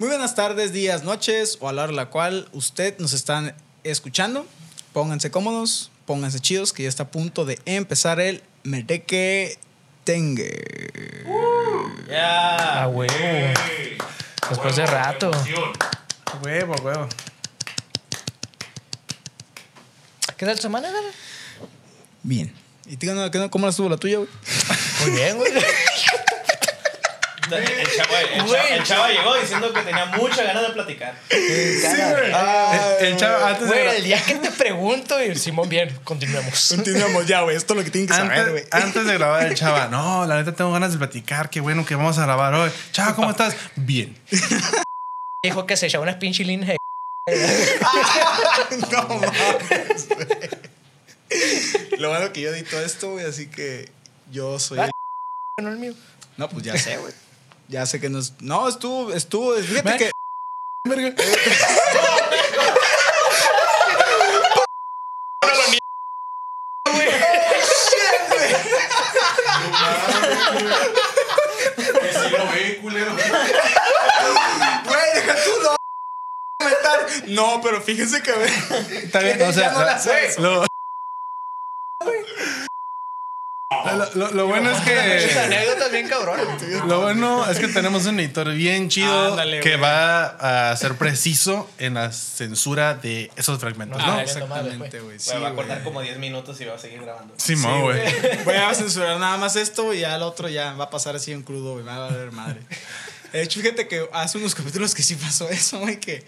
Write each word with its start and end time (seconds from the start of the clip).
Muy 0.00 0.08
buenas 0.08 0.34
tardes, 0.34 0.72
días, 0.72 1.04
noches 1.04 1.58
o 1.60 1.68
a 1.68 1.74
la 1.74 1.82
hora 1.84 1.92
la 1.92 2.06
cual 2.06 2.48
usted 2.52 2.98
nos 2.98 3.12
están 3.12 3.54
escuchando. 3.84 4.46
Pónganse 4.94 5.30
cómodos, 5.30 5.90
pónganse 6.06 6.40
chidos, 6.40 6.72
que 6.72 6.84
ya 6.84 6.88
está 6.88 7.02
a 7.02 7.08
punto 7.10 7.44
de 7.44 7.58
empezar 7.66 8.18
el 8.18 8.42
Mereque 8.62 9.58
Tengue. 10.04 11.26
Ya. 12.08 12.84
Ah, 12.84 12.88
huevo. 12.88 13.12
Ey. 13.12 13.52
Después 14.48 14.74
de 14.74 14.82
Huevo, 14.84 14.94
rato. 14.96 15.30
Huevo, 16.42 16.74
huevo. 16.82 17.06
¿Qué 20.38 20.46
tal 20.46 20.56
tu 20.56 20.62
semana, 20.62 20.90
güey? 20.90 21.02
Bien. 22.22 22.54
¿Y 22.86 22.96
qué 22.96 23.38
no- 23.38 23.50
cómo 23.50 23.66
la 23.66 23.70
estuvo 23.70 23.90
la 23.90 23.98
tuya, 23.98 24.16
güey? 24.16 24.30
Muy 25.02 25.10
bien, 25.10 25.36
güey. 25.36 25.52
El 27.56 27.86
chava, 27.96 28.20
el, 28.20 28.44
chava, 28.46 28.68
el 28.68 28.82
chava 28.84 29.08
llegó 29.10 29.34
diciendo 29.36 29.72
que 29.72 29.80
tenía 29.82 30.06
muchas 30.06 30.44
ganas 30.44 30.62
de 30.62 30.70
platicar. 30.70 31.14
Ah, 32.34 32.96
El, 33.00 33.06
el 33.06 33.16
chavo, 33.16 33.44
antes 33.44 33.62
de, 33.62 33.66
Güey, 33.68 33.84
gra- 33.86 33.94
el 33.96 34.04
día 34.04 34.22
que 34.24 34.34
te 34.36 34.50
pregunto, 34.50 35.22
y 35.22 35.34
Simón, 35.36 35.68
bien, 35.68 35.98
continuemos. 36.04 36.68
Continuamos 36.74 37.26
ya, 37.26 37.42
güey. 37.42 37.56
Esto 37.56 37.74
es 37.74 37.78
lo 37.78 37.84
que 37.84 37.90
tienen 37.90 38.08
que 38.08 38.14
saber, 38.14 38.50
güey. 38.50 38.64
antes, 38.70 39.04
de 39.06 39.14
grabar 39.14 39.46
el 39.46 39.54
chava, 39.54 39.88
no, 39.88 40.26
la 40.26 40.36
neta 40.36 40.52
tengo 40.54 40.72
ganas 40.72 40.92
de 40.92 40.98
platicar, 40.98 41.50
qué 41.50 41.60
bueno 41.60 41.84
que 41.84 41.94
vamos 41.94 42.18
a 42.18 42.22
grabar 42.22 42.54
hoy. 42.54 42.70
Chava, 42.92 43.14
¿cómo 43.14 43.30
estás? 43.30 43.54
Bien. 43.76 44.16
Dijo 45.42 45.66
que 45.66 45.76
se 45.76 45.86
echaba 45.86 46.02
unas 46.02 46.16
pinche 46.16 46.44
líneas 46.44 46.68
de. 46.68 46.76
No 48.92 49.02
mames, 49.08 50.08
güey. 50.08 50.28
Lo 51.98 52.08
bueno 52.10 52.32
que 52.32 52.40
yo 52.40 52.50
edito 52.54 52.80
esto, 52.80 53.12
güey, 53.12 53.24
así 53.26 53.46
que 53.48 53.88
yo 54.32 54.58
soy. 54.58 54.78
Ah. 54.80 54.86
el- 55.58 55.64
No 55.64 55.70
el 55.70 55.76
mío. 55.78 55.94
No, 56.36 56.48
pues 56.48 56.64
ya 56.64 56.76
sé, 56.76 56.96
güey. 56.96 57.12
Ya 57.70 57.86
sé 57.86 58.00
que 58.00 58.10
no 58.10 58.18
es. 58.18 58.34
No, 58.40 58.68
estuvo, 58.68 59.12
estuvo. 59.12 59.54
Fíjate 59.54 59.96
que. 59.96 60.10
No. 60.84 60.94
No, 77.26 77.60
pero 77.62 77.80
fíjense 77.80 78.22
que. 78.22 78.32
Está 78.96 79.20
bien, 79.20 79.40
o 79.48 79.52
sea, 79.52 79.70
no 79.72 79.84
la 79.84 79.98
sabes. 79.98 80.36
Lo, 84.14 84.26
lo, 84.26 84.26
lo- 84.28 84.34
lo 84.34 84.46
bueno 84.46 84.70
es 84.70 84.80
que 84.80 85.90
bien 85.92 86.08
cabrón. 86.08 86.38
lo 86.86 87.00
bueno 87.00 87.50
es 87.50 87.58
que 87.58 87.66
tenemos 87.68 88.06
un 88.06 88.20
editor 88.20 88.52
bien 88.52 88.88
chido 88.88 89.30
Ándale, 89.32 89.60
que 89.60 89.70
güey. 89.76 89.80
va 89.80 90.70
a 90.70 90.76
ser 90.76 90.94
preciso 90.94 91.68
en 91.78 91.94
la 91.94 92.12
censura 92.12 92.94
de 92.94 93.30
esos 93.36 93.58
fragmentos, 93.58 94.00
Ah, 94.00 94.06
¿no? 94.06 94.20
Exactamente, 94.20 95.00
güey. 95.00 95.18
Sí, 95.18 95.32
va 95.42 95.48
a 95.48 95.54
cortar 95.54 95.78
güey. 95.78 95.84
como 95.84 96.00
10 96.00 96.18
minutos 96.18 96.60
y 96.60 96.64
va 96.64 96.74
a 96.74 96.78
seguir 96.78 97.02
grabando. 97.02 97.34
Simón, 97.36 97.82
güey. 97.82 98.00
Voy 98.44 98.54
a 98.54 98.72
censurar 98.74 99.18
nada 99.18 99.36
más 99.36 99.56
esto 99.56 99.92
y 99.92 100.00
ya 100.00 100.14
el 100.16 100.22
otro 100.22 100.48
ya 100.48 100.72
va 100.74 100.84
a 100.84 100.90
pasar 100.90 101.16
así 101.16 101.32
en 101.32 101.42
crudo, 101.42 101.72
güey. 101.72 101.84
Me 101.84 101.90
va 101.90 101.96
a 102.06 102.10
valer 102.10 102.30
madre. 102.32 102.60
De 103.32 103.42
hecho, 103.42 103.60
fíjate 103.60 103.86
que 103.88 104.08
hace 104.12 104.38
unos 104.38 104.54
capítulos 104.54 104.94
que 104.94 105.02
sí 105.02 105.14
pasó 105.16 105.48
eso, 105.50 105.78
güey, 105.80 106.00
que, 106.00 106.24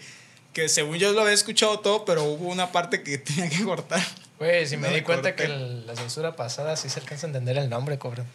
que 0.53 0.69
según 0.69 0.97
yo 0.97 1.11
lo 1.13 1.21
había 1.21 1.33
escuchado 1.33 1.79
todo, 1.79 2.05
pero 2.05 2.23
hubo 2.23 2.49
una 2.49 2.71
parte 2.71 3.03
que 3.03 3.17
tenía 3.19 3.49
que 3.49 3.63
cortar. 3.63 4.01
Güey, 4.39 4.67
si 4.67 4.77
me 4.77 4.89
No 4.89 4.93
di 4.95 5.01
cuenta 5.01 5.31
corté. 5.31 5.47
que 5.47 5.51
el- 5.53 5.85
la 5.87 5.95
censura 5.95 6.35
pasada 6.35 6.75
sí 6.75 6.89
se 6.89 6.99
alcanza 6.99 7.25
a 7.25 7.29
entender 7.29 7.57
el 7.57 7.69
nombre, 7.69 7.97
cobrón. 7.97 8.25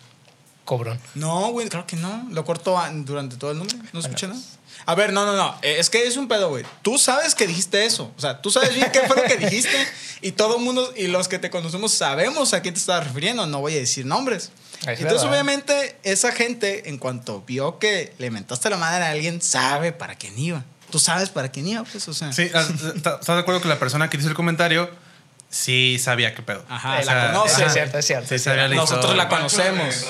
Cobrón. 0.64 1.00
No, 1.14 1.50
güey, 1.52 1.69
claro 1.69 1.86
que 1.86 1.96
no. 1.96 2.27
Lo 2.30 2.44
corto 2.44 2.78
durante 3.05 3.36
todo 3.36 3.52
el 3.52 3.58
nombre. 3.58 3.77
No 3.92 4.00
escuché 4.00 4.27
nada. 4.28 4.41
A 4.84 4.94
ver, 4.94 5.12
no, 5.14 5.24
no, 5.24 5.34
no. 5.34 5.58
Eh, 5.62 5.77
Es 5.78 5.89
que 5.91 6.06
es 6.06 6.16
un 6.19 6.28
pedo, 6.28 6.50
güey. 6.50 6.64
Tú 6.83 6.98
sabes 6.98 7.34
que 7.34 7.46
dijiste 7.46 7.84
eso. 7.86 8.12
O 8.16 8.20
sea, 8.20 8.42
tú 8.42 8.50
sabes 8.50 8.74
bien 8.74 8.91
qué 8.92 9.00
fue 9.00 9.16
lo 9.16 9.22
que 9.24 9.36
dijiste. 9.36 9.70
Y 10.20 10.33
todo 10.33 10.56
el 10.58 10.62
mundo, 10.64 10.92
y 10.96 11.06
los 11.06 11.28
que 11.28 11.39
te 11.39 11.48
conocemos, 11.48 11.92
sabemos 11.94 12.52
a 12.52 12.61
quién 12.61 12.74
te 12.74 12.80
estás 12.80 13.06
refiriendo. 13.06 13.46
No 13.46 13.61
voy 13.61 13.74
a 13.77 13.79
decir 13.79 14.05
nombres. 14.05 14.50
Es 14.83 14.86
Entonces, 15.00 15.02
verdad. 15.23 15.30
obviamente, 15.30 15.96
esa 16.02 16.33
gente, 16.33 16.89
en 16.89 16.98
cuanto 16.98 17.42
vio 17.46 17.79
que 17.79 18.12
le 18.18 18.30
mentaste 18.33 18.68
la 18.68 18.77
madre 18.79 19.05
a 19.05 19.11
alguien, 19.12 19.40
sabe 19.40 19.92
para 19.92 20.17
quién 20.17 20.36
iba. 20.39 20.64
Tú 20.90 20.98
sabes 20.98 21.28
para 21.30 21.50
quién 21.50 21.66
iba, 21.68 21.84
pues, 21.84 22.06
o 22.08 22.14
sea. 22.14 22.32
Sí, 22.32 22.42
¿estás 22.44 23.26
de 23.26 23.32
acuerdo 23.38 23.60
que 23.60 23.68
la 23.68 23.78
persona 23.78 24.08
que 24.08 24.16
hizo 24.16 24.28
el 24.28 24.34
comentario 24.34 24.90
sí 25.50 25.98
sabía 26.02 26.34
qué 26.34 26.42
pedo? 26.42 26.64
Ajá, 26.68 26.98
O 26.98 27.02
sea, 27.02 27.14
la 27.14 27.32
conoce. 27.32 27.64
Es 27.64 27.72
cierto, 27.72 27.98
es 27.98 28.06
cierto. 28.06 28.28
Sí, 28.28 28.38
sabía 28.38 28.68
la 28.68 28.74
Nosotros 28.76 29.04
historia. 29.04 29.24
la 29.24 29.28
conocemos. 29.28 30.06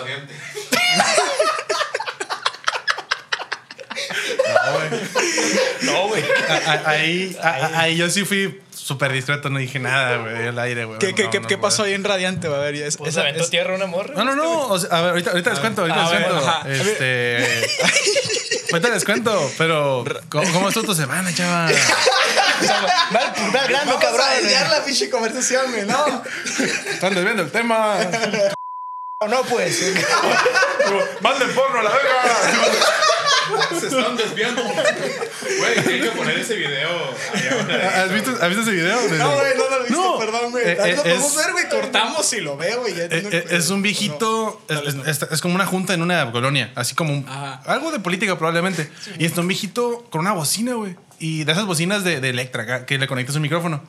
No, 5.83 6.09
güey. 6.09 6.23
A- 6.49 6.73
a- 6.73 6.89
Ahí, 6.91 7.37
a- 7.43 7.49
a- 7.49 7.81
ahí 7.81 7.97
yo 7.97 8.09
sí 8.11 8.25
fui 8.25 8.61
súper 8.75 9.13
discreto, 9.13 9.51
no 9.51 9.59
dije 9.59 9.79
nada, 9.79 10.17
güey, 10.19 10.49
al 10.49 10.59
aire, 10.59 10.85
güey. 10.85 10.99
¿Qué, 10.99 11.15
qué, 11.15 11.25
No, 11.25 11.31
qué, 11.31 11.57
no, 11.57 11.61
pasó 11.61 11.83
ahí 11.85 11.93
en 11.95 12.05
Radiante? 12.05 12.49
güey? 12.49 12.61
A 12.61 12.63
ver, 12.65 12.75
es- 12.77 12.97
Pues 12.97 13.11
esa- 13.11 13.21
aventó 13.21 13.43
es- 13.45 13.51
tierra 13.51 13.75
una 13.75 13.87
morra. 13.87 14.15
No, 14.17 14.25
no, 14.25 14.35
no. 14.35 14.69
O 14.69 14.79
sea, 14.79 14.91
a 14.97 15.01
ver, 15.03 15.11
ahorita, 15.11 15.31
ahorita 15.31 15.51
les 15.51 15.59
cuento, 15.61 15.83
ahorita 15.83 16.01
a 16.07 16.11
les 16.11 16.21
ver, 16.21 16.29
cuento. 16.31 16.49
ajá. 16.49 16.69
Este. 16.71 17.69
ahorita 18.71 18.89
les 18.91 19.05
cuento, 19.05 19.53
pero. 19.59 20.05
¿Cómo, 20.31 20.53
cómo 20.53 20.69
estuvo 20.69 20.85
tu 20.85 20.95
semana, 20.95 21.33
chava? 21.35 21.69
Va 22.61 23.21
al- 23.21 23.55
va 23.55 23.61
al 23.61 23.69
grano, 23.69 23.85
Vamos 23.93 24.03
cabrón. 24.05 24.27
a 24.29 24.35
desviar 24.35 24.69
la 24.69 24.85
pinche 24.85 25.09
conversación, 25.09 25.71
güey, 25.71 25.87
¿no? 25.87 26.23
Están 26.91 27.15
desviando 27.15 27.43
el 27.45 27.53
tema. 27.53 27.99
No, 29.29 29.43
pues. 29.45 29.81
Manden 31.21 31.55
porno 31.55 31.79
a 31.81 31.83
la 31.85 31.91
verga. 31.91 32.23
Se 33.81 33.87
están 33.89 34.17
desviando. 34.17 34.63
Güey, 34.63 35.83
tienen 35.85 36.03
que 36.03 36.11
poner 36.17 36.39
ese 36.39 36.55
video. 36.57 36.89
¿Has 37.95 38.13
visto, 38.13 38.31
¿Has 38.41 38.49
visto 38.49 38.63
ese 38.63 38.71
video? 38.73 38.97
No, 39.19 39.35
güey, 39.35 39.57
no 39.57 39.69
lo 39.69 39.77
he 39.77 39.83
visto, 39.89 40.03
No. 40.13 40.19
perdón, 40.19 40.51
güey. 40.51 40.69
Eh, 40.69 40.79
Ahí 40.81 40.91
eh, 40.93 40.97
lo 40.97 41.03
podemos 41.03 41.37
ver, 41.37 41.53
güey, 41.53 41.69
cortamos 41.69 42.33
y 42.33 42.41
lo 42.41 42.57
veo, 42.57 42.81
güey. 42.81 42.95
ya 42.95 43.05
Eh, 43.05 43.09
eh, 43.33 43.45
Es 43.51 43.71
un 43.71 43.83
viejito, 43.83 44.61
No, 44.69 44.81
es, 44.81 44.95
es- 45.23 45.31
es 45.31 45.41
como 45.41 45.55
una 45.55 45.67
junta 45.67 45.95
en 45.95 46.03
una 46.03 46.31
colonia, 46.33 46.73
así 46.75 46.95
como 46.95 47.13
un- 47.13 47.27
algo 47.29 47.91
de 47.93 48.01
política 48.01 48.37
probablemente. 48.39 48.91
Y 49.19 49.25
está 49.27 49.41
un 49.41 49.49
viejito 49.49 50.07
con 50.11 50.21
una 50.23 50.33
bocina, 50.33 50.75
güey. 50.75 50.97
Y 51.19 51.45
de 51.45 51.53
esas 51.53 51.67
bocinas 51.67 52.05
de, 52.05 52.21
de 52.21 52.29
Electra 52.31 52.63
acá, 52.63 52.87
que 52.87 52.99
le 52.99 53.07
conectas 53.07 53.37
un 53.37 53.43
micrófono. 53.43 53.83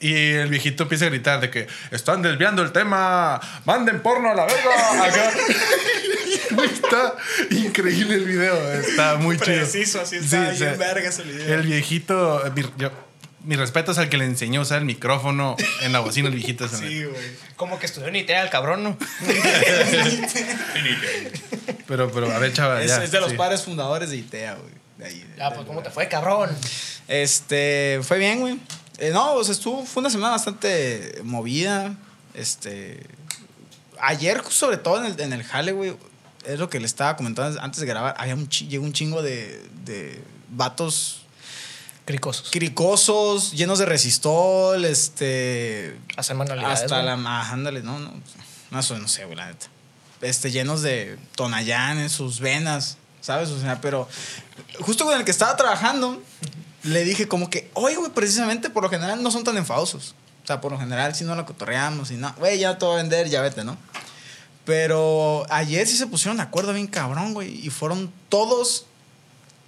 Y 0.00 0.12
el 0.32 0.48
viejito 0.48 0.82
empieza 0.82 1.06
a 1.06 1.08
gritar 1.08 1.40
de 1.40 1.50
que 1.50 1.66
están 1.90 2.20
desviando 2.20 2.62
el 2.62 2.72
tema, 2.72 3.40
manden 3.64 4.02
porno 4.02 4.28
a 4.30 4.34
la 4.34 4.44
verga. 4.44 5.04
Acá. 5.04 5.30
Está 6.62 7.14
increíble 7.50 8.14
el 8.16 8.24
video, 8.24 8.72
está 8.72 9.16
muy 9.16 9.36
chido. 9.38 9.56
Preciso, 9.58 10.00
así 10.00 10.18
Sí, 10.18 10.24
está 10.24 10.50
o 10.50 10.54
sea, 10.54 10.66
bien 10.68 10.78
verga 10.78 11.08
ese 11.08 11.22
video. 11.22 11.54
El 11.54 11.62
viejito, 11.62 12.42
mi, 12.54 12.62
yo- 12.78 12.92
mi 13.44 13.56
respeto 13.56 13.92
es 13.92 13.98
al 13.98 14.08
que 14.08 14.16
le 14.16 14.24
enseñó 14.24 14.60
a 14.60 14.62
usar 14.62 14.78
el 14.78 14.84
micrófono 14.86 15.56
en 15.82 15.92
la 15.92 16.00
bocina 16.00 16.28
el 16.28 16.34
viejito. 16.34 16.66
Sí, 16.68 17.04
güey. 17.04 17.14
Como 17.56 17.78
que 17.78 17.86
estudió 17.86 18.08
en 18.08 18.16
ITEA 18.16 18.42
el 18.42 18.48
cabrón, 18.50 18.82
¿no? 18.84 18.96
Pero, 21.86 22.10
pero, 22.10 22.32
a 22.32 22.38
ver, 22.38 22.52
chaval. 22.52 22.82
Es, 22.82 22.88
ya, 22.88 23.04
es 23.04 23.10
de 23.10 23.20
los 23.20 23.30
sí. 23.32 23.36
padres 23.36 23.62
fundadores 23.62 24.10
de 24.10 24.16
ITEA, 24.16 24.54
güey. 24.54 24.72
De 24.98 25.04
ahí, 25.06 25.26
Ya, 25.36 25.44
del 25.46 25.54
pues, 25.54 25.66
¿cómo 25.66 25.82
te 25.82 25.90
fue, 25.90 26.08
cabrón? 26.08 26.50
Este, 27.08 28.00
fue 28.02 28.18
bien, 28.18 28.40
güey. 28.40 28.58
Eh, 28.98 29.10
no, 29.12 29.34
o 29.34 29.44
sea, 29.44 29.52
estuvo, 29.52 29.84
fue 29.84 30.00
una 30.00 30.10
semana 30.10 30.32
bastante 30.32 31.20
movida. 31.24 31.94
Este, 32.32 33.00
ayer, 34.00 34.42
sobre 34.48 34.76
todo 34.78 35.04
en 35.04 35.12
el, 35.12 35.20
en 35.20 35.32
el 35.32 35.42
jale, 35.42 35.72
güey, 35.72 35.94
es 36.46 36.58
lo 36.58 36.68
que 36.70 36.80
le 36.80 36.86
estaba 36.86 37.16
comentando 37.16 37.60
antes 37.60 37.80
de 37.80 37.86
grabar. 37.86 38.14
Había 38.18 38.34
un, 38.34 38.48
llegó 38.48 38.84
un 38.84 38.92
chingo 38.92 39.22
de, 39.22 39.62
de 39.84 40.22
vatos 40.50 41.24
Cricosos. 42.04 42.50
cricosos, 42.50 43.52
llenos 43.52 43.78
de 43.78 43.86
resistol, 43.86 44.84
este, 44.84 45.98
manualidades. 46.34 46.82
hasta 46.82 47.02
güey. 47.02 47.06
la, 47.06 47.14
ah, 47.26 47.50
ándale, 47.50 47.82
no, 47.82 47.98
no, 47.98 48.12
no, 48.70 48.78
eso 48.78 48.98
no 48.98 49.08
sé, 49.08 49.24
güey, 49.24 49.36
la 49.36 49.46
neta. 49.46 49.66
Este, 50.20 50.50
llenos 50.50 50.82
de 50.82 51.18
tonallán 51.34 51.98
en 51.98 52.10
sus 52.10 52.40
venas, 52.40 52.98
¿sabes? 53.22 53.48
O 53.48 53.58
sea, 53.58 53.80
pero 53.80 54.06
justo 54.80 55.06
con 55.06 55.18
el 55.18 55.24
que 55.24 55.30
estaba 55.30 55.56
trabajando, 55.56 56.22
le 56.82 57.04
dije 57.04 57.26
como 57.26 57.48
que, 57.48 57.70
oye, 57.72 57.96
güey, 57.96 58.10
precisamente 58.12 58.68
por 58.68 58.82
lo 58.82 58.90
general 58.90 59.22
no 59.22 59.30
son 59.30 59.42
tan 59.42 59.56
enfadosos. 59.56 60.14
O 60.42 60.46
sea, 60.46 60.60
por 60.60 60.72
lo 60.72 60.78
general 60.78 61.14
si 61.14 61.24
no 61.24 61.34
lo 61.34 61.46
cotorreamos 61.46 62.10
y 62.10 62.16
no, 62.16 62.34
güey, 62.34 62.58
ya 62.58 62.76
te 62.76 62.84
voy 62.84 62.96
a 62.96 62.96
vender, 62.98 63.30
ya 63.30 63.40
vete, 63.40 63.64
¿no? 63.64 63.78
Pero 64.64 65.44
ayer 65.50 65.86
sí 65.86 65.96
se 65.96 66.06
pusieron 66.06 66.38
de 66.38 66.42
acuerdo 66.42 66.72
bien 66.72 66.86
cabrón, 66.86 67.34
güey, 67.34 67.64
y 67.66 67.70
fueron 67.70 68.10
todos 68.28 68.86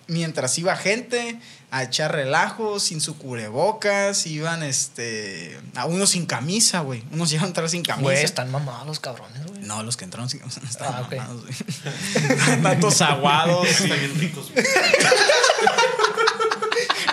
mientras 0.08 0.56
iba 0.58 0.75
gente 0.76 1.38
a 1.70 1.82
echar 1.82 2.12
relajo, 2.14 2.78
sin 2.81 3.00
su 3.00 3.19
cubrebocas, 3.19 4.25
iban 4.26 4.62
este 4.62 5.58
a 5.75 5.84
unos 5.87 6.10
sin 6.10 6.25
camisa, 6.25 6.81
güey. 6.81 7.02
Unos 7.12 7.28
llegaron 7.31 7.46
a 7.46 7.48
entrar 7.48 7.69
sin 7.69 7.82
camisa. 7.82 8.02
Güey, 8.04 8.22
están 8.25 8.50
mamados 8.50 8.87
los 8.87 9.00
cabrones, 9.00 9.44
güey. 9.46 9.60
No, 9.62 9.82
los 9.82 9.96
que 9.96 10.04
entraron 10.04 10.31
sin 10.31 10.38
camisa 10.40 10.60
estaban 10.69 10.94
Ah, 11.04 11.08
mamados, 11.10 11.42
güey. 11.42 12.62
Tantos 12.62 13.00
aguados. 13.02 13.69
Están 13.69 13.99
bien 13.99 14.19
ricos. 14.19 14.50
güey. 14.52 14.64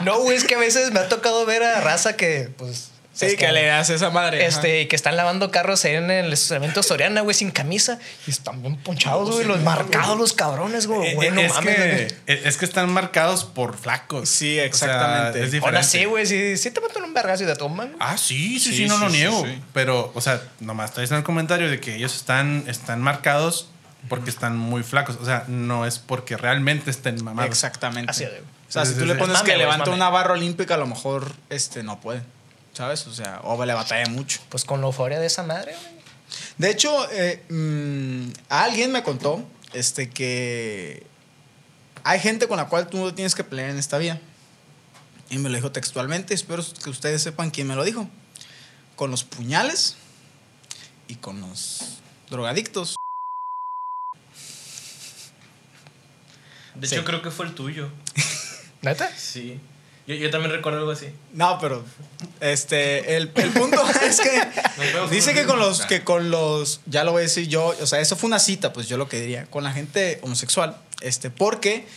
No, 0.04 0.20
güey, 0.20 0.38
es 0.38 0.44
que 0.44 0.56
a 0.56 0.60
veces 0.60 0.92
me 0.92 1.00
ha 1.00 1.08
tocado 1.10 1.46
ver 1.46 1.64
a 1.64 1.80
raza 1.82 2.16
que, 2.16 2.52
pues, 2.58 2.90
Sí, 3.14 3.28
Es 3.28 3.36
que, 3.36 3.52
le 3.52 3.68
das 3.68 3.92
esa 3.92 4.10
madre. 4.10 4.44
Este, 4.48 4.82
y 4.82 4.88
que 4.88 4.96
están 4.96 5.16
lavando 5.16 5.52
carros 5.52 5.86
ahí 5.86 5.94
en 5.94 6.10
el 6.10 6.34
estacionamiento 6.34 6.82
Soriana, 6.82 7.22
güey, 7.22 7.36
sin 7.36 7.52
camisa. 7.52 8.00
Y 8.26 8.32
están 8.32 8.62
bien 8.64 8.76
ponchados, 8.78 9.30
güey. 9.30 9.46
Los 9.46 9.62
marcados, 9.62 10.18
los 10.18 10.34
cabrones, 10.34 10.88
güey. 10.88 11.10
Eh, 11.12 11.16
Güey, 11.16 11.30
no 11.30 11.42
es, 11.42 11.54
mames, 11.54 11.76
que, 11.76 12.08
eh, 12.26 12.42
es 12.46 12.58
que 12.58 12.66
están 12.66 12.92
marcados 12.92 13.44
por 13.46 13.78
flacos. 13.78 14.28
Sí, 14.30 14.54
O 14.54 14.56
sea, 14.56 14.66
exactamente. 14.66 15.40
es 15.44 15.52
diferente. 15.52 15.66
Ahora 15.78 15.84
sí, 15.84 16.06
güey. 16.06 16.26
Si, 16.26 16.58
si 16.58 16.72
te 16.72 16.82
meten 16.82 17.04
un 17.04 17.14
vergazo 17.14 17.44
y 17.44 17.46
te 17.46 17.56
toman. 17.56 17.96
Ah, 18.00 18.18
sí, 18.18 18.60
sí, 18.60 18.72
sí, 18.72 18.78
Sí, 18.78 18.86
no 18.88 18.96
sí, 18.98 19.04
lo 19.04 19.10
sí, 19.12 19.18
niego. 19.18 19.46
sí. 19.46 19.62
Pero, 19.74 20.12
o 20.16 20.20
sea, 20.22 20.42
nomás 20.60 20.90
estoy 20.90 21.04
diciendo 21.04 21.20
el 21.20 21.24
comentario 21.26 21.70
de 21.70 21.80
que 21.80 21.96
ellos 21.96 22.16
están, 22.16 22.64
están 22.68 23.00
marcados 23.00 23.68
porque 24.10 24.32
están 24.32 24.58
muy 24.58 24.82
flacos. 24.82 25.18
O 25.22 25.26
sea, 25.26 25.44
no 25.48 25.86
es 25.86 26.00
porque 26.00 26.36
realmente 26.36 26.90
estén 26.90 27.24
mamados. 27.24 27.52
Exactamente. 27.52 28.10
Así 28.10 28.24
es, 28.24 28.32
güey. 28.32 28.42
O 28.42 28.72
sea, 28.74 28.86
Sí, 28.86 28.90
si 28.90 28.94
sí, 28.96 29.00
tú 29.02 29.06
le 29.06 29.14
sí. 29.14 29.20
pones 29.20 29.36
mame, 29.38 29.52
que 29.52 29.58
levanta 29.58 29.92
una 29.92 30.10
barra 30.10 30.34
olímpica, 30.34 30.74
a 30.74 30.78
lo 30.78 30.88
mejor 30.88 31.32
este, 31.52 31.84
no 31.84 32.02
puede. 32.02 32.24
¿Sabes? 32.74 33.06
O 33.08 33.14
sea, 33.14 33.40
o 33.44 33.64
le 33.66 33.74
batalla 33.74 34.10
mucho. 34.10 34.40
Pues 34.50 34.66
con 34.66 34.82
la 34.82 34.88
euforia 34.88 35.20
de 35.20 35.28
esa 35.28 35.44
madre, 35.44 35.74
güey. 35.74 35.94
De 36.58 36.70
hecho, 36.72 37.12
eh, 37.12 37.44
mm, 37.50 38.32
alguien 38.50 38.92
me 38.92 39.04
contó 39.04 39.44
este, 39.74 40.10
que 40.10 41.06
hay 42.04 42.20
gente 42.20 42.48
con 42.48 42.58
la 42.58 42.68
cual 42.68 42.88
tú 42.88 42.98
no 42.98 43.14
tienes 43.14 43.36
que 43.36 43.44
pelear 43.44 43.70
en 43.70 43.78
esta 43.78 43.98
vida. 43.98 44.20
Y 45.30 45.38
me 45.38 45.50
lo 45.50 45.56
dijo 45.56 45.72
textualmente. 45.72 46.34
Espero 46.34 46.64
que 46.84 46.90
ustedes 46.90 47.22
sepan 47.22 47.52
quién 47.52 47.68
me 47.68 47.76
lo 47.76 47.84
dijo. 47.84 48.10
Con 48.96 49.10
los 49.12 49.24
puñales 49.24 49.96
y 51.08 51.16
con 51.16 51.42
los 51.42 52.00
drogadictos. 52.30 52.96
De 56.76 56.88
Sí. 56.88 56.96
hecho, 56.96 57.06
creo 57.06 57.22
que 57.22 57.30
fue 57.32 57.46
el 57.46 57.54
tuyo. 57.54 57.90
¿Neta? 58.82 59.10
Sí. 59.16 59.60
Yo, 60.06 60.16
yo 60.16 60.30
también 60.30 60.52
recuerdo 60.52 60.80
algo 60.80 60.92
así. 60.92 61.08
No, 61.34 61.58
pero 61.62 61.84
este, 62.42 63.16
el, 63.16 63.32
el 63.36 63.50
punto 63.52 63.82
es 64.04 64.20
que 64.20 64.42
dice 65.10 65.34
que 65.34 65.46
con 65.46 65.60
los- 65.60 65.82
que 65.86 66.04
con 66.04 66.30
los, 66.30 66.82
ya 66.86 67.04
lo 67.04 67.12
voy 67.14 67.20
a 67.22 67.24
decir 67.24 67.48
yo, 67.48 67.68
o 67.82 67.86
sea, 67.88 68.00
eso 68.02 68.16
fue 68.18 68.28
una 68.28 68.40
cita, 68.40 68.74
pues 68.74 68.88
yo 68.90 68.98
lo 68.98 69.08
que 69.08 69.20
diría, 69.22 69.46
con 69.46 69.64
la 69.64 69.72
gente 69.72 70.20
homosexual, 70.24 70.78
este, 71.02 71.30
porque 71.30 71.88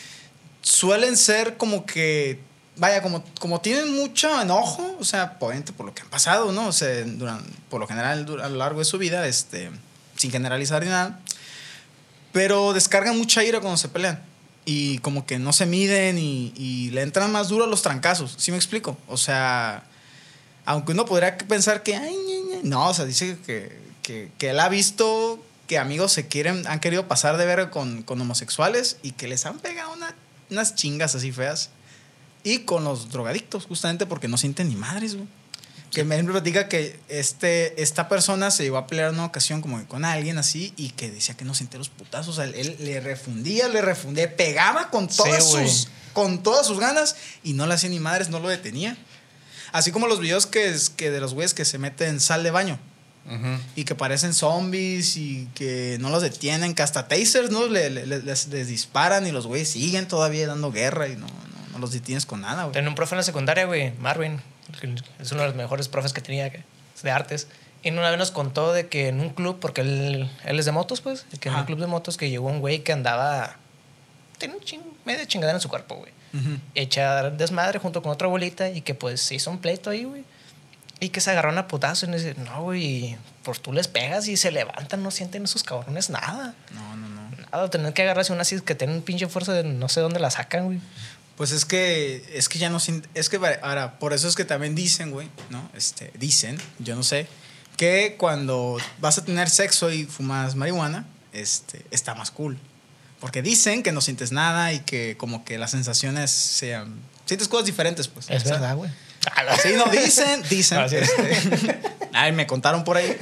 suelen 0.63 1.17
ser 1.17 1.57
como 1.57 1.85
que, 1.87 2.39
vaya, 2.77 3.03
como, 3.03 3.25
como 3.41 3.61
tienen 3.61 3.93
mucho 3.95 4.41
enojo, 4.41 4.97
o 5.01 5.05
sea, 5.05 5.39
por 5.39 5.55
lo 5.55 5.95
que 5.95 6.03
han 6.03 6.09
pasado, 6.11 6.53
¿no? 6.53 6.69
O 6.69 6.73
sea, 6.73 7.05
duran- 7.05 7.45
por 7.69 7.81
lo 7.81 7.89
general 7.89 8.27
a 8.43 8.49
lo 8.49 8.57
largo 8.57 8.79
de 8.79 8.85
su 8.85 8.99
vida, 8.99 9.27
este, 9.27 9.71
sin 10.17 10.31
generalizar 10.31 10.83
ni 10.85 10.91
nada, 10.91 11.21
pero 12.33 12.73
descargan 12.73 13.17
mucha 13.17 13.43
ira 13.43 13.61
cuando 13.61 13.77
se 13.79 13.89
pelean. 13.89 14.23
Y 14.69 14.99
como 14.99 15.25
que 15.25 15.39
no 15.39 15.53
se 15.53 15.65
miden 15.65 16.19
y, 16.19 16.91
le 16.91 17.03
entran 17.03 17.31
más 17.33 17.49
duro 17.49 17.67
los 17.67 17.83
trancazos. 17.83 18.35
¿Sí 18.37 18.51
me 18.51 18.57
explico? 18.59 18.99
O 19.07 19.17
sea, 19.17 19.85
aunque 20.65 20.93
uno 20.93 21.05
podría 21.07 21.39
pensar 21.39 21.83
que... 21.85 21.97
No, 22.65 22.89
o 22.89 22.95
sea, 22.95 23.05
dice 23.05 23.39
que, 23.47 23.79
que, 24.03 24.31
que 24.39 24.51
él 24.51 24.59
ha 24.61 24.69
visto 24.69 25.43
que 25.69 25.79
amigos 25.79 26.13
se 26.13 26.27
quieren, 26.29 26.67
han 26.67 26.81
querido 26.81 27.07
pasar 27.09 27.37
de 27.39 27.47
ver 27.47 27.71
con, 27.71 28.03
con 28.03 28.21
homosexuales 28.21 28.99
y 29.03 29.13
que 29.13 29.29
les 29.29 29.47
han 29.47 29.59
pegado 29.61 29.93
una- 29.93 30.15
unas 30.51 30.75
chingas 30.75 31.15
así 31.15 31.31
feas. 31.33 31.71
Y 32.43 32.61
con 32.61 32.85
los 32.85 33.11
drogadictos, 33.11 33.67
justamente 33.67 34.05
porque 34.07 34.29
no 34.29 34.37
sienten 34.37 34.69
ni 34.69 34.77
madres, 34.77 35.15
güey. 35.15 35.27
Que 35.93 36.05
me 36.05 36.23
platica 36.25 36.69
que 36.69 36.99
este, 37.09 37.81
esta 37.83 38.09
persona 38.09 38.51
se 38.51 38.65
llegó 38.65 38.77
a 38.77 38.87
pelear 38.87 39.09
en 39.11 39.15
una 39.15 39.25
ocasión 39.25 39.63
como 39.63 39.83
con 39.87 40.05
alguien 40.05 40.37
así 40.39 40.75
y 40.77 40.91
que 40.91 41.11
decía 41.11 41.37
que 41.37 41.45
no 41.45 41.55
sentía 41.55 41.79
los 41.79 41.89
putazos. 41.89 42.37
O 42.39 42.43
sea, 42.43 42.45
él, 42.45 42.77
le 42.81 43.01
refundía, 43.01 43.69
le 43.69 43.81
refundía, 43.81 44.37
pegaba 44.37 44.91
con 44.91 45.09
todas, 45.09 45.45
Sí, 45.45 45.51
sus, 45.67 45.89
con 46.13 46.43
todas 46.43 46.67
sus 46.67 46.79
ganas 46.81 47.17
y 47.43 47.55
no 47.55 47.67
le 47.67 47.75
hacía 47.75 47.89
ni 47.89 48.01
madres, 48.01 48.29
no 48.29 48.41
lo 48.41 48.49
detenía. 48.49 48.97
Así 49.73 49.91
como 49.91 50.07
los 50.07 50.21
videos 50.21 50.47
que, 50.47 50.69
es- 50.69 50.91
que 50.91 51.11
de 51.11 51.21
los 51.21 51.35
güeyes 51.35 51.55
que 51.55 51.65
se 51.65 51.79
meten 51.79 52.21
sal 52.21 52.43
de 52.43 52.51
baño 52.51 52.79
y 53.75 53.83
que 53.85 53.97
parecen 53.97 54.33
zombies 54.33 55.17
y 55.17 55.49
que 55.57 55.97
no 56.01 56.11
los 56.11 56.23
detienen, 56.23 56.75
que 56.77 56.83
hasta 56.83 57.09
tasers 57.09 57.51
¿no? 57.51 57.67
Le- 57.67 57.91
le- 57.91 58.07
les, 58.07 58.47
les 58.49 58.69
disparan 58.69 59.27
y 59.27 59.33
los 59.33 59.47
güeyes 59.49 59.69
siguen 59.71 60.07
todavía 60.07 60.47
dando 60.47 60.71
guerra 60.71 61.09
y 61.09 61.17
no, 61.17 61.27
no, 61.27 61.73
no 61.73 61.79
los 61.81 61.91
detienes 61.91 62.25
con 62.25 62.43
nada, 62.43 62.63
güey. 62.65 62.73
Tenía 62.75 62.89
un 62.89 62.95
profe 62.95 63.15
en 63.15 63.19
la 63.19 63.23
secundaria, 63.25 63.65
güey, 63.65 63.93
Marvin. 63.99 64.41
Es 65.19 65.33
uno 65.33 65.43
de 65.43 65.49
los 65.49 65.57
mejores 65.57 65.89
profes 65.89 66.13
que 66.13 66.21
tenía 66.21 66.51
de 67.03 67.11
artes. 67.11 67.49
Y 67.83 67.91
una 67.91 68.11
vez 68.11 68.19
nos 68.19 68.31
contó 68.31 68.73
de 68.73 68.89
que 68.89 69.09
en 69.09 69.21
un 69.21 69.31
club, 69.31 69.59
porque 69.61 69.83
él, 69.83 70.31
él 70.45 70.59
es 70.59 70.65
de 70.65 70.73
motos, 70.73 71.01
pues, 71.01 71.27
que 71.39 71.49
en 71.49 71.55
un 71.55 71.65
club 71.65 71.79
de 71.79 71.87
motos 71.87 72.17
que 72.17 72.31
llegó 72.31 72.49
un 72.49 72.61
güey 72.61 72.81
que 72.81 72.93
andaba. 72.93 73.57
Tenía 74.39 74.57
un 74.57 74.63
ching, 74.63 74.83
media 75.05 75.27
chingadera 75.27 75.57
en 75.57 75.61
su 75.61 75.69
cuerpo, 75.69 75.97
güey. 75.97 76.13
Ujú. 76.35 76.59
Echar 76.75 77.37
desmadre 77.37 77.79
junto 77.79 78.03
con 78.03 78.13
otra 78.13 78.27
abuelita 78.27 78.71
y 78.71 78.81
que 78.81 78.95
pues 78.95 79.21
se 79.21 79.37
hizo 79.37 79.51
un 79.51 79.59
pleito 79.59 79.91
ahí, 79.91 80.05
güey. 80.05 80.25
Y 80.99 81.11
que 81.11 81.21
se 81.21 81.31
agarraron 81.31 81.59
a 81.59 81.69
putazo 81.69 82.07
y 82.07 82.13
dice, 82.13 82.35
no, 82.39 82.63
güey, 82.63 83.17
pues 83.43 83.61
tú 83.61 83.73
les 83.73 83.87
pegas 83.87 84.27
y 84.29 84.37
se 84.37 84.51
levantan, 84.51 85.03
no 85.03 85.11
sienten 85.11 85.45
esos 85.45 85.63
cabrones 85.63 86.11
nada. 86.11 86.55
No, 86.75 86.97
no, 86.97 87.09
no. 87.09 87.31
Nada, 87.53 87.71
tener 87.71 87.93
que 87.93 88.03
agarrarse 88.03 88.33
una 88.33 88.43
así 88.43 88.61
que 88.63 88.75
tienen 88.75 89.03
pinche 89.03 89.29
fuerza 89.29 89.53
de 89.53 89.63
no 89.63 89.89
sé 89.89 90.01
dónde 90.01 90.19
la 90.19 90.31
sacan, 90.31 90.65
güey. 90.65 90.81
Pues 91.37 91.53
es 91.53 91.65
que, 91.65 92.25
es 92.33 92.49
que 92.49 92.59
ya 92.59 92.71
no 92.71 92.79
es 93.15 93.29
que 93.29 93.41
ahora, 93.63 93.99
por 93.99 94.15
eso 94.15 94.27
es 94.27 94.35
que 94.35 94.45
también 94.45 94.75
dicen, 94.75 95.11
güey, 95.11 95.29
¿no? 95.51 95.71
Este, 95.77 96.11
dicen, 96.15 96.59
yo 96.79 96.97
no 96.97 97.03
sé, 97.03 97.27
que 97.77 98.17
cuando 98.19 98.79
vas 99.01 99.19
a 99.19 99.25
tener 99.25 99.51
sexo 99.51 99.91
y 99.91 100.05
fumas 100.05 100.55
marihuana, 100.55 101.07
este, 101.33 101.85
está 101.91 102.15
más 102.15 102.31
cool. 102.31 102.59
Porque 103.21 103.43
dicen 103.43 103.83
que 103.83 103.93
no 103.93 104.01
sientes 104.01 104.33
nada 104.33 104.73
y 104.73 104.81
que 104.81 105.17
como 105.19 105.45
que 105.45 105.59
las 105.59 105.71
sensaciones 105.73 106.31
sean, 106.31 106.95
sientes 107.27 107.49
cosas 107.49 107.67
diferentes, 107.67 108.09
pues. 108.09 108.31
Es 108.31 108.43
O 108.43 108.47
sea, 108.47 108.53
verdad, 108.53 108.77
güey. 108.77 108.91
Sí, 109.63 109.71
no, 109.77 109.87
dicen, 109.91 110.43
dicen. 110.49 110.79
Ah, 110.79 110.87
este, 110.87 111.81
ay, 112.13 112.33
me 112.33 112.47
contaron 112.47 112.85
por 112.85 112.97
ahí. 112.97 113.17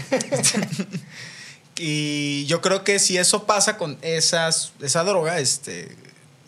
y 1.76 2.44
yo 2.46 2.60
creo 2.60 2.84
que 2.84 2.99
si 2.99 3.17
eso 3.17 3.44
pasa 3.44 3.76
con 3.76 3.99
esas, 4.02 4.72
esa 4.81 5.02
droga, 5.05 5.38
este, 5.38 5.96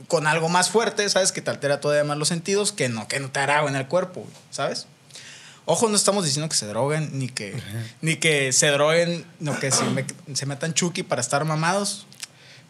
con 0.09 0.27
algo 0.27 0.49
más 0.49 0.71
fuerte, 0.71 1.09
¿sabes? 1.09 1.33
Que 1.33 1.41
te 1.41 1.51
altera 1.51 1.81
todavía 1.81 2.05
más 2.05 2.17
los 2.19 2.29
sentidos, 2.29 2.73
que 2.73 2.89
no, 2.89 3.09
que 3.09 3.21
no 3.21 3.31
te 3.31 3.41
hará 3.41 3.67
en 3.67 3.77
el 3.77 3.87
cuerpo, 3.89 4.21
güey, 4.21 4.33
¿sabes? 4.51 4.87
Ojo, 5.65 5.89
no 5.89 5.97
estamos 5.97 6.25
diciendo 6.25 6.49
que 6.49 6.55
se 6.57 6.67
droguen, 6.67 7.19
ni 7.19 7.29
que, 7.29 7.55
ni 8.01 8.17
que 8.17 8.53
se 8.53 8.69
droguen, 8.69 9.25
no 9.41 9.59
que 9.59 9.73
se, 9.73 9.83
me- 9.85 10.05
se 10.35 10.47
metan 10.47 10.75
chuki 10.75 11.03
para 11.03 11.21
estar 11.21 11.45
mamados. 11.45 12.07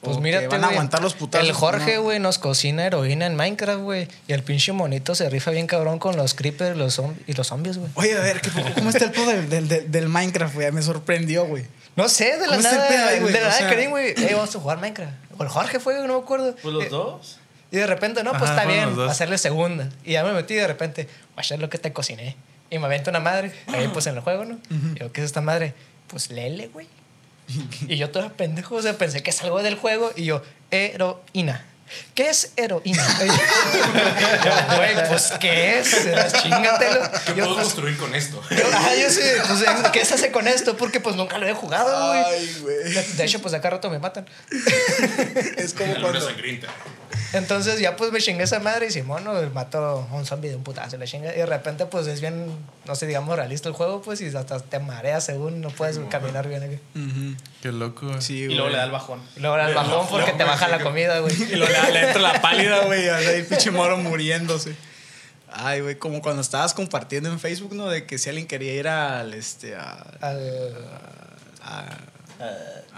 Pues 0.01 0.19
mira, 0.19 0.47
van 0.49 0.63
a 0.63 0.69
aguantar 0.69 1.03
los 1.03 1.15
putazos. 1.15 1.47
El 1.49 1.53
Jorge, 1.55 1.97
no. 1.97 2.03
güey, 2.03 2.21
nos 2.21 2.39
cocina 2.39 2.87
heroína 2.87 3.27
en 3.27 3.35
Minecraft, 3.35 3.81
güey. 3.81 4.09
Y 4.29 4.33
el 4.35 4.43
pinche 4.43 4.73
monito 4.73 5.15
se 5.15 5.29
rifa 5.29 5.51
bien 5.51 5.67
cabrón 5.67 5.99
con 5.99 6.17
los 6.17 6.35
creepers 6.35 6.77
los 6.77 7.01
y 7.27 7.33
los 7.33 7.47
zombies, 7.49 7.77
güey. 7.79 7.91
Oye, 7.97 8.17
a 8.17 8.21
ver, 8.21 8.41
¿qué- 8.41 8.51
¿cómo 8.75 8.91
está 8.91 9.05
el 9.07 9.11
pedo 9.11 9.27
del, 9.27 9.51
del, 9.51 9.69
del- 9.69 9.91
del 9.91 10.09
Minecraft, 10.09 10.55
güey? 10.55 10.71
Me 10.73 10.83
sorprendió, 10.83 11.45
güey. 11.47 11.67
No 11.97 12.09
sé, 12.09 12.37
de 12.39 12.47
la 12.47 12.57
¿Cómo 12.57 12.61
está 12.61 12.71
el 12.71 12.77
nada. 12.77 12.89
pedo 12.89 13.27
de 13.27 13.33
la 13.41 13.49
nada, 13.61 13.87
güey. 13.89 14.15
"Ey, 14.17 14.35
vamos 14.35 14.55
a 14.55 14.59
jugar 14.61 14.79
Minecraft. 14.81 15.13
O 15.39 15.43
el 15.43 15.49
Jorge 15.49 15.81
fue, 15.81 15.95
no 16.07 16.15
me 16.15 16.21
acuerdo. 16.23 16.55
Pues 16.63 16.75
los 16.75 16.85
Eh, 16.85 16.89
dos. 16.89 17.39
Y 17.71 17.77
de 17.77 17.87
repente, 17.87 18.23
no, 18.23 18.31
pues 18.33 18.45
Ajá, 18.51 18.63
está 18.63 18.73
bien, 18.73 19.09
hacerle 19.09 19.39
segunda. 19.39 19.89
Y 20.05 20.13
ya 20.13 20.25
me 20.25 20.33
metí 20.33 20.55
y 20.55 20.59
de 20.59 20.67
repente, 20.67 21.05
voy 21.05 21.39
a 21.39 21.41
hacer 21.41 21.59
lo 21.61 21.69
que 21.69 21.79
te 21.79 21.93
cociné. 21.93 22.37
Y 22.71 22.79
me 22.79 22.87
aventa 22.87 23.11
una 23.11 23.21
madre, 23.21 23.53
ahí 23.69 23.89
pues 23.93 24.07
en 24.07 24.15
el 24.17 24.21
juego, 24.21 24.45
¿no? 24.45 24.59
Y 24.95 24.99
yo, 25.01 25.13
¿qué 25.13 25.21
es 25.21 25.27
esta 25.27 25.41
madre? 25.41 25.75
Pues 26.07 26.31
lele, 26.31 26.69
güey. 26.69 26.87
y 27.89 27.97
yo 27.97 28.11
todo 28.11 28.33
pendejo, 28.33 28.77
o 28.77 28.83
sea, 28.83 28.97
pensé 28.99 29.23
que 29.23 29.31
es 29.31 29.43
algo 29.43 29.63
del 29.63 29.77
juego. 29.77 30.11
Y 30.17 30.25
yo, 30.25 30.43
heroína. 30.71 31.65
¿Qué 32.15 32.31
es 32.31 32.53
heroína? 32.57 33.07
Yo, 33.21 33.27
Güey, 34.77 35.09
pues, 35.09 35.33
¿qué 35.41 35.79
es? 35.79 36.07
Chingatelo. 36.43 37.03
¿Qué 37.27 37.35
Yo, 37.35 37.45
puedo 37.45 37.55
pues, 37.55 37.65
construir 37.67 37.97
con 37.97 38.15
esto? 38.15 38.43
yo, 38.51 38.65
ah, 38.73 38.95
yo 39.01 39.11
sé, 39.11 39.37
pues, 39.47 39.65
¿qué 39.93 40.05
se 40.05 40.15
hace 40.15 40.31
con 40.33 40.49
esto? 40.49 40.77
Porque 40.77 41.01
pues 41.01 41.17
nunca 41.17 41.39
lo 41.39 41.47
he 41.47 41.53
jugado, 41.55 42.09
güey. 42.09 42.25
Ay, 42.25 42.59
güey. 42.63 42.93
De, 42.93 43.03
de 43.03 43.25
hecho, 43.25 43.41
pues 43.41 43.55
acá 43.55 43.71
rato 43.71 43.91
me 43.91 43.99
matan. 43.99 44.27
Es 45.57 45.75
como 45.75 45.93
La 45.95 46.01
cuando... 46.01 46.21
sangrienta. 46.21 46.69
Entonces 47.33 47.81
ya 47.81 47.97
pues 47.97 48.13
me 48.13 48.21
chingué 48.21 48.45
esa 48.45 48.61
madre 48.61 48.87
y 48.87 48.91
Simón 48.91 49.25
no, 49.25 49.35
mato 49.51 49.79
a 49.79 50.15
un 50.15 50.25
zombie 50.25 50.49
de 50.51 50.57
un 50.57 50.63
putazo 50.63 50.97
y 50.97 50.99
la 50.99 51.07
chinga. 51.07 51.35
Y 51.35 51.39
de 51.39 51.47
repente 51.47 51.87
pues 51.87 52.07
es 52.07 52.21
bien, 52.21 52.57
no 52.85 52.95
sé, 52.95 53.07
digamos, 53.07 53.37
realista 53.37 53.69
el 53.69 53.75
juego 53.75 54.01
pues 54.01 54.21
y 54.21 54.27
hasta 54.35 54.61
te 54.61 54.79
mareas 54.79 55.25
según 55.25 55.61
no 55.61 55.71
puedes 55.71 55.99
caminar 56.11 56.49
bien 56.49 56.63
aquí. 56.63 56.79
Ujú. 56.95 57.37
Qué 57.63 57.73
loco. 57.73 58.21
Sí, 58.21 58.43
Y 58.43 58.55
luego 58.55 58.71
le 58.71 58.77
da 58.79 58.85
el 58.85 58.91
bajón. 58.91 59.21
Y 59.37 59.41
luego 59.41 59.57
era 59.57 59.69
el 59.69 59.75
bajón 59.75 60.07
porque 60.09 60.33
te 60.33 60.45
baja 60.45 60.69
la 60.69 60.81
comida, 60.81 61.19
güey. 61.19 61.35
Y 61.53 61.57
lo 61.57 61.67
le, 61.85 61.93
le 61.93 62.07
entra 62.07 62.23
la 62.23 62.41
pálida, 62.41 62.85
güey, 62.85 63.09
ahí 63.09 63.27
el 63.27 63.47
pinche 63.47 63.71
moro 63.71 63.97
muriéndose. 63.99 64.75
Ay, 65.53 65.81
güey, 65.81 65.97
como 65.99 66.21
cuando 66.23 66.43
estabas 66.43 66.75
compartiendo 66.75 67.31
en 67.31 67.41
Facebook, 67.41 67.75
¿no? 67.75 67.89
De 67.89 68.07
que 68.07 68.19
si 68.19 68.29
alguien 68.29 68.47
quería 68.47 68.75
ir 68.75 68.89
al, 68.89 69.35
este, 69.35 69.75
a... 69.77 69.93
Al- 70.21 70.89
a- 71.63 71.99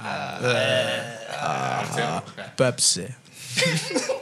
Ah, 0.01 1.83
a 2.41 2.57
Pepsi. 2.57 3.05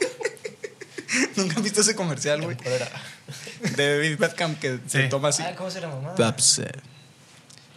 ¿Nunca 1.36 1.56
has 1.56 1.62
visto 1.62 1.80
ese 1.80 1.94
comercial, 1.94 2.42
güey? 2.42 2.56
De 3.76 3.94
David 3.94 4.18
Beckham 4.18 4.56
que 4.56 4.78
se 4.86 5.04
toma 5.04 5.28
así. 5.28 5.42
Ah, 5.42 5.54
¿cómo 5.56 5.70
se 5.70 5.80
llama? 5.80 5.96
mamá? 5.96 6.14
Pepsi. 6.14 6.62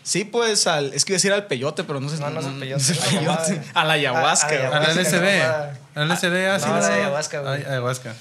Sí, 0.04 0.24
pues, 0.24 0.66
al, 0.68 0.94
es 0.94 1.06
que 1.06 1.12
iba 1.14 1.16
a 1.16 1.20
decir 1.20 1.34
al 1.34 1.46
peyote, 1.48 1.84
pero 1.84 2.00
no 2.00 2.10
sé 2.10 2.18
No, 2.18 2.30
no 2.30 2.40
es 2.40 2.46
el 2.48 2.54
peyote, 2.60 2.82
es 2.82 2.90
el 2.90 2.98
es 2.98 3.14
la 3.14 3.20
peyote. 3.20 3.62
A 3.74 3.84
la 3.86 3.94
ayahuasca, 3.94 4.48
A- 4.56 4.78
a 4.78 4.80
la. 4.80 4.94
LSD. 4.94 5.14
mamá. 5.16 5.70
Al 5.96 6.08
LSD, 6.10 6.48
así. 6.48 6.66
No, 6.68 6.74
¿no? 6.74 6.80
es 6.80 6.86
ayahuasca, 6.86 7.40
güey. 7.42 7.54
Ay, 7.54 7.64
ayahuasca. 7.68 8.16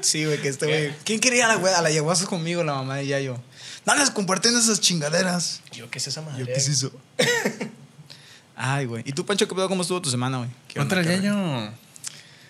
Sí, 0.00 0.24
güey, 0.24 0.38
que 0.42 0.48
este 0.48 0.66
güey. 0.66 0.92
¿Quién 1.04 1.20
quería 1.20 1.46
a 1.46 1.48
la, 1.54 1.60
güey- 1.60 1.72
a 1.74 1.80
la 1.82 1.88
ayahuasca 1.88 2.26
conmigo? 2.26 2.64
La 2.64 2.74
mamá 2.74 2.96
de 2.96 3.06
Yayo. 3.06 3.38
No 3.86 3.94
les 3.94 4.10
comparten 4.10 4.56
esas 4.56 4.80
chingaderas. 4.80 5.60
Yo, 5.72 5.88
¿qué 5.90 5.98
es 5.98 6.06
esa 6.08 6.20
madre? 6.22 6.40
Yo, 6.40 6.46
¿qué 6.46 6.54
es 6.54 6.68
eso? 6.68 6.90
Ay, 8.56 8.86
güey. 8.86 9.02
¿Y 9.06 9.12
tú, 9.12 9.24
Pancho, 9.26 9.46
qué 9.46 9.54
pedo? 9.54 9.68
¿Cómo 9.68 9.82
estuvo 9.82 10.00
tu 10.02 10.10
semana, 10.10 10.38
güey? 10.38 10.50
¿Qué 10.68 10.80
onda, 10.80 10.96
Otra 10.96 11.04
carnal? 11.04 11.22
yo. 11.22 11.70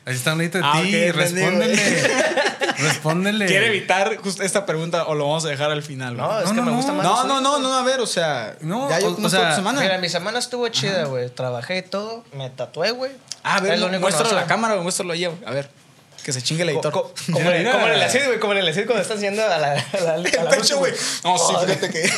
Ahí 0.06 0.14
está 0.14 0.32
un 0.34 0.38
de 0.38 0.50
Ah, 0.62 0.80
ti. 0.82 1.10
respóndele. 1.10 1.76
respóndele. 2.78 3.46
Quiere 3.46 3.68
evitar 3.68 4.16
justo 4.16 4.42
esta 4.42 4.66
pregunta 4.66 5.04
o 5.06 5.14
lo 5.14 5.24
vamos 5.26 5.44
a 5.44 5.48
dejar 5.48 5.70
al 5.70 5.82
final, 5.82 6.16
güey. 6.16 6.26
No, 6.28 6.38
es 6.40 6.44
No, 6.46 6.50
que 6.50 6.56
no, 6.56 6.62
me 6.64 6.70
no. 6.70 6.76
gusta 6.76 6.92
más. 6.92 7.04
No, 7.04 7.24
no, 7.24 7.40
no, 7.40 7.58
no, 7.58 7.74
a 7.74 7.82
ver, 7.82 8.00
o 8.00 8.06
sea, 8.06 8.56
No, 8.60 8.88
ya 8.90 9.00
yo, 9.00 9.08
o- 9.10 9.14
¿cómo 9.14 9.24
o 9.26 9.28
estuvo 9.28 9.42
sea, 9.42 9.50
tu 9.50 9.56
semana? 9.56 9.80
Mira, 9.80 9.98
mi 9.98 10.08
semana 10.08 10.38
estuvo 10.38 10.66
chida, 10.68 11.04
güey. 11.04 11.28
Trabajé 11.30 11.78
y 11.78 11.82
todo. 11.82 12.24
Me 12.32 12.50
tatué, 12.50 12.90
güey. 12.92 13.12
ah, 13.42 13.56
a 13.56 13.60
ver, 13.60 13.78
lo 13.78 13.86
único 13.86 13.98
que 14.06 14.12
muéstralo 14.12 14.30
a 14.36 14.40
la 14.42 14.46
cámara, 14.46 14.74
güey, 14.74 14.82
muéstralo 14.82 15.12
ahí, 15.12 15.26
güey. 15.26 15.38
A 15.46 15.50
ver, 15.50 15.70
que 16.24 16.32
se 16.32 16.42
chingue 16.42 16.62
el 16.64 16.70
editor. 16.70 16.92
Co- 16.92 17.02
co- 17.14 17.14
Como 17.32 17.50
el- 17.50 17.70
como 17.70 17.86
en 17.86 17.92
el 17.92 18.02
ACID, 18.04 18.26
güey. 18.26 18.40
Como 18.40 18.52
en 18.52 18.58
el 18.58 18.68
ACID 18.68 18.86
cuando 18.86 19.02
estás 19.02 19.16
haciendo 19.18 19.42
a 19.44 19.48
la, 19.48 19.54
a 19.56 19.58
la, 19.58 20.12
a 20.14 20.16
la 20.18 20.28
El 20.28 20.48
pecho, 20.48 20.78
güey. 20.78 20.92
No, 21.24 21.38
sí, 21.38 21.54
Joder. 21.54 21.68
fíjate 21.78 21.90
que... 21.90 22.10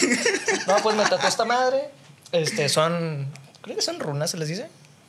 No, 0.67 0.77
pues 0.83 0.97
me 0.97 1.05
tatué 1.05 1.29
esta 1.29 1.45
madre. 1.45 1.91
Este, 2.33 2.69
son. 2.69 3.31
Creo 3.63 3.77
que 3.77 3.83
son 3.83 4.01
runas, 4.01 4.31
se 4.31 4.37
les 4.39 4.49
dice. 4.49 4.69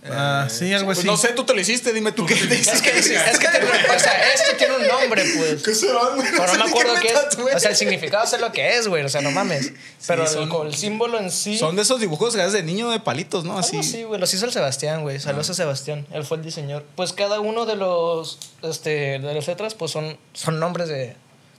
Ah, 0.10 0.48
sí, 0.50 0.74
algo 0.74 0.86
Pues 0.88 1.00
así. 1.00 1.08
no 1.08 1.18
sé, 1.18 1.34
tú 1.34 1.44
te 1.44 1.54
lo 1.54 1.60
hiciste, 1.60 1.92
dime 1.92 2.14
tú 2.14 2.26
qué 2.26 2.34
dices. 2.48 2.68
Es 2.76 2.82
que, 2.82 2.98
es 2.98 3.08
que 3.38 3.48
tiene, 3.50 3.66
o 3.66 4.00
sea, 4.00 4.34
esto 4.34 4.56
tiene 4.58 4.78
un 4.78 4.88
nombre, 4.88 5.24
pues. 5.38 5.62
¿Qué 5.62 5.76
será, 5.76 6.00
güey? 6.16 6.26
Pero 6.32 6.46
no 6.48 6.52
sé 6.54 6.58
me 6.58 6.64
acuerdo 6.70 6.94
qué 7.02 7.08
es. 7.10 7.14
tatué. 7.14 7.54
O 7.54 7.60
sea, 7.60 7.72
el 7.72 7.76
significado 7.76 8.26
sé 8.26 8.38
lo 8.40 8.50
que 8.54 8.78
es, 8.78 8.88
güey. 8.88 9.04
O 9.04 9.10
sea, 9.10 9.20
no 9.20 9.32
mames. 9.32 9.74
Pero 10.08 10.26
son- 10.26 10.48
con 10.48 10.68
el, 10.68 10.74
símbolo 10.76 11.20
en 11.20 11.30
sí. 11.30 11.58
Son 11.58 11.76
de 11.76 11.82
esos 11.82 12.00
dibujos 12.00 12.34
que 12.34 12.42
haces 12.42 12.54
de 12.54 12.64
niño 12.64 12.90
de 12.92 13.02
palitos, 13.02 13.44
¿no? 13.44 13.58
Así. 13.60 13.78
Así, 13.80 14.04
güey. 14.04 14.22
Los 14.22 14.34
hizo 14.34 14.46
el 14.46 14.54
Sebastián, 14.54 15.02
güey. 15.02 15.20
Saludos 15.20 15.50
a 15.50 15.54
Sebastián. 15.54 16.08
Él 16.14 16.24
fue 16.24 16.38
el 16.38 16.44
diseñador. 16.44 16.86
Pues 16.96 17.12
cada 17.12 17.42
uno 17.42 17.66
de 17.66 17.76
los 17.76 18.40
este, 18.64 19.20
de 19.20 19.34
las 19.34 19.48
letras, 19.48 19.76
pues 19.76 19.92
son, 19.92 20.18
son 20.32 20.60
nombres 20.62 20.88
de, 20.88 21.16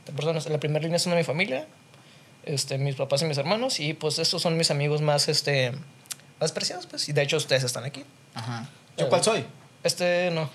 de 0.06 0.12
personas. 0.16 0.48
La 0.48 0.58
primera 0.58 0.82
línea 0.82 0.98
son 0.98 1.10
de 1.12 1.18
mi 1.18 1.24
familia, 1.24 1.66
este, 2.46 2.78
mis 2.78 2.94
papás 2.96 3.20
y 3.20 3.26
mis 3.26 3.36
hermanos. 3.36 3.80
Y 3.80 3.92
pues 3.92 4.18
estos 4.18 4.40
son 4.40 4.56
mis 4.56 4.70
amigos 4.70 5.02
más, 5.02 5.28
este, 5.28 5.72
más 6.40 6.52
preciados, 6.52 6.86
pues. 6.86 7.06
Y 7.10 7.12
de 7.12 7.20
hecho, 7.20 7.36
ustedes 7.36 7.64
están 7.64 7.84
aquí. 7.84 8.02
Ajá. 8.34 8.66
¿Yo 8.96 9.08
cuál 9.08 9.22
soy? 9.24 9.44
Este 9.82 10.30
no. 10.32 10.50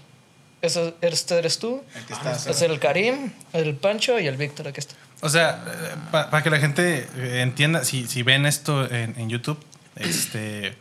Ese- 0.62 0.94
este 1.02 1.38
eres 1.38 1.60
tú. 1.60 1.84
El 1.96 2.06
que 2.06 2.14
está. 2.14 2.32
Este 2.34 2.52
es 2.52 2.62
el 2.62 2.80
Karim, 2.80 3.32
el 3.54 3.76
Pancho 3.76 4.20
y 4.20 4.28
el 4.28 4.38
Víctor. 4.38 4.68
Aquí 4.68 4.80
está. 4.80 4.96
O 5.22 5.30
sea, 5.30 5.64
para 6.12 6.44
que 6.44 6.50
la 6.50 6.60
gente 6.60 7.08
eh, 7.18 7.42
entienda, 7.42 7.84
si, 7.84 8.08
si 8.08 8.22
ven 8.24 8.46
esto 8.46 8.86
en, 8.92 9.16
en 9.20 9.30
YouTube, 9.30 9.58
este. 9.96 10.76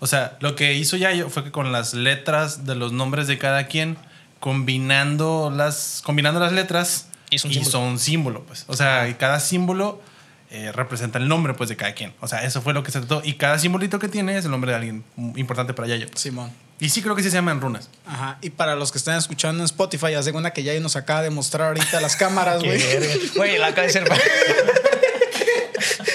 O 0.00 0.06
sea, 0.06 0.36
lo 0.40 0.56
que 0.56 0.74
hizo 0.74 0.96
Yayo 0.96 1.28
fue 1.28 1.44
que 1.44 1.50
con 1.50 1.72
las 1.72 1.92
letras 1.94 2.64
de 2.64 2.74
los 2.74 2.92
nombres 2.92 3.26
de 3.26 3.36
cada 3.38 3.66
quien, 3.66 3.98
combinando 4.38 5.50
las, 5.54 6.02
combinando 6.04 6.40
las 6.40 6.52
letras, 6.52 7.06
Hizo 7.30 7.46
un 7.48 7.52
hizo 7.52 7.62
símbolo. 7.70 7.86
un 7.86 7.98
símbolo, 7.98 8.42
pues. 8.44 8.64
O 8.66 8.76
sea, 8.76 9.16
cada 9.18 9.38
símbolo 9.40 10.02
eh, 10.50 10.72
representa 10.72 11.18
el 11.18 11.28
nombre, 11.28 11.54
pues, 11.54 11.68
de 11.68 11.76
cada 11.76 11.92
quien. 11.94 12.12
O 12.20 12.26
sea, 12.28 12.44
eso 12.44 12.60
fue 12.60 12.74
lo 12.74 12.82
que 12.82 12.90
se 12.90 12.98
trató. 13.00 13.22
Y 13.24 13.34
cada 13.34 13.58
simbolito 13.58 13.98
que 13.98 14.08
tiene 14.08 14.36
es 14.36 14.44
el 14.44 14.50
nombre 14.50 14.70
de 14.72 14.76
alguien 14.76 15.04
importante 15.36 15.74
para 15.74 15.88
Yayo. 15.88 16.08
Simón. 16.14 16.50
Y 16.80 16.88
sí 16.88 17.02
creo 17.02 17.14
que 17.14 17.22
sí 17.22 17.30
se 17.30 17.36
llaman 17.36 17.60
runas. 17.60 17.90
Ajá. 18.06 18.38
Y 18.40 18.50
para 18.50 18.74
los 18.74 18.90
que 18.90 18.98
están 18.98 19.16
escuchando 19.18 19.62
en 19.62 19.66
Spotify, 19.66 20.12
ya 20.12 20.22
segunda 20.22 20.52
que 20.52 20.62
ya 20.62 20.78
nos 20.80 20.96
acaba 20.96 21.22
de 21.22 21.30
mostrar 21.30 21.68
ahorita 21.68 22.00
las 22.00 22.16
cámaras, 22.16 22.62
güey. 22.64 22.82
Güey, 23.36 23.58
la 23.58 23.68
acaba 23.68 23.86
de 23.86 23.92
decir. 23.92 24.04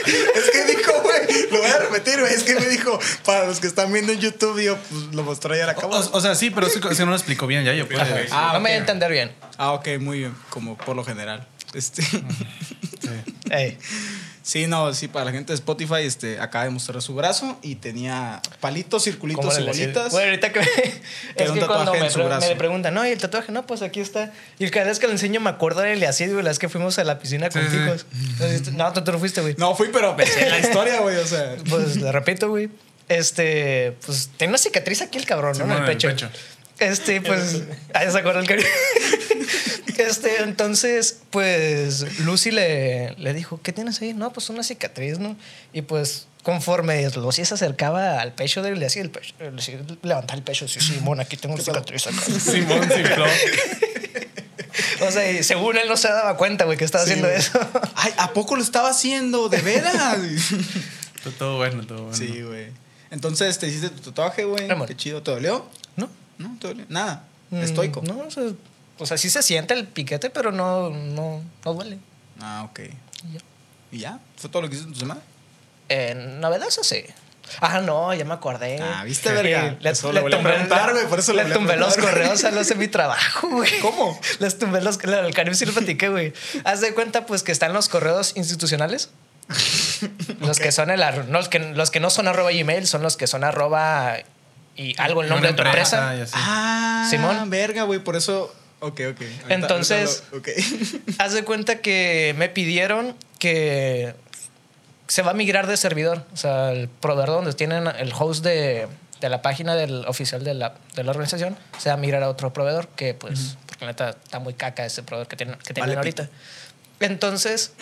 Es 0.05 0.51
que 0.51 0.65
dijo, 0.65 0.91
güey, 1.01 1.49
lo 1.51 1.57
voy 1.59 1.69
a 1.69 1.79
repetir, 1.79 2.19
güey. 2.19 2.31
Es 2.33 2.43
que 2.43 2.55
me 2.55 2.67
dijo, 2.67 2.99
para 3.25 3.45
los 3.45 3.59
que 3.59 3.67
están 3.67 3.91
viendo 3.91 4.11
en 4.11 4.19
YouTube, 4.19 4.61
yo 4.61 4.77
pues, 4.77 5.15
lo 5.15 5.23
mostré 5.23 5.57
ya 5.57 5.65
la 5.65 5.71
O, 5.73 5.75
cámara. 5.81 6.05
o 6.11 6.21
sea, 6.21 6.35
sí, 6.35 6.51
pero 6.51 6.67
sí, 6.69 6.79
sí 6.91 6.99
no 6.99 7.07
lo 7.11 7.15
explicó 7.15 7.47
bien 7.47 7.63
Yayo. 7.63 7.87
Pues. 7.87 7.99
Ah, 8.31 8.51
no 8.53 8.59
me 8.59 8.69
voy 8.69 8.75
a 8.75 8.77
entender 8.77 9.11
bien. 9.11 9.31
Ah, 9.57 9.71
ok, 9.71 9.87
muy 9.99 10.19
bien. 10.19 10.35
Como 10.49 10.77
por 10.77 10.95
lo 10.95 11.03
general. 11.03 11.47
Este. 11.73 12.03
Sí. 13.05 13.11
Ey. 13.51 13.77
Sí, 14.47 14.67
no, 14.67 14.93
sí, 14.93 15.07
para 15.07 15.25
la 15.25 15.31
gente 15.31 15.53
de 15.53 15.55
Spotify, 15.55 16.01
este, 16.03 16.39
acaba 16.39 16.65
de 16.65 16.69
mostrar 16.69 17.01
su 17.01 17.15
brazo 17.15 17.57
y 17.63 17.77
tenía 17.77 18.43
palitos, 18.59 19.01
¿Cómo 19.01 19.11
circulitos 19.11 19.57
y 19.59 19.63
bolitas. 19.63 20.11
Bueno, 20.11 20.27
ahorita 20.29 20.53
que 20.53 20.59
me, 20.59 20.65
es 21.43 21.51
que 21.51 21.59
cuando 21.61 21.93
me, 21.93 21.97
en 22.05 22.11
su 22.11 22.19
pre- 22.19 22.27
brazo. 22.27 22.49
me 22.49 22.55
preguntan, 22.55 22.93
no, 22.93 23.03
y 23.07 23.09
el 23.09 23.17
tatuaje, 23.17 23.51
no, 23.51 23.65
pues 23.65 23.81
aquí 23.81 24.01
está. 24.01 24.31
Y 24.59 24.69
cada 24.69 24.85
vez 24.85 24.99
que 24.99 25.07
lo 25.07 25.13
enseño 25.13 25.39
me 25.39 25.49
acuerdo 25.49 25.81
de 25.81 25.93
Eliasid, 25.93 26.31
güey, 26.31 26.43
la 26.43 26.51
vez 26.51 26.59
que 26.59 26.69
fuimos 26.69 26.99
a 26.99 27.03
la 27.03 27.17
piscina 27.17 27.49
con 27.49 27.63
Sí, 27.63 27.69
sí. 27.71 27.77
chicos. 27.79 28.05
Entonces, 28.13 28.73
No, 28.73 28.93
tú, 28.93 29.03
tú 29.03 29.11
no 29.13 29.17
fuiste, 29.17 29.41
güey. 29.41 29.55
No 29.57 29.75
fui, 29.75 29.89
pero 29.91 30.13
me 30.15 30.27
sé 30.27 30.47
la 30.47 30.59
historia, 30.67 30.99
güey, 31.01 31.15
o 31.17 31.25
sea. 31.25 31.55
Pues 31.67 31.95
le 31.95 32.11
repito, 32.11 32.47
güey. 32.49 32.69
Este, 33.09 33.97
pues 34.05 34.29
tiene 34.37 34.51
una 34.51 34.59
cicatriz 34.59 35.01
aquí 35.01 35.17
el 35.17 35.25
cabrón, 35.25 35.57
¿no? 35.57 35.63
En 35.65 35.71
el 35.71 35.77
en 35.77 35.83
el 35.85 35.89
pecho. 35.89 36.07
pecho. 36.09 36.29
Este, 36.77 37.19
pues. 37.21 37.63
Ahí 37.95 38.11
se 38.11 38.17
acuerda 38.19 38.41
el 38.41 38.47
cariño. 38.47 38.67
Este, 39.97 40.41
entonces, 40.43 41.19
pues 41.31 42.19
Lucy 42.19 42.51
le, 42.51 43.15
le 43.17 43.33
dijo, 43.33 43.59
¿qué 43.63 43.71
tienes 43.73 44.01
ahí? 44.01 44.13
No, 44.13 44.31
pues 44.33 44.49
una 44.49 44.63
cicatriz, 44.63 45.19
¿no? 45.19 45.35
Y 45.73 45.81
pues, 45.83 46.27
conforme 46.43 47.09
Lucy 47.11 47.45
se 47.45 47.53
acercaba 47.53 48.19
al 48.21 48.33
pecho 48.33 48.61
de 48.61 48.69
él, 48.69 48.79
le 48.79 48.85
hacía 48.85 49.01
el 49.01 49.09
pecho, 49.09 49.33
le 49.39 49.47
hacía 49.59 49.79
levantar 50.03 50.37
el 50.37 50.43
pecho, 50.43 50.67
sí, 50.67 50.79
Simón, 50.81 51.19
aquí 51.19 51.37
tengo 51.37 51.55
una 51.55 51.63
cicatriz 51.63 52.07
acá. 52.07 52.21
Simón 52.39 52.81
Ciclón. 52.89 53.29
O 55.01 55.11
sea, 55.11 55.29
y 55.31 55.43
según 55.43 55.77
él 55.77 55.87
no 55.87 55.97
se 55.97 56.07
daba 56.09 56.35
cuenta, 56.37 56.65
güey, 56.65 56.77
que 56.77 56.85
estaba 56.85 57.03
Sí, 57.05 57.11
haciendo 57.11 57.29
güey. 57.29 57.39
eso. 57.39 57.59
Ay, 57.95 58.13
¿a 58.17 58.33
poco 58.33 58.55
lo 58.55 58.61
estaba 58.61 58.89
haciendo? 58.89 59.49
¿De 59.49 59.61
veras? 59.61 60.17
Todo- 61.39 61.57
bueno, 61.57 61.85
todo 61.87 62.03
bueno. 62.03 62.15
sí, 62.15 62.41
güey. 62.43 62.67
Entonces, 63.09 63.57
¿te 63.57 63.67
hiciste 63.67 63.89
tu 63.89 64.01
tatuaje, 64.11 64.43
güey? 64.43 64.67
Qué 64.87 64.95
chido. 64.95 65.23
¿Te 65.23 65.31
dolió? 65.31 65.65
¿No? 65.95 66.09
No, 66.37 66.55
te 66.59 66.67
dolió. 66.67 66.85
Nada. 66.89 67.23
Mm, 67.49 67.61
Estoico. 67.63 68.01
No, 68.05 68.19
o 68.19 68.29
sea, 68.31 68.43
o 68.97 69.05
sea, 69.05 69.17
sí 69.17 69.29
se 69.29 69.41
siente 69.43 69.73
el 69.73 69.85
piquete, 69.87 70.29
pero 70.29 70.51
no, 70.51 70.89
no, 70.89 71.41
no 71.63 71.73
duele. 71.73 71.97
Ah, 72.41 72.63
ok. 72.69 72.79
Y 72.79 73.33
ya. 73.33 73.39
¿Y 73.91 73.97
ya? 73.99 74.19
¿Fue 74.37 74.49
todo 74.49 74.61
lo 74.61 74.69
que 74.69 74.75
hiciste 74.75 74.89
en 74.89 74.93
tu 74.93 74.99
semana? 74.99 75.21
En 75.89 76.39
novedoso 76.41 76.83
sí. 76.83 77.03
Ah, 77.61 77.79
no, 77.79 78.11
ya 78.13 78.25
me 78.25 78.33
acordé. 78.33 78.79
Ah, 78.81 79.03
¿viste, 79.03 79.31
verga? 79.31 79.75
Le, 79.79 79.89
Eso 79.91 80.11
le 80.11 80.19
a 80.19 80.23
tumbé, 80.23 80.49
preguntar, 80.51 80.87
le- 80.87 80.93
güey, 80.93 81.05
por 81.07 81.19
eso 81.19 81.31
le 81.33 81.43
a 81.43 81.53
tumbé 81.53 81.77
los 81.77 81.95
correos 81.95 82.43
a 82.43 82.49
los 82.51 82.67
de 82.67 82.75
mi 82.75 82.87
trabajo, 82.87 83.47
güey. 83.49 83.79
¿Cómo? 83.81 84.19
Les 84.39 84.57
tumbé 84.57 84.81
los... 84.81 84.97
El 85.03 85.33
Karim 85.35 85.53
sí 85.53 85.65
lo 85.65 85.71
platiqué, 85.73 86.09
güey. 86.09 86.33
Haz 86.63 86.81
de 86.81 86.93
cuenta, 86.95 87.27
pues, 87.27 87.43
que 87.43 87.51
están 87.51 87.71
los 87.73 87.87
correos 87.87 88.33
institucionales. 88.35 89.11
Los 90.39 90.57
que 90.59 90.71
son 90.71 90.89
el... 90.89 90.99
no, 90.99 91.37
los, 91.37 91.49
que, 91.49 91.59
los 91.59 91.91
que 91.91 91.99
no 91.99 92.09
son 92.09 92.27
arroba 92.27 92.51
Gmail 92.51 92.87
son 92.87 93.03
los 93.03 93.15
que 93.15 93.27
son 93.27 93.43
arroba... 93.43 94.17
Y 94.75 94.99
algo 94.99 95.21
el 95.21 95.29
nombre 95.29 95.49
de 95.49 95.53
tu 95.55 95.61
empresa. 95.61 96.15
y 96.17 96.21
así. 96.21 96.33
Ah, 96.35 97.07
Simón. 97.09 97.49
verga, 97.51 97.83
güey, 97.83 97.99
por 97.99 98.15
eso. 98.15 98.53
Ok, 98.85 99.01
ok. 99.11 99.21
Entonces-. 99.49 100.23
Haz 101.17 101.33
de 101.33 101.43
cuenta 101.43 101.77
que 101.77 102.35
me 102.37 102.49
pidieron 102.49 103.15
que 103.39 104.13
se 105.07 105.23
va 105.23 105.31
a 105.31 105.33
migrar 105.33 105.65
de 105.65 105.75
servidor. 105.75 106.23
O 106.33 106.37
sea, 106.37 106.71
el 106.71 106.87
proveedor 106.87 107.29
donde 107.29 107.53
tienen 107.53 107.87
el 107.87 108.13
host 108.13 108.43
de, 108.43 108.87
de 109.21 109.29
la 109.29 109.41
página 109.41 109.75
del 109.75 110.05
oficial 110.05 110.43
de 110.43 110.53
la, 110.53 110.75
de 110.95 111.03
la 111.03 111.11
organización 111.11 111.57
se 111.79 111.89
va 111.89 111.95
a 111.95 111.97
migrar 111.97 112.21
a 112.21 112.29
otro 112.29 112.53
proveedor 112.53 112.87
que, 112.89 113.15
pues, 113.15 113.57
porque 113.65 113.87
neta 113.87 114.11
está 114.11 114.37
muy 114.37 114.53
caca 114.53 114.85
ese 114.85 115.01
proveedor 115.01 115.27
que 115.27 115.35
tienen, 115.35 115.55
que 115.57 115.73
tienen 115.73 115.89
Vale, 115.89 115.97
ahorita. 115.97 116.29
Entonces, 116.99 117.73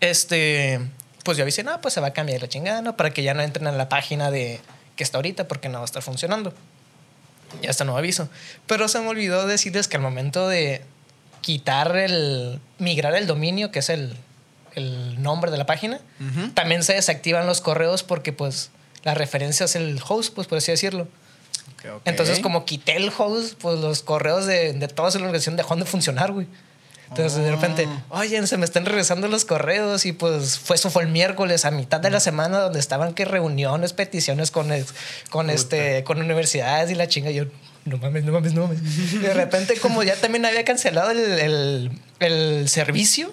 este, 0.00 0.80
pues 1.22 1.36
yo 1.36 1.44
avisé, 1.44 1.64
no, 1.64 1.80
pues 1.82 1.92
se 1.92 2.00
va 2.00 2.08
a 2.08 2.12
cambiar 2.14 2.40
la 2.40 2.48
chingada, 2.48 2.80
¿no? 2.80 2.96
Para 2.96 3.10
que 3.10 3.22
ya 3.22 3.34
no 3.34 3.42
entren 3.42 3.66
en 3.66 3.76
la 3.76 3.90
página 3.90 4.30
de 4.30 4.60
que 4.96 5.04
está 5.04 5.18
ahorita 5.18 5.48
porque 5.48 5.68
no 5.68 5.78
va 5.78 5.82
a 5.82 5.84
estar 5.84 6.02
funcionando. 6.02 6.54
Ya 7.62 7.70
está 7.70 7.84
nuevo 7.84 7.98
aviso. 7.98 8.28
Pero 8.66 8.88
se 8.88 9.00
me 9.00 9.08
olvidó 9.08 9.46
decirles 9.46 9.88
que 9.88 9.96
al 9.96 10.02
momento 10.02 10.48
de 10.48 10.82
quitar 11.40 11.96
el. 11.96 12.60
migrar 12.78 13.14
el 13.14 13.26
dominio, 13.26 13.70
que 13.70 13.80
es 13.80 13.90
el, 13.90 14.16
el 14.74 15.22
nombre 15.22 15.50
de 15.50 15.58
la 15.58 15.66
página, 15.66 16.00
también 16.54 16.82
se 16.82 16.94
desactivan 16.94 17.46
los 17.46 17.60
correos 17.60 18.02
porque, 18.02 18.32
pues, 18.32 18.70
la 19.02 19.14
referencia 19.14 19.64
es 19.64 19.76
el 19.76 20.00
host, 20.06 20.34
pues 20.34 20.46
por 20.46 20.58
así 20.58 20.72
decirlo. 20.72 21.02
Ok, 21.74 21.84
ok. 21.96 22.02
Entonces, 22.06 22.40
como 22.40 22.64
quité 22.64 22.96
el 22.96 23.12
host, 23.16 23.54
pues 23.60 23.78
los 23.78 24.02
correos 24.02 24.46
de, 24.46 24.72
de 24.72 24.88
toda 24.88 25.10
la 25.10 25.16
organización 25.16 25.56
dejaron 25.56 25.80
de 25.80 25.86
funcionar, 25.86 26.32
güey. 26.32 26.46
Entonces, 27.10 27.42
de 27.44 27.50
repente, 27.50 27.88
oye, 28.08 28.46
se 28.46 28.56
me 28.56 28.64
están 28.64 28.86
regresando 28.86 29.28
los 29.28 29.44
correos 29.44 30.06
y 30.06 30.12
pues 30.12 30.58
fue 30.58 30.76
eso 30.76 30.90
fue 30.90 31.02
el 31.04 31.10
miércoles 31.10 31.64
a 31.64 31.70
mitad 31.70 32.00
de 32.00 32.10
la 32.10 32.18
semana 32.20 32.58
donde 32.58 32.80
estaban 32.80 33.12
que 33.14 33.24
reuniones, 33.24 33.92
peticiones 33.92 34.50
con 34.50 34.72
ex- 34.72 34.94
con 35.30 35.50
este 35.50 36.02
con 36.04 36.20
universidades 36.20 36.90
y 36.90 36.94
la 36.94 37.06
chinga 37.06 37.30
y 37.30 37.34
yo 37.34 37.44
no 37.84 37.98
mames, 37.98 38.24
no 38.24 38.32
mames, 38.32 38.54
no 38.54 38.62
mames. 38.66 38.80
Y 39.12 39.18
de 39.18 39.34
repente 39.34 39.76
como 39.78 40.02
ya 40.02 40.16
también 40.16 40.44
había 40.46 40.64
cancelado 40.64 41.10
el, 41.10 41.18
el- 41.20 41.90
el 42.20 42.68
servicio, 42.68 43.32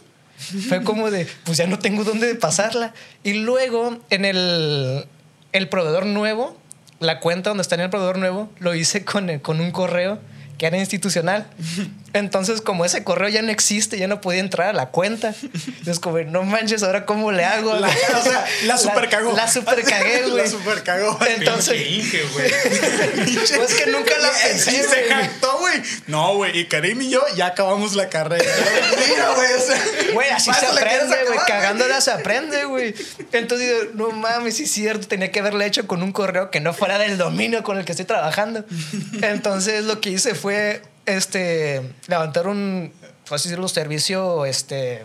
fue 0.67 0.83
como 0.83 1.09
de, 1.11 1.25
pues 1.45 1.57
ya 1.57 1.67
no 1.67 1.79
tengo 1.79 2.03
dónde 2.03 2.33
pasarla. 2.35 2.93
Y 3.23 3.33
luego 3.33 3.99
en 4.09 4.25
el, 4.25 5.05
el 5.53 5.69
proveedor 5.69 6.05
nuevo, 6.05 6.57
la 6.99 7.19
cuenta 7.19 7.51
donde 7.51 7.61
está 7.61 7.75
en 7.75 7.81
el 7.81 7.89
proveedor 7.89 8.17
nuevo, 8.17 8.49
lo 8.59 8.75
hice 8.75 9.05
con, 9.05 9.29
el- 9.29 9.41
con 9.41 9.61
un 9.61 9.71
correo 9.71 10.19
que 10.57 10.65
era 10.67 10.77
institucional. 10.77 11.47
Entonces, 12.13 12.61
como 12.61 12.85
ese 12.85 13.03
correo 13.03 13.29
ya 13.29 13.41
no 13.41 13.51
existe, 13.51 13.97
ya 13.97 14.07
no 14.07 14.21
podía 14.21 14.39
entrar 14.39 14.69
a 14.69 14.73
la 14.73 14.87
cuenta. 14.87 15.33
Entonces, 15.41 15.99
como, 15.99 16.19
no 16.19 16.43
manches, 16.43 16.83
ahora 16.83 17.05
cómo 17.05 17.31
le 17.31 17.45
hago. 17.45 17.73
La, 17.75 17.87
o 18.19 18.23
sea, 18.23 18.45
la 18.65 18.77
super 18.77 19.09
cagó. 19.09 19.33
La 19.33 19.49
super 19.51 19.83
cagué, 19.83 20.21
güey. 20.29 20.43
La 20.43 20.49
super 20.49 20.83
cagó. 20.83 21.17
Entonces, 21.25 21.73
Pinche 21.81 21.89
Inge, 21.91 22.23
güey. 22.33 22.51
pues 23.57 23.73
que 23.75 23.91
nunca 23.91 24.17
la 24.17 24.29
pensé, 24.31 24.71
y 24.71 24.75
se 24.75 24.87
güey. 24.87 25.09
jactó, 25.09 25.57
güey. 25.59 25.81
No, 26.07 26.35
güey. 26.35 26.59
Y 26.59 26.65
Karim 26.65 27.01
y 27.01 27.09
yo 27.09 27.23
ya 27.35 27.47
acabamos 27.47 27.95
la 27.95 28.09
carrera. 28.09 28.43
Mira, 29.09 29.33
güey. 29.35 29.53
O 29.53 29.59
sea, 29.59 29.81
Güey, 30.13 30.29
así 30.29 30.49
¿para 30.49 30.59
se 30.59 30.65
aprende, 30.67 31.15
güey. 31.27 31.39
Cagándola 31.47 32.01
se 32.01 32.11
aprende, 32.11 32.65
güey. 32.65 32.93
Entonces 33.31 33.67
digo, 33.67 33.91
no 33.93 34.11
mames, 34.11 34.57
sí 34.57 34.63
es 34.63 34.71
cierto. 34.71 35.07
Tenía 35.07 35.31
que 35.31 35.39
haberle 35.39 35.65
hecho 35.65 35.87
con 35.87 36.03
un 36.03 36.11
correo 36.11 36.51
que 36.51 36.59
no 36.59 36.73
fuera 36.73 36.97
del 36.97 37.17
dominio 37.17 37.63
con 37.63 37.77
el 37.77 37.85
que 37.85 37.93
estoy 37.93 38.05
trabajando. 38.05 38.65
Entonces 39.21 39.85
lo 39.85 40.01
que 40.01 40.09
hice 40.09 40.35
fue 40.35 40.81
este, 41.05 41.81
levantar 42.07 42.47
un, 42.47 42.93
así 43.29 43.49
decirlo, 43.49 43.67
servicio 43.67 44.45
este, 44.45 45.03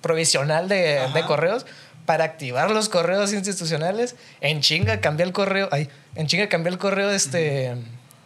provisional 0.00 0.68
de, 0.68 1.08
de 1.12 1.24
correos 1.26 1.66
para 2.06 2.24
activar 2.24 2.70
los 2.70 2.88
correos 2.88 3.32
institucionales. 3.32 4.14
En 4.40 4.60
chinga 4.60 5.00
cambié 5.00 5.26
el 5.26 5.32
correo. 5.32 5.68
Ay, 5.72 5.88
en 6.14 6.26
chinga 6.26 6.48
cambié 6.48 6.72
el 6.72 6.78
correo 6.78 7.10
este, 7.10 7.74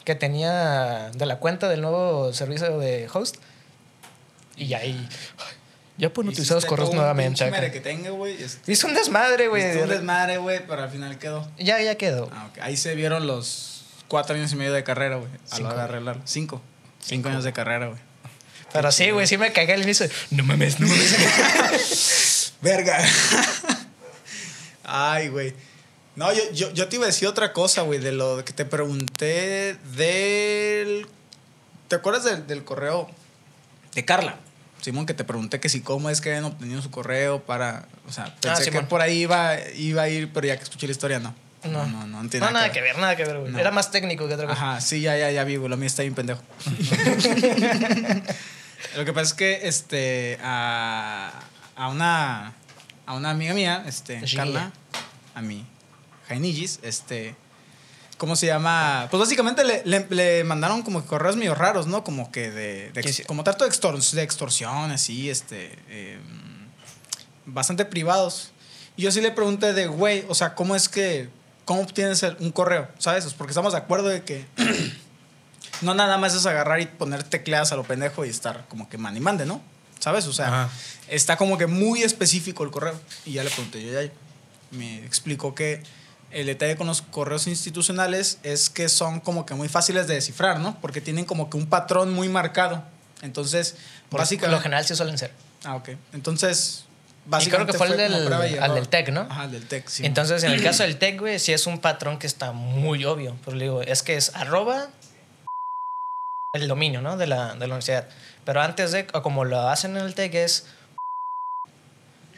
que 0.05 0.15
tenía 0.15 1.11
de 1.15 1.27
la 1.27 1.39
cuenta 1.39 1.69
del 1.69 1.81
nuevo 1.81 2.33
servicio 2.33 2.79
de 2.79 3.09
host. 3.13 3.37
Y 4.57 4.75
ahí. 4.75 5.09
Ya 5.97 6.11
pueden 6.13 6.31
utilizar 6.31 6.55
los 6.55 6.65
correos 6.65 6.91
un 6.91 6.97
nuevamente. 6.97 7.51
que 7.73 7.81
tenga, 7.81 8.11
güey. 8.11 8.43
este, 8.43 8.73
Hice 8.73 8.87
un 8.87 8.95
desmadre, 8.95 9.49
güey. 9.49 9.63
hiciste 9.63 9.83
un 9.83 9.91
desmadre, 9.91 10.39
güey, 10.39 10.67
pero 10.67 10.83
al 10.83 10.91
final 10.91 11.19
quedó. 11.19 11.47
Ya, 11.59 11.81
ya 11.81 11.97
quedó. 11.97 12.31
Ah, 12.33 12.49
ok. 12.51 12.59
Ahí 12.63 12.77
se 12.77 12.95
vieron 12.95 13.27
los 13.27 13.70
cuatro 14.11 14.35
años 14.35 14.53
y 14.53 14.57
medio 14.57 14.73
de 14.73 14.83
carrera, 14.83 15.17
güey. 15.17 15.31
A 15.51 15.57
Cinco. 15.57 15.71
lo 15.71 15.77
de 15.77 15.83
arreglarlo. 15.83 16.23
Cinco. 16.27 16.61
Cinco 17.01 17.29
años 17.29 17.45
de 17.45 17.53
carrera, 17.53 17.87
güey. 17.87 18.01
Pero 18.73 18.91
sí, 18.93 19.11
güey, 19.11 19.27
sí 19.27 19.39
me 19.39 19.53
cagué 19.53 19.73
al 19.73 19.83
inicio. 19.83 20.07
No 20.31 20.43
mames, 20.45 20.81
no 20.81 20.89
mames. 20.89 22.53
Verga. 22.61 22.99
Ay, 24.85 25.29
güey. 25.29 25.55
No, 26.17 26.33
yo, 26.33 26.43
yo, 26.53 26.73
yo 26.73 26.89
te 26.89 26.97
iba 26.97 27.05
a 27.05 27.07
decir 27.07 27.29
otra 27.29 27.53
cosa, 27.53 27.83
güey, 27.83 28.01
de 28.01 28.11
lo 28.11 28.45
que 28.45 28.53
te 28.53 28.65
pregunté 28.65 29.77
del... 29.97 31.07
¿Te 31.87 31.97
acuerdas 31.97 32.25
del, 32.25 32.47
del 32.47 32.65
correo 32.65 33.09
de 33.95 34.05
Carla? 34.05 34.37
Simón, 34.81 35.07
que 35.07 35.15
te 35.15 35.25
pregunté 35.25 35.61
que 35.61 35.69
si 35.69 35.83
cómo 35.83 36.11
es 36.11 36.21
que 36.21 36.31
habían 36.31 36.45
obtenido 36.45 36.83
su 36.83 36.91
correo 36.91 37.41
para... 37.43 37.87
O 38.09 38.13
sea, 38.13 38.35
pensé 38.41 38.65
que 38.65 38.71
Simón. 38.71 38.89
por 38.89 39.01
ahí 39.03 39.21
iba, 39.21 39.57
iba 39.77 40.03
a 40.03 40.09
ir, 40.09 40.33
pero 40.33 40.49
ya 40.49 40.57
que 40.57 40.65
escuché 40.65 40.87
la 40.87 40.93
historia, 40.93 41.21
no. 41.21 41.35
No. 41.65 41.87
no, 41.87 42.07
no, 42.07 42.23
no 42.23 42.29
tiene 42.31 42.47
No, 42.47 42.53
nada 42.53 42.73
que 42.73 42.81
ver, 42.81 42.97
nada 42.99 43.17
que 43.17 43.25
ver, 43.25 43.39
güey. 43.39 43.53
No. 43.53 43.59
Era 43.59 43.71
más 43.71 43.91
técnico 43.91 44.27
que 44.27 44.35
otra 44.35 44.47
cosa. 44.47 44.59
Ajá, 44.73 44.81
sí, 44.81 45.03
ya, 45.03 45.17
ya, 45.19 45.31
ya 45.31 45.45
vi, 45.45 45.57
güey. 45.57 45.69
Lo 45.69 45.77
mío 45.77 45.87
está 45.87 46.03
bien 46.03 46.15
pendejo. 46.15 46.43
Lo 48.97 49.05
que 49.05 49.13
pasa 49.13 49.27
es 49.27 49.35
que 49.35 49.69
este 49.69 50.39
a, 50.43 51.33
a 51.77 51.89
una 51.89 52.55
a 53.07 53.15
una 53.15 53.31
amiga 53.31 53.55
mía, 53.55 53.85
este. 53.87 54.21
Carla, 54.35 54.73
a 55.35 55.43
mi 55.43 55.65
Jainillis, 56.29 56.81
este 56.83 57.35
¿cómo 58.19 58.37
se 58.37 58.47
llama? 58.47 59.07
Pues 59.11 59.21
básicamente 59.21 59.65
le, 59.65 59.83
le- 59.85 60.07
le 60.11 60.45
mandaron 60.45 60.83
como 60.83 61.03
que 61.03 61.09
correos 61.09 61.37
medio 61.37 61.55
raros, 61.55 61.87
¿no? 61.87 62.05
Como 62.05 62.31
que 62.33 62.51
de, 62.51 63.25
como 63.27 63.45
trato 63.45 63.65
de, 63.65 63.71
de 63.71 64.23
extorsión, 64.23 64.91
así, 64.91 65.31
este 65.31 65.79
eh, 65.89 66.19
bastante 67.47 67.85
privados. 67.85 68.53
Y 68.97 69.03
yo 69.03 69.13
sí 69.13 69.21
le 69.21 69.31
pregunté 69.31 69.73
de, 69.73 69.87
güey, 69.87 70.25
o 70.29 70.35
sea, 70.35 70.55
¿cómo 70.55 70.75
es 70.77 70.89
que 70.89 71.29
cómo 71.71 71.83
obtienes 71.83 72.27
un 72.41 72.51
correo? 72.51 72.89
¿Sabes? 72.99 73.23
Pues 73.23 73.35
Porque 73.35 73.53
estamos 73.53 73.75
de 73.75 73.79
acuerdo 73.79 74.09
de 74.09 74.25
que 74.25 74.45
no 75.83 75.95
nada 75.95 76.19
más 76.19 76.35
es 76.35 76.45
agarrar 76.45 76.81
y 76.81 76.87
poner 76.87 77.23
tecleadas 77.23 77.71
a 77.71 77.77
lo 77.77 77.85
pendejo 77.85 78.25
y 78.25 78.29
estar 78.29 78.67
como 78.67 78.89
que 78.89 78.99
man 78.99 79.17
y 79.17 79.21
mande, 79.21 79.47
¿no? 79.47 79.61
¿Sabes? 80.01 80.27
O 80.27 80.33
sea, 80.33 80.49
Ajá. 80.49 80.71
está 81.07 81.37
como 81.37 81.59
que 81.59 81.69
muy 81.69 82.03
específico 82.03 82.65
el 82.65 82.73
correo. 82.73 83.01
Y 83.25 83.35
ya 83.35 83.45
le 83.45 83.51
pregunté 83.51 83.85
yo, 83.85 84.03
ya 84.03 84.11
me 84.73 85.05
explicó 85.05 85.55
que 85.55 85.81
el 86.33 86.47
detalle 86.47 86.75
con 86.75 86.89
los 86.89 87.03
correos 87.03 87.47
institucionales 87.47 88.39
es 88.43 88.69
que 88.69 88.89
son 88.89 89.21
como 89.21 89.47
que 89.47 89.55
muy 89.55 89.69
fáciles 89.69 90.09
de 90.09 90.15
descifrar, 90.15 90.59
¿no? 90.59 90.77
Porque 90.81 91.01
tienen 91.01 91.25
como 91.25 91.51
que 91.51 91.57
un 91.57 91.67
patrón 91.67 92.13
muy 92.13 92.29
marcado. 92.29 92.83
Entonces, 93.23 93.77
Por 94.09 94.19
básicamente... 94.19 94.57
lo 94.57 94.61
general 94.61 94.85
sí 94.85 94.97
suelen 94.97 95.19
ser. 95.19 95.31
Ah, 95.63 95.77
ok. 95.77 95.91
Entonces, 96.15 96.87
Y 97.27 97.29
creo 97.29 97.67
básicamente 97.67 97.73
que 97.73 97.79
fue 97.79 97.87
el 97.89 97.97
del, 97.97 98.33
al 98.61 98.75
del 98.75 98.89
TEC, 98.89 99.11
¿no? 99.11 99.21
Ajá, 99.23 99.45
el 99.45 99.53
del 99.53 99.67
TEC, 99.67 99.87
sí. 99.89 100.07
Entonces, 100.07 100.43
en 100.43 100.53
el 100.53 100.63
caso 100.63 100.83
del 100.83 100.99
TEC, 100.99 101.21
güey, 101.21 101.39
sí 101.39 101.53
es 101.53 101.67
un 101.67 101.79
patrón 101.79 102.19
que 102.19 102.27
está 102.27 102.53
muy 102.53 103.05
obvio. 103.05 103.37
Pero 103.45 103.57
le 103.57 103.65
digo, 103.65 103.83
es 103.83 104.03
que 104.03 104.17
es 104.17 104.35
arroba 104.35 104.89
el 106.53 106.67
dominio, 106.67 107.03
¿no? 107.03 107.17
De 107.17 107.27
la, 107.27 107.53
de 107.53 107.61
la 107.61 107.67
universidad. 107.67 108.09
Pero 108.45 108.61
antes 108.63 108.93
de, 108.93 109.07
como 109.07 109.45
lo 109.45 109.61
hacen 109.69 109.97
en 109.97 110.05
el 110.05 110.15
TEC, 110.15 110.35
es. 110.35 110.67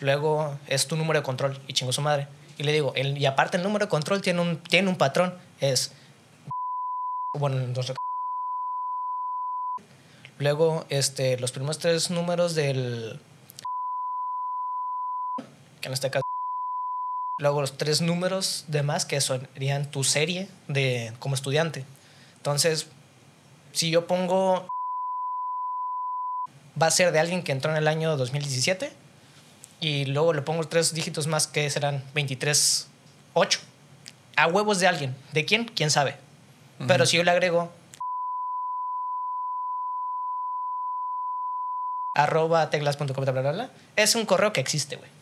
Luego 0.00 0.58
es 0.66 0.88
tu 0.88 0.96
número 0.96 1.20
de 1.20 1.22
control 1.22 1.60
y 1.68 1.74
chingo 1.74 1.92
su 1.92 2.02
madre. 2.02 2.26
Y 2.58 2.64
le 2.64 2.72
digo, 2.72 2.92
el, 2.96 3.16
y 3.16 3.26
aparte 3.26 3.56
el 3.56 3.62
número 3.62 3.86
de 3.86 3.88
control 3.88 4.20
tiene 4.20 4.40
un, 4.40 4.58
tiene 4.58 4.88
un 4.88 4.96
patrón. 4.96 5.38
Es. 5.60 5.92
Bueno, 7.34 7.58
en 7.58 7.72
nuestro 7.72 7.94
Luego, 10.38 10.84
este, 10.88 11.38
los 11.38 11.52
primeros 11.52 11.78
tres 11.78 12.10
números 12.10 12.54
del. 12.54 13.20
Que 15.82 15.88
en 15.88 15.92
este 15.92 16.10
caso. 16.10 16.24
Luego 17.38 17.60
los 17.60 17.76
tres 17.76 18.00
números 18.00 18.64
de 18.68 18.82
más 18.82 19.04
que 19.04 19.20
serían 19.20 19.90
tu 19.90 20.04
serie 20.04 20.48
de 20.68 21.12
como 21.18 21.34
estudiante. 21.34 21.84
Entonces, 22.36 22.86
si 23.72 23.90
yo 23.90 24.06
pongo 24.06 24.68
va 26.80 26.86
a 26.86 26.90
ser 26.90 27.12
de 27.12 27.18
alguien 27.18 27.42
que 27.42 27.52
entró 27.52 27.70
en 27.70 27.76
el 27.76 27.88
año 27.88 28.16
2017 28.16 28.92
y 29.80 30.06
luego 30.06 30.32
le 30.32 30.42
pongo 30.42 30.64
tres 30.64 30.94
dígitos 30.94 31.26
más 31.26 31.46
que 31.46 31.68
serán 31.68 32.02
23 32.14 32.88
8 33.34 33.60
a 34.36 34.46
huevos 34.46 34.78
de 34.78 34.86
alguien. 34.86 35.16
¿De 35.32 35.44
quién? 35.44 35.64
¿Quién 35.66 35.90
sabe? 35.90 36.16
Pero 36.86 37.06
si 37.06 37.16
yo 37.16 37.22
le 37.22 37.30
agrego 37.30 37.72
arroba 42.14 42.68
teclas.com 42.70 43.24
es 43.96 44.14
un 44.14 44.26
correo 44.26 44.52
que 44.52 44.60
existe, 44.60 44.96
güey. 44.96 45.21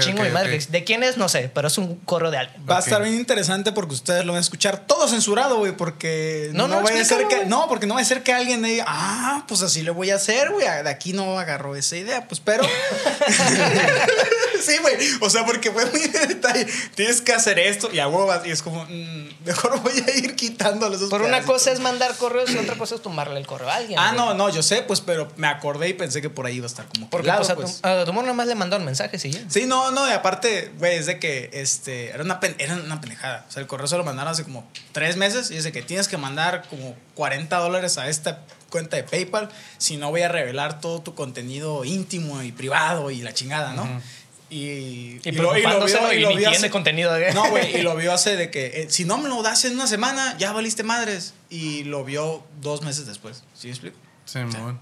Chingo 0.00 0.22
ok, 0.22 0.26
mi 0.26 0.32
madre. 0.32 0.58
¿De 0.68 0.82
quién 0.82 1.04
es? 1.04 1.16
No 1.16 1.28
sé, 1.28 1.50
pero 1.54 1.68
es 1.68 1.78
un 1.78 1.96
correo 2.00 2.32
de 2.32 2.38
alguien. 2.38 2.60
Va 2.68 2.78
a 2.78 2.80
estar 2.80 3.00
bien 3.00 3.14
interesante 3.14 3.70
porque 3.70 3.94
ustedes 3.94 4.24
lo 4.24 4.32
van 4.32 4.38
a 4.38 4.40
escuchar 4.40 4.86
todo 4.86 5.06
censurado, 5.06 5.58
güey, 5.58 5.72
porque 5.72 6.50
No, 6.52 6.66
no, 6.66 6.82
vaya 6.82 7.00
a 7.00 7.04
ser 7.04 7.28
que 7.28 7.46
no, 7.46 7.68
porque 7.68 7.86
no 7.86 7.94
va 7.94 8.00
a 8.00 8.04
ser 8.04 8.24
que 8.24 8.32
alguien 8.32 8.62
diga, 8.62 8.84
"Ah, 8.88 9.44
pues 9.46 9.62
así 9.62 9.82
lo 9.82 9.94
voy 9.94 10.10
a 10.10 10.16
hacer, 10.16 10.50
güey, 10.50 10.66
de 10.66 10.90
aquí 10.90 11.12
no 11.12 11.38
agarró 11.38 11.76
esa 11.76 11.96
idea", 11.96 12.26
pues 12.26 12.40
pero 12.40 12.64
Sí, 14.68 14.76
güey, 14.82 14.96
o 15.20 15.30
sea, 15.30 15.44
porque 15.46 15.70
fue 15.70 15.86
muy 15.86 16.00
de 16.08 16.26
detalle. 16.26 16.66
Tienes 16.94 17.20
que 17.22 17.32
hacer 17.32 17.58
esto 17.58 17.90
y 17.92 17.98
a 18.00 18.08
huevas 18.08 18.46
y 18.46 18.50
es 18.50 18.62
como, 18.62 18.84
mm, 18.84 19.28
mejor 19.44 19.80
voy 19.80 19.92
a 20.06 20.16
ir 20.16 20.34
quitando 20.36 20.88
los 20.88 21.02
Por 21.04 21.22
una 21.22 21.42
cosa 21.42 21.72
es 21.72 21.80
mandar 21.80 22.14
correos 22.16 22.50
y 22.50 22.58
otra 22.58 22.76
cosa 22.76 22.96
es 22.96 23.02
tomarle 23.02 23.38
el 23.38 23.46
correo 23.46 23.68
a 23.70 23.76
alguien. 23.76 23.98
Ah, 23.98 24.12
no, 24.12 24.34
no, 24.34 24.48
yo 24.48 24.62
sé, 24.62 24.82
pues, 24.82 25.00
pero 25.00 25.28
me 25.36 25.46
acordé 25.46 25.88
y 25.88 25.94
pensé 25.94 26.20
que 26.20 26.30
por 26.30 26.46
ahí 26.46 26.56
iba 26.56 26.66
a 26.66 26.68
estar 26.68 26.86
como 26.86 27.08
Porque 27.08 27.24
claro, 27.26 27.38
pues, 27.40 27.50
a, 27.50 27.54
pues. 27.56 27.80
tu, 27.80 27.88
a 27.88 28.04
tu 28.04 28.12
morro 28.12 28.26
nomás 28.26 28.46
le 28.46 28.54
mandaron 28.54 28.84
mensajes 28.84 29.24
y 29.24 29.30
ya. 29.30 29.40
Sí, 29.48 29.66
no, 29.66 29.90
no, 29.90 30.08
y 30.08 30.12
aparte, 30.12 30.72
güey, 30.78 30.96
es 30.96 31.06
de 31.06 31.18
que 31.18 31.50
este, 31.52 32.10
era, 32.10 32.22
una 32.24 32.40
pen- 32.40 32.56
era 32.58 32.74
una 32.74 33.00
pendejada. 33.00 33.44
O 33.48 33.52
sea, 33.52 33.60
el 33.60 33.66
correo 33.66 33.86
se 33.86 33.96
lo 33.96 34.04
mandaron 34.04 34.32
hace 34.32 34.44
como 34.44 34.68
tres 34.92 35.16
meses 35.16 35.50
y 35.50 35.54
dice 35.54 35.72
que 35.72 35.82
tienes 35.82 36.08
que 36.08 36.16
mandar 36.16 36.64
como 36.68 36.94
40 37.14 37.56
dólares 37.58 37.98
a 37.98 38.08
esta 38.08 38.40
cuenta 38.70 38.96
de 38.96 39.02
PayPal, 39.04 39.48
si 39.78 39.96
no 39.96 40.10
voy 40.10 40.20
a 40.20 40.28
revelar 40.28 40.78
todo 40.80 41.00
tu 41.00 41.14
contenido 41.14 41.86
íntimo 41.86 42.42
y 42.42 42.52
privado 42.52 43.10
y 43.10 43.22
la 43.22 43.32
chingada, 43.32 43.72
¿no? 43.72 43.88
Y, 44.50 45.20
Y 45.24 45.32
preocupándose, 45.32 45.98
y 46.18 46.24
ni 46.26 46.36
tiene 46.38 46.70
contenido 46.70 47.12
de- 47.12 47.32
No, 47.34 47.50
güey, 47.50 47.76
y 47.76 47.82
lo 47.82 47.94
vio 48.00 48.12
hace 48.12 48.36
de 48.36 48.50
que 48.50 48.82
eh, 48.82 48.86
si 48.90 49.04
no 49.04 49.18
me 49.18 49.28
lo 49.28 49.42
das 49.42 49.64
en 49.66 49.74
una 49.74 49.86
semana, 49.86 50.36
ya 50.38 50.52
valiste 50.52 50.82
madres. 50.82 51.34
Y 51.50 51.84
lo 51.84 52.04
vio 52.04 52.44
dos 52.60 52.82
meses 52.82 53.06
después. 53.06 53.44
¿Sí 53.54 53.66
me 53.68 53.72
explico? 53.72 53.96
Sí, 54.24 54.38
mon. 54.38 54.78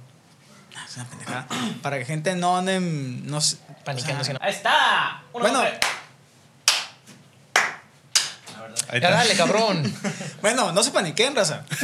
Ah, 0.77 0.85
Es 0.89 0.97
una 0.97 1.07
pendejada. 1.09 1.47
Para 1.83 1.99
que 1.99 2.05
gente 2.05 2.35
no 2.37 2.57
ande, 2.59 2.79
no 2.81 3.41
sé, 3.41 3.57
Paniqueando, 3.85 4.23
o 4.23 4.25
sea, 4.25 4.39
Ahí 4.41 4.53
está. 4.53 5.23
Uno, 5.33 5.43
Bueno. 5.49 5.63
Ahí 8.89 9.01
Ya 9.01 9.11
dale, 9.11 9.35
cabrón. 9.37 9.93
Bueno, 10.43 10.71
no 10.73 10.83
se 10.85 10.91
paniquen, 10.93 11.35
raza. 11.35 11.65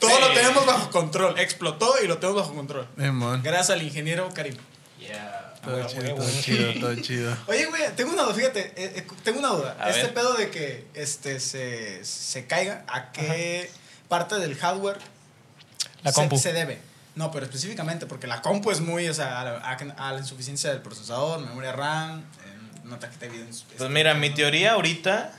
Todo 0.00 0.20
lo 0.20 0.32
tenemos 0.32 0.66
bajo 0.66 0.90
control. 0.90 1.38
Explotó 1.38 1.94
y 2.02 2.06
lo 2.06 2.18
tenemos 2.18 2.42
bajo 2.42 2.54
control. 2.54 2.86
Mon. 2.96 3.42
Gracias 3.42 3.70
al 3.70 3.82
ingeniero 3.82 4.28
Karim. 4.34 4.54
Yeah. 4.98 5.54
Todo 5.62 5.82
Ah, 5.82 5.86
chido, 5.86 6.14
todo 6.14 6.30
chido, 6.42 6.72
todo 6.80 6.94
chido. 6.96 7.36
Oye, 7.48 7.66
güey, 7.66 7.82
tengo 7.96 8.12
una 8.12 8.22
duda, 8.22 8.34
fíjate, 8.34 8.60
eh, 8.76 8.92
eh, 8.96 9.06
tengo 9.24 9.38
una 9.40 9.48
duda. 9.48 9.76
A 9.80 9.90
este 9.90 10.04
ver. 10.04 10.14
pedo 10.14 10.34
de 10.34 10.50
que 10.50 10.86
este 10.94 11.40
se, 11.40 12.04
se 12.04 12.46
caiga, 12.46 12.84
¿a 12.88 13.12
qué 13.12 13.70
parte 14.08 14.36
del 14.36 14.56
hardware 14.56 14.98
La 16.02 16.12
se, 16.12 16.14
compu. 16.14 16.38
se 16.38 16.52
debe? 16.52 16.78
No, 17.14 17.30
pero 17.30 17.46
específicamente 17.46 18.06
porque 18.06 18.26
la 18.26 18.42
compu 18.42 18.70
es 18.70 18.80
muy, 18.80 19.08
o 19.08 19.14
sea, 19.14 19.40
a 19.40 19.44
la, 19.44 19.56
a- 19.58 20.08
a 20.08 20.12
la 20.12 20.18
insuficiencia 20.18 20.70
del 20.70 20.82
procesador, 20.82 21.40
memoria 21.40 21.72
RAM, 21.72 22.20
eh, 22.20 22.80
una 22.84 22.98
tarjeta 22.98 23.26
de 23.26 23.32
video. 23.32 23.46
Pues 23.76 23.90
mira, 23.90 24.14
mi 24.14 24.30
teoría 24.30 24.72
ahorita 24.72 25.32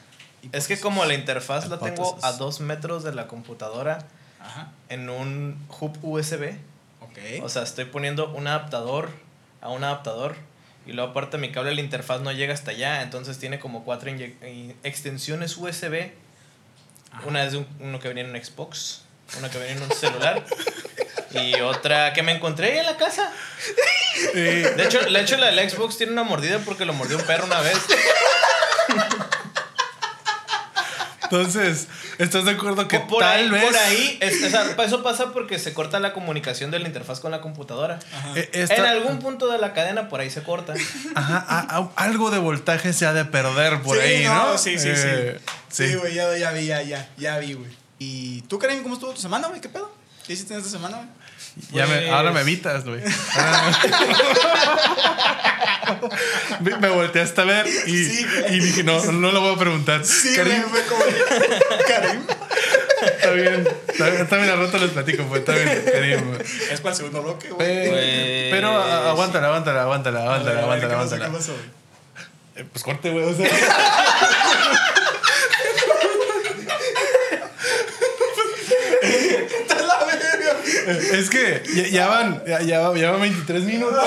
es 0.52 0.68
que 0.68 0.80
como 0.80 1.06
la 1.06 1.14
interfaz 1.14 1.68
la 1.70 1.80
tengo 1.80 2.18
a 2.22 2.32
dos 2.34 2.60
metros 2.60 3.04
de 3.04 3.14
la 3.14 3.28
computadora, 3.28 4.08
Ajá. 4.42 4.72
en 4.90 5.10
un 5.10 5.58
hub 5.80 5.98
USB. 6.04 6.56
O 7.42 7.50
sea, 7.50 7.64
estoy 7.64 7.86
poniendo 7.86 8.30
un 8.34 8.46
adaptador 8.48 9.10
a 9.62 9.70
un 9.70 9.84
adaptador. 9.84 10.36
Y 10.86 10.94
luego 10.94 11.12
aparte 11.12 11.38
mi 11.38 11.52
cable 11.52 11.70
de 11.72 11.76
la 11.76 11.82
interfaz 11.82 12.22
no 12.22 12.32
llega 12.32 12.54
hasta 12.54 12.72
allá. 12.72 13.02
Entonces 13.02 13.38
tiene 13.40 13.60
como 13.60 13.84
cuatro 13.84 14.10
eh, 14.10 14.76
extensiones 14.84 15.58
USB. 15.58 16.12
Una 17.26 17.44
es 17.44 17.52
de 17.54 17.58
un- 17.60 17.68
uno 17.80 18.00
que 18.00 18.08
venía 18.08 18.24
en 18.24 18.30
un 18.36 18.44
Xbox. 18.44 19.02
Una 19.38 19.50
que 19.50 19.58
venía 19.58 19.76
en 19.76 19.84
un 19.84 19.92
celular. 19.92 20.44
y 21.34 21.56
otra 21.62 22.14
que 22.14 22.24
me 22.24 22.32
encontré 22.32 22.72
ahí 22.72 22.78
en 22.80 22.86
la 22.86 22.96
casa. 22.98 23.32
De 24.34 24.84
hecho, 24.84 25.00
de 25.02 25.22
hecho 25.22 25.38
la 25.38 25.48
del 25.52 25.70
Xbox 25.70 25.98
tiene 25.98 26.14
una 26.14 26.24
mordida 26.24 26.60
porque 26.60 26.86
lo 26.86 26.94
mordió 26.94 27.18
un 27.18 27.24
perro 27.26 27.46
una 27.46 27.60
vez. 27.62 27.78
Entonces, 31.32 31.88
¿estás 32.18 32.46
de 32.46 32.52
acuerdo 32.52 32.88
que 32.88 33.00
por 33.00 33.20
tal 33.20 33.38
ahí, 33.40 33.50
vez. 33.50 33.64
por 33.64 33.76
ahí, 33.76 34.18
es- 34.22 34.44
o 34.44 34.50
sea, 34.50 34.66
eso 34.86 35.04
pasa 35.04 35.32
porque 35.34 35.60
se 35.60 35.74
corta 35.74 36.00
la 36.00 36.14
comunicación 36.14 36.72
de 36.72 36.80
la 36.80 36.88
interfaz 36.88 37.20
con 37.20 37.32
la 37.32 37.42
computadora. 37.42 38.00
eh, 38.36 38.50
esta- 38.54 38.76
En 38.76 38.86
algún 38.86 39.20
punto 39.20 39.48
de 39.52 39.58
la 39.58 39.74
cadena 39.74 40.10
por 40.10 40.20
ahí 40.22 40.30
se 40.30 40.44
corta. 40.44 40.74
Ajá, 41.16 41.46
a- 41.48 41.78
a- 41.78 41.90
algo 41.96 42.32
de 42.32 42.40
voltaje 42.40 42.94
se 42.94 43.06
ha 43.06 43.14
de 43.14 43.26
perder 43.26 43.82
por 43.82 43.98
Sí, 43.98 44.04
ahí, 44.04 44.24
¿no? 44.26 44.58
Sí, 44.58 44.80
sí, 44.80 44.90
Eh, 44.92 45.40
sí. 45.70 45.88
Sí, 45.90 45.96
güey, 45.96 46.14
ya, 46.14 46.36
ya 46.38 46.52
vi, 46.52 46.66
ya, 46.66 46.82
ya, 46.82 47.08
ya 47.18 47.38
vi, 47.40 47.54
güey. 47.54 47.72
¿Y 48.00 48.42
tú, 48.44 48.58
Karim, 48.60 48.84
cómo 48.84 48.96
estuvo 48.96 49.14
tu 49.14 49.22
semana, 49.22 49.48
güey? 49.48 49.60
¿Qué 49.62 49.70
pedo? 49.70 49.92
¿Qué 50.26 50.34
hiciste 50.34 50.54
en 50.54 50.60
esta 50.60 50.72
semana, 50.72 50.98
güey? 50.98 51.10
Ya 51.72 51.88
me- 51.88 51.98
Pues- 51.98 52.12
ahora 52.12 52.32
me 52.32 52.42
evitas, 52.42 52.84
güey. 52.86 53.02
me, 56.62 56.78
me 56.78 56.90
volteaste 56.90 57.42
a 57.42 57.46
ver 57.46 57.66
y, 57.88 58.06
Sí, 58.06 58.26
güey. 58.26 58.56
y 58.56 58.60
dije, 58.60 58.84
no, 58.84 59.04
no 59.12 59.32
lo 59.32 59.42
voy 59.42 59.56
a 59.56 59.58
preguntar. 59.58 60.06
Sí, 60.06 60.36
Karim, 60.36 60.64
fue 60.64 60.84
como... 60.84 61.04
Karim. 61.88 62.22
está 63.18 63.32
bien. 63.32 63.68
Bien, 63.98 64.50
al 64.50 64.60
rato 64.60 64.78
les 64.78 64.92
platico, 64.92 65.24
pues. 65.24 65.40
Está 65.40 65.54
bien, 65.54 65.84
Karim. 65.92 66.28
güey. 66.28 66.42
Es 66.72 66.80
para 66.82 66.92
el 66.92 66.98
segundo 66.98 67.24
bloque, 67.24 67.50
güey. 67.50 67.68
Eh, 67.68 68.48
Pues- 68.52 68.60
pero 68.62 68.70
aguántala, 68.82 69.48
aguántala, 69.48 69.82
aguántala, 69.84 70.20
aguántala, 70.22 70.62
aguántala, 70.94 71.26
¿qué 71.26 71.32
pasó. 71.32 71.56
Eh, 72.56 72.66
Pues 72.72 72.84
corte, 72.84 73.10
güey, 73.10 73.24
o 73.26 73.36
sea. 73.36 73.48
¡Está 79.02 79.76
la 79.82 80.04
verga! 80.06 80.58
Es 80.88 81.30
que 81.30 81.64
ya, 81.76 81.88
ya 81.88 82.08
van, 82.08 82.44
ya, 82.48 82.62
ya 82.62 82.94
ya 82.96 83.12
van 83.12 83.22
23 83.22 83.64
minutos. 83.64 84.04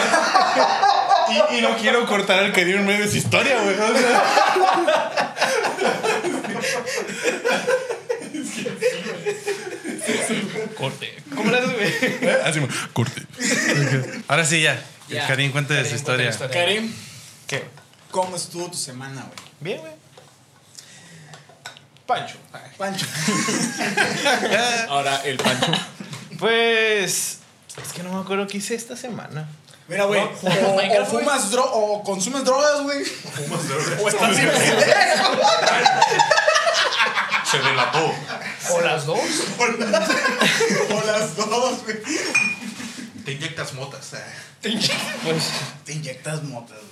Y, 1.29 1.59
y 1.59 1.61
no 1.61 1.77
quiero 1.77 2.07
cortar 2.07 2.38
al 2.38 2.53
Karim 2.53 2.79
en 2.79 2.87
medio 2.87 3.05
de 3.05 3.11
su 3.11 3.19
historia, 3.19 3.61
güey. 3.62 3.75
o 3.75 3.99
sea. 3.99 5.27
Corte. 10.77 11.14
¿Cómo 11.35 11.51
le 11.51 11.59
haces, 11.59 11.73
güey? 11.73 11.88
¿Eh? 12.03 12.38
Así, 12.45 12.61
corte. 12.93 13.23
Ahora 14.29 14.45
sí, 14.45 14.62
ya. 14.62 14.83
Ya. 15.09 15.27
Karim, 15.27 15.53
cuente 15.53 15.75
de 15.75 15.85
su 15.85 15.90
la 15.90 15.97
historia. 15.97 16.31
Karim, 16.51 16.93
¿Qué? 17.47 17.64
¿cómo 18.11 18.37
estuvo 18.37 18.71
tu 18.71 18.77
semana, 18.77 19.23
güey? 19.23 19.38
Bien, 19.61 19.81
güey. 19.81 19.93
Pancho. 22.07 22.37
Pancho. 22.77 23.07
Ahora 24.88 25.23
el 25.25 25.37
Pancho. 25.37 25.73
Pues. 26.40 27.38
Es 27.81 27.92
que 27.94 28.03
no 28.03 28.12
me 28.14 28.20
acuerdo 28.20 28.46
qué 28.46 28.59
hice 28.59 28.74
esta 28.74 28.96
semana. 28.96 29.48
Mira, 29.87 30.05
güey, 30.05 30.20
No, 30.20 31.03
o, 31.03 31.07
fumas 31.07 31.50
dro 31.50 31.64
o 31.64 32.03
consumes 32.03 32.44
drogas, 32.44 32.83
güey. 32.83 33.03
O 34.03 34.09
estás 34.09 34.37
sin 34.37 34.48
Se 37.44 37.59
delató. 37.59 38.14
O 38.72 38.81
las 38.81 39.05
dos. 39.05 39.20
O 39.59 41.07
las 41.07 41.37
dos, 41.37 41.85
güey. 41.85 41.98
Te 43.24 43.33
inyectas 43.33 43.74
motas. 43.74 44.12
Pues. 44.62 45.50
Te 45.85 45.92
inyectas 45.92 46.42
motas, 46.44 46.79
güey. 46.79 46.90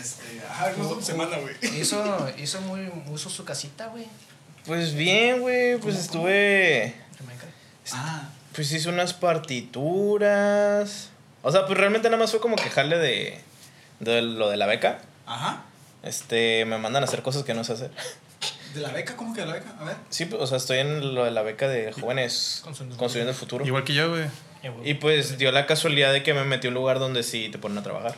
Este, 0.00 0.42
ajá, 0.48 0.72
¿cómo 0.72 0.82
estuvo 0.84 1.00
tu 1.00 1.06
semana, 1.06 1.38
güey? 1.38 1.54
Hizo, 1.80 2.28
hizo 2.36 2.60
muy, 2.62 2.90
uso 3.08 3.30
su 3.30 3.44
casita, 3.44 3.86
güey. 3.86 4.06
Pues 4.66 4.94
bien, 4.94 5.40
güey. 5.40 5.78
Pues 5.78 5.96
estuve. 5.96 6.94
Ah, 7.92 8.28
Pues 8.58 8.72
hice 8.72 8.88
unas 8.88 9.14
partituras. 9.14 11.10
O 11.42 11.52
sea, 11.52 11.64
pues 11.66 11.78
realmente 11.78 12.08
nada 12.08 12.20
más 12.20 12.32
fue 12.32 12.40
como 12.40 12.56
quejarle 12.56 12.98
de, 12.98 13.38
de 14.00 14.20
lo 14.22 14.50
de 14.50 14.56
la 14.56 14.66
beca. 14.66 14.98
ajá. 15.26 15.62
Este, 16.02 16.64
me 16.64 16.76
mandan 16.78 17.04
a 17.04 17.06
hacer 17.06 17.22
cosas 17.22 17.44
que 17.44 17.54
no 17.54 17.62
sé 17.62 17.74
hacer. 17.74 17.90
¿De 18.74 18.80
la 18.80 18.88
beca? 18.90 19.14
¿Cómo 19.16 19.32
que 19.32 19.42
de 19.42 19.46
la 19.46 19.52
beca? 19.54 19.72
A 19.80 19.84
ver. 19.84 19.94
Sí, 20.10 20.24
pues, 20.24 20.42
o 20.42 20.46
sea, 20.48 20.56
estoy 20.58 20.78
en 20.78 21.14
lo 21.14 21.24
de 21.24 21.30
la 21.30 21.42
beca 21.42 21.68
de 21.68 21.92
jóvenes 21.92 22.60
Construyendo 22.64 22.96
construyendo 22.96 23.30
el 23.30 23.36
futuro. 23.38 23.64
Igual 23.64 23.84
que 23.84 23.94
yo, 23.94 24.10
güey. 24.10 24.24
Y 24.84 24.94
pues 24.94 25.38
dio 25.38 25.52
la 25.52 25.66
casualidad 25.66 26.12
de 26.12 26.24
que 26.24 26.34
me 26.34 26.42
metí 26.42 26.66
a 26.66 26.70
un 26.70 26.74
lugar 26.74 26.98
donde 26.98 27.22
sí 27.22 27.48
te 27.52 27.58
ponen 27.58 27.78
a 27.78 27.82
trabajar. 27.84 28.16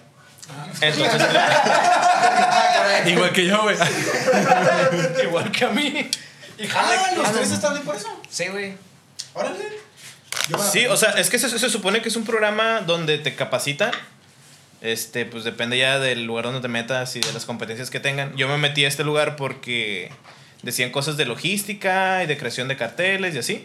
Entonces, 0.81 1.21
Igual 3.07 3.33
que 3.33 3.45
yo, 3.47 3.63
güey. 3.63 3.77
Igual 5.23 5.53
que 5.53 5.65
a 5.67 5.69
mí. 5.69 6.11
Y 6.59 6.67
Ah, 6.75 7.13
los 7.15 7.27
jale- 7.27 7.37
tres 7.39 7.51
están 7.53 7.77
ahí 7.77 7.83
por 7.83 7.95
eso. 7.97 8.09
Sí, 8.31 8.49
güey. 8.49 8.75
Órale. 9.35 9.90
Sí, 10.73 10.87
o 10.87 10.97
sea, 10.97 11.11
es 11.13 11.31
que 11.31 11.39
se, 11.39 11.49
se 11.49 11.71
supone 11.71 12.03
que 12.03 12.09
es 12.09 12.17
un 12.17 12.25
programa 12.25 12.81
donde 12.81 13.19
te 13.19 13.35
capacitan. 13.35 13.93
Este, 14.81 15.27
pues 15.27 15.45
depende 15.45 15.77
ya 15.77 15.99
del 15.99 16.25
lugar 16.25 16.47
donde 16.47 16.61
te 16.61 16.69
metas 16.69 17.15
y 17.15 17.21
de 17.21 17.33
las 17.33 17.45
competencias 17.45 17.91
que 17.91 18.01
tengan. 18.01 18.35
Yo 18.37 18.49
me 18.49 18.57
metí 18.57 18.85
a 18.85 18.89
este 18.89 19.05
lugar 19.05 19.37
porque 19.37 20.11
decían 20.63 20.91
cosas 20.91 21.17
de 21.17 21.27
logística 21.27 22.25
y 22.25 22.27
de 22.27 22.39
creación 22.39 22.69
de 22.69 22.77
carteles 22.77 23.35
y 23.35 23.39
así. 23.39 23.65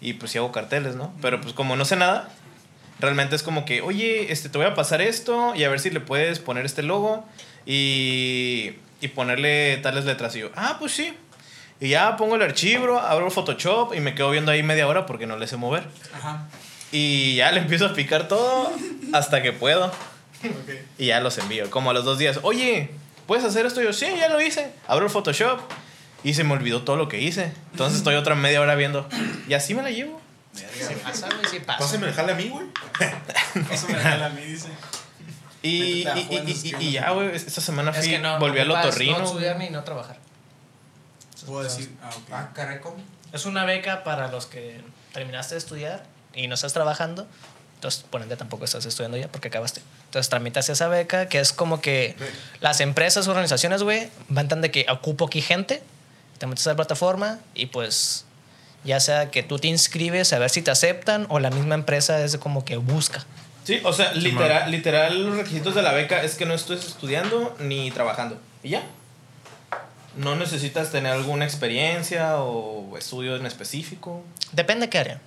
Y 0.00 0.14
pues 0.14 0.32
sí 0.32 0.38
hago 0.38 0.50
carteles, 0.50 0.96
¿no? 0.96 1.14
Pero 1.22 1.40
pues 1.40 1.54
como 1.54 1.76
no 1.76 1.84
sé 1.84 1.94
nada, 1.96 2.28
realmente 2.98 3.36
es 3.36 3.42
como 3.42 3.64
que, 3.64 3.82
oye, 3.82 4.32
este, 4.32 4.48
te 4.48 4.58
voy 4.58 4.66
a 4.66 4.74
pasar 4.74 5.00
esto 5.00 5.54
y 5.54 5.64
a 5.64 5.68
ver 5.68 5.78
si 5.78 5.90
le 5.90 6.00
puedes 6.00 6.40
poner 6.40 6.66
este 6.66 6.82
logo 6.82 7.24
y, 7.64 8.72
y 9.00 9.08
ponerle 9.08 9.76
tales 9.76 10.06
letras. 10.06 10.34
Y 10.34 10.40
yo, 10.40 10.50
ah, 10.56 10.76
pues 10.80 10.92
sí. 10.92 11.14
Y 11.80 11.88
ya 11.88 12.16
pongo 12.16 12.36
el 12.36 12.42
archivo, 12.42 12.98
abro 12.98 13.30
Photoshop 13.30 13.94
y 13.94 14.00
me 14.00 14.14
quedo 14.14 14.30
viendo 14.30 14.52
ahí 14.52 14.62
media 14.62 14.86
hora 14.86 15.06
porque 15.06 15.26
no 15.26 15.36
le 15.36 15.46
sé 15.46 15.56
mover. 15.56 15.84
Ajá. 16.14 16.46
Y 16.92 17.36
ya 17.36 17.50
le 17.52 17.60
empiezo 17.60 17.86
a 17.86 17.94
picar 17.94 18.28
todo 18.28 18.70
hasta 19.12 19.42
que 19.42 19.52
puedo. 19.52 19.86
Ok. 19.86 20.70
Y 20.98 21.06
ya 21.06 21.20
los 21.20 21.38
envío. 21.38 21.70
Como 21.70 21.90
a 21.90 21.94
los 21.94 22.04
dos 22.04 22.18
días. 22.18 22.40
Oye, 22.42 22.90
¿puedes 23.26 23.44
hacer 23.44 23.64
esto? 23.64 23.80
Y 23.80 23.84
yo, 23.84 23.92
sí, 23.92 24.06
ya 24.18 24.28
lo 24.28 24.40
hice. 24.40 24.72
Abro 24.86 25.06
el 25.06 25.10
Photoshop. 25.10 25.60
Y 26.22 26.34
se 26.34 26.44
me 26.44 26.52
olvidó 26.52 26.82
todo 26.82 26.96
lo 26.96 27.08
que 27.08 27.20
hice. 27.20 27.52
Entonces 27.72 27.98
estoy 27.98 28.14
otra 28.16 28.34
media 28.34 28.60
hora 28.60 28.74
viendo. 28.74 29.08
Y 29.48 29.54
así 29.54 29.74
me 29.74 29.82
la 29.82 29.90
llevo. 29.90 30.20
Sí 30.52 30.64
pasa, 31.02 31.28
güey, 31.28 31.46
sí 31.50 31.60
pasa. 31.60 31.78
Pásame 31.78 32.08
el 32.08 32.12
jale 32.12 32.32
a 32.32 32.34
mí, 32.34 32.48
güey. 32.48 32.66
Eso 33.70 33.88
me 33.88 33.94
regala 33.94 34.26
a 34.26 34.30
mí, 34.30 34.42
dice. 34.42 34.68
Y, 35.62 36.02
ya, 36.90 37.10
güey, 37.10 37.34
esta 37.34 37.60
semana 37.60 37.92
fui, 37.92 38.02
Es 38.02 38.08
que 38.08 38.18
no. 38.18 38.38
volví 38.38 38.58
al 38.58 38.70
ocupas 38.70 38.86
otorrino. 38.86 39.18
No 39.18 39.24
estudiar 39.24 39.58
ni 39.58 39.70
no 39.70 39.84
trabajar. 39.84 40.18
Puedo 41.46 41.62
decir. 41.62 41.94
Ah, 42.02 42.10
ok. 42.16 42.28
Ah, 42.32 42.50
caray, 42.54 42.80
¿cómo? 42.80 42.96
Es 43.32 43.46
una 43.46 43.64
beca 43.64 44.04
para 44.04 44.28
los 44.28 44.46
que 44.46 44.80
terminaste 45.12 45.54
de 45.54 45.58
estudiar 45.58 46.04
y 46.34 46.48
no 46.48 46.54
estás 46.54 46.72
trabajando. 46.72 47.26
Entonces, 47.76 48.04
por 48.10 48.20
ende, 48.20 48.36
tampoco 48.36 48.64
estás 48.66 48.84
estudiando 48.84 49.16
ya 49.16 49.28
porque 49.28 49.48
acabaste. 49.48 49.80
Entonces, 50.04 50.28
tramitas 50.28 50.68
esa 50.68 50.88
beca 50.88 51.28
que 51.28 51.40
es 51.40 51.52
como 51.52 51.80
que 51.80 52.14
las 52.60 52.80
empresas, 52.80 53.26
organizaciones, 53.26 53.82
güey, 53.82 54.10
van 54.28 54.48
tan 54.48 54.60
de 54.60 54.70
que 54.70 54.84
ocupo 54.90 55.26
aquí 55.26 55.40
gente, 55.40 55.82
te 56.38 56.46
metes 56.46 56.66
a 56.66 56.70
la 56.70 56.76
plataforma 56.76 57.38
y 57.54 57.66
pues 57.66 58.26
ya 58.84 59.00
sea 59.00 59.30
que 59.30 59.42
tú 59.42 59.58
te 59.58 59.68
inscribes 59.68 60.32
a 60.32 60.38
ver 60.38 60.50
si 60.50 60.62
te 60.62 60.70
aceptan 60.70 61.26
o 61.28 61.38
la 61.38 61.50
misma 61.50 61.74
empresa 61.74 62.22
es 62.22 62.36
como 62.36 62.64
que 62.64 62.76
busca. 62.76 63.24
Sí, 63.64 63.80
o 63.84 63.92
sea, 63.92 64.12
literal, 64.12 64.70
literal, 64.70 65.22
los 65.22 65.36
requisitos 65.36 65.74
de 65.74 65.82
la 65.82 65.92
beca 65.92 66.22
es 66.22 66.34
que 66.34 66.46
no 66.46 66.54
estés 66.54 66.86
estudiando 66.86 67.56
ni 67.60 67.90
trabajando. 67.90 68.40
Y 68.62 68.70
ya. 68.70 68.82
No 70.16 70.34
necesitas 70.36 70.90
tener 70.90 71.12
alguna 71.12 71.44
experiencia 71.44 72.36
o 72.38 72.96
estudio 72.98 73.36
en 73.36 73.46
específico. 73.46 74.24
Depende 74.52 74.86
de 74.86 74.90
qué 74.90 74.98
área. 74.98 75.20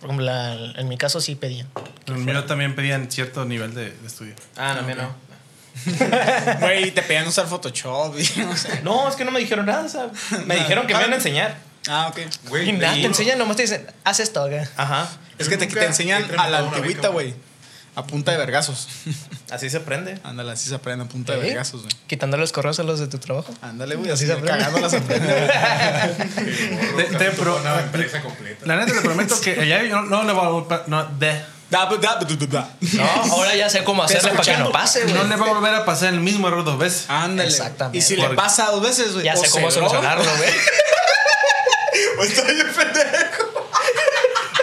Por 0.00 0.08
ejemplo, 0.08 0.24
la- 0.26 0.54
en 0.76 0.88
mi 0.88 0.96
caso 0.96 1.20
sí 1.20 1.34
pedían. 1.34 1.68
El 2.06 2.14
mío 2.16 2.44
también 2.44 2.74
pedían 2.74 3.10
cierto 3.10 3.44
nivel 3.44 3.74
de, 3.74 3.90
de 3.90 4.06
estudio. 4.06 4.34
Ah, 4.56 4.72
no, 4.74 4.80
a 4.80 4.82
mí 4.82 4.92
Ok. 4.92 4.98
no. 4.98 5.30
Güey, 6.60 6.90
te 6.90 7.02
pedían 7.02 7.26
usar 7.26 7.46
Photoshop 7.46 8.14
y 8.18 8.40
no 8.40 8.56
sé. 8.56 8.80
No, 8.82 9.08
es 9.08 9.14
que 9.16 9.24
no 9.24 9.30
me 9.30 9.40
dijeron 9.40 9.66
nada, 9.66 9.84
o 9.84 9.88
sea, 9.88 10.08
me 10.46 10.56
dijeron 10.58 10.86
que 10.86 10.94
me 10.94 11.00
iban 11.00 11.12
a 11.12 11.16
enseñar. 11.16 11.56
Ah, 11.88 12.08
ok. 12.08 12.18
Güey, 12.48 12.68
Y 12.68 12.72
nada, 12.72 12.94
te 12.94 13.04
enseñan, 13.04 13.38
nomás 13.38 13.56
te 13.56 13.62
dicen, 13.62 13.86
haz 14.04 14.20
esto, 14.20 14.46
güey. 14.48 14.60
Ajá, 14.76 15.08
Es 15.38 15.48
que 15.48 15.56
te, 15.56 15.64
enseñan 15.84 16.24
a 16.38 16.48
la 16.48 16.58
antigüita, 16.58 17.08
güey. 17.08 17.34
A 17.96 18.04
punta 18.06 18.30
de 18.32 18.38
vergazos. 18.38 18.86
así 19.50 19.68
se 19.68 19.78
aprende. 19.78 20.18
Ándale, 20.22 20.52
así 20.52 20.68
se 20.68 20.74
aprende 20.76 21.04
a 21.04 21.08
punta 21.08 21.32
de 21.34 21.40
¿Eh? 21.40 21.42
vergazos, 21.42 21.82
güey. 21.82 21.92
Quitando 22.06 22.36
los 22.36 22.52
correos 22.52 22.78
a 22.80 22.82
los 22.84 23.00
de 23.00 23.08
tu 23.08 23.18
trabajo. 23.18 23.52
Ándale, 23.62 23.96
güey. 23.96 24.10
Así 24.10 24.24
Así 24.24 24.26
se 24.26 24.32
aprende. 24.38 24.58
cagando 24.58 24.80
las 24.80 24.94
aprende. 24.94 25.50
Te- 26.96 27.16
te 27.18 27.30
pro- 27.32 27.56
Una 27.56 27.80
empresa 27.80 28.20
completa. 28.22 28.64
La 28.66 28.76
neta 28.76 28.92
te 28.92 29.00
prometo 29.00 29.40
que 29.40 29.66
ya 29.66 29.82
yo 29.82 30.02
no, 30.02 30.22
le 30.24 30.32
voy 30.32 30.44
a 30.44 30.48
volver- 30.50 30.84
no, 30.86 31.04
de, 31.18 31.42
Da, 31.70 31.86
da, 31.86 31.96
da, 31.98 32.18
da, 32.18 32.46
da. 32.48 32.68
No, 32.80 33.04
ahora 33.32 33.54
ya 33.54 33.70
sé 33.70 33.84
cómo 33.84 34.02
hacerle 34.02 34.32
para 34.32 34.42
que 34.42 34.56
no 34.56 34.72
pase, 34.72 35.02
güey. 35.02 35.14
no 35.14 35.22
le 35.22 35.36
va 35.36 35.46
a 35.46 35.48
volver 35.50 35.72
a 35.72 35.84
pasar 35.84 36.12
el 36.12 36.18
mismo 36.18 36.48
error 36.48 36.64
dos 36.64 36.76
veces. 36.78 37.04
Ándale. 37.08 37.48
Exactamente. 37.48 37.98
Y 37.98 38.02
si 38.02 38.16
le 38.16 38.28
pasa 38.30 38.72
dos 38.72 38.82
veces, 38.82 39.12
güey. 39.12 39.24
Ya 39.24 39.36
sé 39.36 39.48
cómo 39.50 39.70
solucionarlo, 39.70 40.24
güey. 40.36 40.50
O 42.18 42.22
estoy 42.24 42.44
pendejo. 42.54 43.68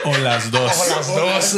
O 0.05 0.17
las 0.17 0.51
dos. 0.51 0.71
O 0.77 0.85
las 0.87 1.53
dos. 1.53 1.55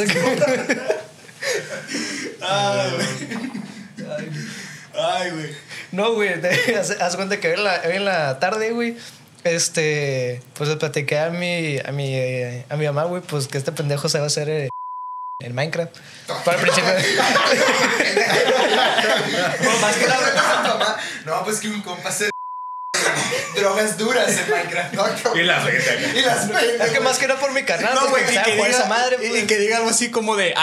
Ay, 4.96 5.32
güey. 5.32 5.56
No, 5.92 6.14
güey. 6.14 6.40
te- 6.42 6.76
Haz, 6.80 6.92
haz 7.00 7.16
cuenta 7.16 7.40
que 7.40 7.48
hoy 7.50 7.54
en 7.56 7.64
la, 7.64 7.82
hoy 7.86 7.96
en 7.96 8.06
la 8.06 8.40
tarde, 8.40 8.72
güey. 8.72 8.98
Este. 9.44 10.42
Pues 10.56 10.70
le 10.70 10.76
platiqué 10.76 11.20
a 11.20 11.30
mi, 11.30 11.78
a 11.80 11.92
mi, 11.92 12.14
eh, 12.16 12.66
a 12.70 12.76
mi 12.76 12.86
mamá, 12.86 13.06
güey, 13.06 13.22
pues 13.22 13.48
que 13.48 13.58
este 13.58 13.72
pendejo 13.72 14.10
se 14.10 14.18
va 14.18 14.26
a 14.26 14.28
hacer 14.28 14.50
eh, 14.50 14.70
en 15.40 15.56
Minecraft. 15.56 15.96
Para 16.44 16.58
el 16.58 16.64
principio. 16.64 16.92
Bueno, 19.64 19.80
más 19.80 19.96
que 19.96 20.08
nada. 20.08 20.98
No, 21.26 21.44
pues 21.46 21.60
que 21.60 21.68
mi 21.70 21.82
compa 21.82 22.12
se 22.12 22.30
drogas 23.56 23.98
duras 23.98 24.30
en 24.38 24.50
Minecraft. 24.50 24.94
¿no? 24.94 25.36
Y 25.36 25.44
la 25.44 25.64
acá. 25.64 25.72
Y 26.16 26.22
las 26.22 26.50
Es 26.50 26.92
que 26.92 27.00
más 27.00 27.18
que 27.18 27.28
nada 27.28 27.40
por 27.40 27.54
mi 27.54 27.64
carnal. 27.64 27.94
No, 27.96 28.02
pues, 28.10 28.24
güey, 28.26 28.38
y 28.38 28.42
que, 28.44 28.52
diga, 28.56 28.68
esa 28.68 28.86
madre, 28.88 29.18
pues. 29.18 29.44
y 29.44 29.48
que 29.48 29.58
diga 29.58 29.78
algo 29.78 29.90
así 29.90 30.12
como 30.12 30.36
de. 30.36 30.54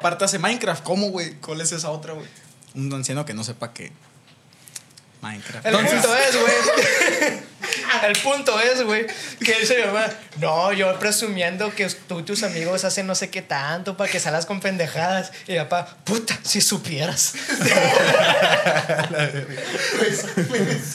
"Ah, 0.00 0.06
Aparte 0.06 0.24
hace 0.24 0.38
Minecraft. 0.38 0.84
¿Cómo, 0.84 1.10
güey? 1.10 1.34
¿Cuál 1.40 1.60
es 1.60 1.72
esa 1.72 1.90
otra, 1.90 2.12
güey? 2.12 2.26
Un 2.74 2.92
anciano 2.94 3.24
que 3.24 3.34
no 3.34 3.42
sepa 3.42 3.72
que. 3.72 3.90
Minecraft. 5.20 5.66
El 5.66 5.74
punto 5.74 6.16
es, 6.16 6.36
güey. 6.36 7.40
El 8.04 8.16
punto 8.22 8.60
es, 8.60 8.84
güey, 8.84 9.06
que 9.44 9.52
él 9.52 9.66
se 9.66 9.80
llama. 9.80 10.06
No, 10.36 10.72
yo 10.72 10.96
presumiendo 11.00 11.74
que 11.74 11.86
tú 12.06 12.20
y 12.20 12.22
tus 12.22 12.44
amigos 12.44 12.84
hacen 12.84 13.06
no 13.08 13.14
sé 13.16 13.28
qué 13.30 13.42
tanto 13.42 13.96
para 13.96 14.08
que 14.10 14.20
salas 14.20 14.46
con 14.46 14.60
pendejadas. 14.60 15.32
Y 15.48 15.56
papá, 15.56 15.96
puta, 16.04 16.38
si 16.42 16.60
supieras. 16.60 17.34
Pues, 19.98 20.24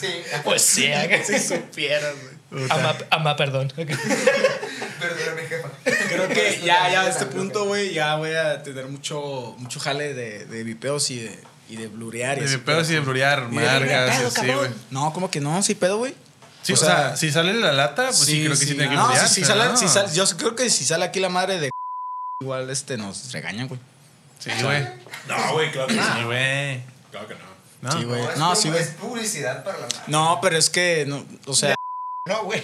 sí. 0.00 0.22
Pues 0.44 0.62
sí, 0.62 0.86
que 1.08 1.24
si 1.24 1.38
supieras, 1.38 2.14
güey. 2.50 2.66
Ama, 2.70 2.96
ama, 3.10 3.36
perdón. 3.36 3.70
Jefa. 3.74 3.98
Ya, 6.62 6.90
ya 6.90 7.02
a 7.02 7.08
este 7.08 7.26
punto, 7.26 7.64
güey, 7.66 7.92
ya 7.92 8.16
voy 8.16 8.32
a 8.32 8.62
tener 8.62 8.86
mucho, 8.86 9.54
mucho 9.58 9.80
jale 9.80 10.14
de, 10.14 10.44
de 10.46 10.64
vipeos 10.64 11.10
y 11.10 11.20
de, 11.20 11.38
y 11.68 11.76
de 11.76 11.88
blurear. 11.88 12.38
De 12.38 12.44
así, 12.44 12.58
pedos 12.58 12.90
y 12.90 12.94
de 12.94 13.00
blurear, 13.00 13.42
así, 13.44 14.34
cabrón. 14.34 14.56
güey. 14.58 14.70
No, 14.90 15.12
como 15.12 15.30
que 15.30 15.40
no, 15.40 15.62
sí 15.62 15.74
pedo, 15.74 15.98
güey. 15.98 16.14
Sí, 16.62 16.72
o, 16.72 16.76
sea, 16.76 17.14
si 17.16 17.30
sale 17.30 17.52
la 17.54 17.72
lata, 17.72 18.06
pues 18.06 18.18
sí, 18.20 18.40
creo 18.40 18.52
que 18.52 18.56
sí, 18.56 18.66
tiene 18.74 18.88
que 18.88 18.94
no, 18.96 19.04
blurear. 19.06 19.28
si, 19.28 19.34
si 19.34 19.40
pero 19.42 19.54
sale, 19.54 19.70
no. 19.70 19.76
si 19.76 19.88
sale- 19.88 20.12
yo 20.14 20.24
creo 20.36 20.56
que 20.56 20.70
si 20.70 20.84
sale 20.84 21.04
aquí 21.04 21.20
la 21.20 21.28
madre 21.28 21.58
de 21.60 21.70
igual 22.40 22.70
este 22.70 22.96
nos 22.96 23.32
regañan, 23.32 23.68
güey. 23.68 23.80
Sí, 24.38 24.50
güey. 24.62 24.82
No, 25.28 25.52
güey, 25.52 25.70
claro 25.70 25.88
que 25.88 25.94
Sí, 25.94 26.00
sí. 26.00 26.24
güey. 26.24 26.82
Claro 27.10 27.28
que 27.28 27.34
no. 27.34 27.54
¿No? 27.82 27.92
Sí, 27.98 28.04
güey. 28.04 28.22
es 28.24 28.36
No, 28.38 28.56
sí, 28.56 28.68
güey. 28.70 28.80
Es 28.82 28.88
publicidad 28.90 29.62
para 29.62 29.78
la 29.78 29.86
madre. 29.86 29.98
No, 30.06 30.38
pero 30.42 30.56
es 30.56 30.70
que, 30.70 31.04
no, 31.06 31.24
o 31.46 31.54
sea, 31.54 31.74
No, 32.26 32.44
güey. 32.44 32.62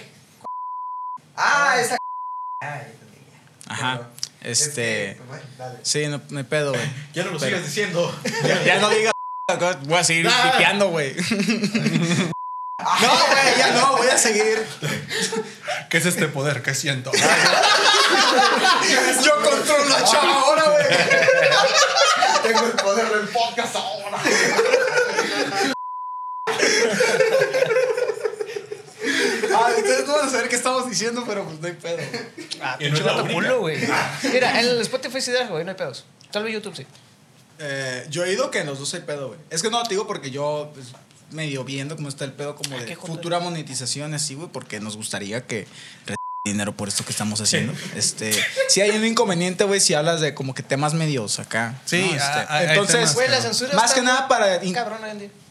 Ah, 1.37 1.76
esa. 1.79 1.96
Ajá, 3.70 4.00
este, 4.42 5.11
Es 5.12 5.16
que, 5.16 5.22
bueno, 5.28 5.42
dale. 5.59 5.78
sí, 5.83 6.06
no 6.09 6.20
me 6.30 6.44
pedo, 6.44 6.72
güey. 6.72 6.90
Ya 7.14 7.24
no 7.24 7.30
lo 7.30 7.38
Pero- 7.38 7.50
sigas 7.56 7.66
diciendo. 7.66 8.20
Ya, 8.44 8.62
ya 8.64 8.78
no 8.80 8.88
digas, 8.90 9.12
voy 9.87 9.98
a 9.98 10.04
seguir 10.04 10.28
pipeando, 10.28 10.88
güey. 10.88 11.14
No, 11.16 13.11
güey, 13.26 13.59
ya 13.59 13.72
no, 13.74 13.96
voy 13.98 14.09
a 14.09 14.16
seguir. 14.18 14.66
¿Qué 15.90 15.98
es 15.98 16.06
este 16.06 16.28
poder 16.28 16.62
que 16.62 16.74
siento? 16.74 17.12
Yo 19.22 19.42
controlo 19.42 19.94
a 19.96 20.04
Chava 20.04 20.33
ahora, 20.40 20.62
güey. 20.70 20.87
Tengo 22.42 22.66
el 22.66 22.72
poder 22.72 23.09
del 23.11 23.28
podcast 23.28 23.76
ahora. 23.76 24.18
Ustedes 29.78 30.06
no 30.06 30.14
van 30.14 30.26
a 30.26 30.30
saber 30.30 30.48
qué 30.48 30.56
estamos 30.56 30.88
diciendo, 30.88 31.24
pero 31.26 31.44
pues 31.44 31.61
no 31.61 31.66
hay 31.66 31.74
pedo. 31.74 31.96
Ah, 32.62 32.76
no 32.80 32.87
pinche 32.87 33.02
única. 33.02 33.33
culo, 33.33 33.61
güey. 33.61 33.78
Mira, 34.33 34.61
en 34.61 34.66
el 34.68 34.80
Spotify 34.80 35.20
sí 35.20 35.30
deja, 35.30 35.48
güey, 35.50 35.64
no 35.64 35.70
hay 35.70 35.76
pedos. 35.76 36.04
Tal 36.30 36.44
vez 36.44 36.52
YouTube 36.54 36.76
sí. 36.76 36.87
Eh, 37.59 38.06
yo 38.11 38.24
he 38.24 38.30
oído 38.30 38.50
que 38.50 38.61
en 38.61 38.66
los 38.66 38.78
dos 38.78 38.92
hay 38.94 39.00
pedo, 39.00 39.28
güey. 39.28 39.40
Es 39.50 39.62
que 39.62 39.70
no 39.70 39.83
te 39.83 39.90
digo 39.90 40.06
porque 40.06 40.30
yo 40.30 40.70
pues, 40.74 40.87
medio 41.30 41.64
viendo 41.64 41.96
cómo 41.96 42.09
está 42.09 42.24
el 42.24 42.33
pedo 42.33 42.56
como 42.56 42.76
Ah, 42.76 42.83
de 42.83 42.96
futura 42.96 43.40
monetización 43.40 44.14
así, 44.14 44.35
güey, 44.35 44.48
porque 44.50 44.80
nos 44.80 44.96
gustaría 44.96 45.46
que 45.46 45.66
dinero 46.44 46.74
por 46.74 46.88
esto 46.88 47.05
que 47.05 47.11
estamos 47.12 47.38
haciendo. 47.42 47.74
Este, 47.94 48.33
sí 48.68 48.81
hay 48.81 48.90
un 48.92 49.05
inconveniente, 49.05 49.64
güey, 49.64 49.79
si 49.79 49.92
hablas 49.92 50.22
de 50.22 50.33
como 50.35 50.55
que 50.55 50.62
temas 50.62 50.94
medios 50.94 51.38
acá. 51.38 51.79
Sí, 51.85 51.98
¿no? 52.00 52.07
Este, 52.07 52.18
ah, 52.22 52.46
hay- 52.48 52.64
hay 52.64 52.68
entonces, 52.70 52.94
temas, 52.94 53.14
Güey, 53.14 53.29
la 53.29 53.40
censura 53.42 53.74
más 53.74 53.85
está 53.90 53.94
que 53.96 54.03
nada 54.03 54.26
para 54.26 54.59
día. 54.59 54.87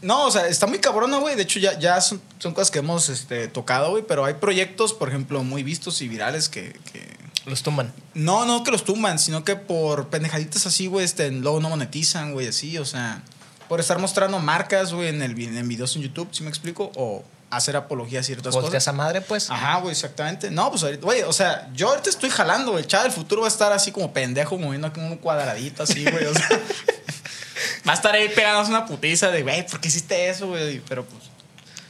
No, 0.02 0.26
o 0.26 0.32
sea, 0.32 0.48
está 0.48 0.66
muy 0.66 0.80
cabrona, 0.80 1.18
güey. 1.20 1.36
De 1.36 1.44
hecho, 1.44 1.60
ya, 1.60 1.78
ya 1.78 2.02
son, 2.02 2.20
son 2.40 2.56
cosas 2.56 2.72
que 2.72 2.80
hemos 2.80 3.08
este, 3.10 3.48
tocado, 3.50 3.92
güey. 3.92 4.04
Pero 4.08 4.26
hay 4.26 4.34
proyectos, 4.36 4.94
por 4.94 5.10
ejemplo, 5.10 5.44
muy 5.44 5.62
vistos 5.62 6.02
y 6.02 6.08
virales 6.08 6.50
que, 6.50 6.74
que- 6.92 7.08
Los 7.46 7.62
tumban. 7.62 7.94
No, 8.16 8.46
no 8.46 8.64
que 8.64 8.72
los 8.72 8.84
tumban, 8.84 9.20
sino 9.20 9.44
que 9.44 9.56
por 9.56 10.08
pendejaditas 10.08 10.66
así, 10.66 10.88
güey, 10.88 11.06
este, 11.06 11.30
luego 11.30 11.60
no 11.60 11.70
monetizan, 11.70 12.34
güey, 12.34 12.48
así. 12.48 12.80
O 12.80 12.86
sea, 12.86 13.22
por 13.68 13.80
estar 13.80 14.00
mostrando 14.00 14.40
marcas, 14.40 14.92
güey, 14.92 15.10
en, 15.10 15.22
el, 15.22 15.40
en 15.40 15.68
videos 15.68 15.96
en 15.96 16.02
YouTube, 16.02 16.30
¿sí 16.32 16.42
me 16.42 16.50
explico? 16.50 16.92
O 16.96 17.24
hacer 17.52 17.76
apología 17.76 18.20
a 18.20 18.24
ciertas 18.24 18.54
Pues 18.54 18.64
que 18.66 18.68
cosas. 18.70 18.84
esa 18.84 18.92
madre, 18.94 19.22
pues. 19.22 19.50
Ajá, 19.50 19.78
güey, 19.80 19.92
exactamente. 19.92 20.52
No, 20.52 20.70
pues 20.70 20.84
ahorita, 20.84 21.04
güey, 21.04 21.22
o 21.24 21.34
sea, 21.34 21.70
yo 21.74 21.90
ahorita 21.90 22.10
estoy 22.10 22.30
jalando, 22.30 22.72
güey. 22.72 22.84
El 22.84 22.88
chavo 22.88 23.04
del 23.04 23.12
futuro 23.12 23.42
va 23.42 23.48
a 23.48 23.52
estar 23.52 23.72
así 23.74 23.92
como 23.92 24.14
pendejo, 24.14 24.58
moviendo 24.58 24.92
como 24.94 25.08
un 25.08 25.18
cuadradito 25.18 25.84
así, 25.84 26.04
güey. 26.04 26.26
O 26.26 26.34
sea, 26.34 26.48
va 27.88 27.92
a 27.94 27.96
estar 27.96 28.14
ahí 28.14 28.30
pegándose 28.30 28.70
una 28.72 28.86
putiza 28.86 29.32
de, 29.32 29.42
güey, 29.44 29.66
¿por 29.68 29.80
qué 29.80 29.88
hiciste 29.88 30.30
eso, 30.30 30.48
güey? 30.48 30.80
Pero 30.88 31.06
pues, 31.06 31.24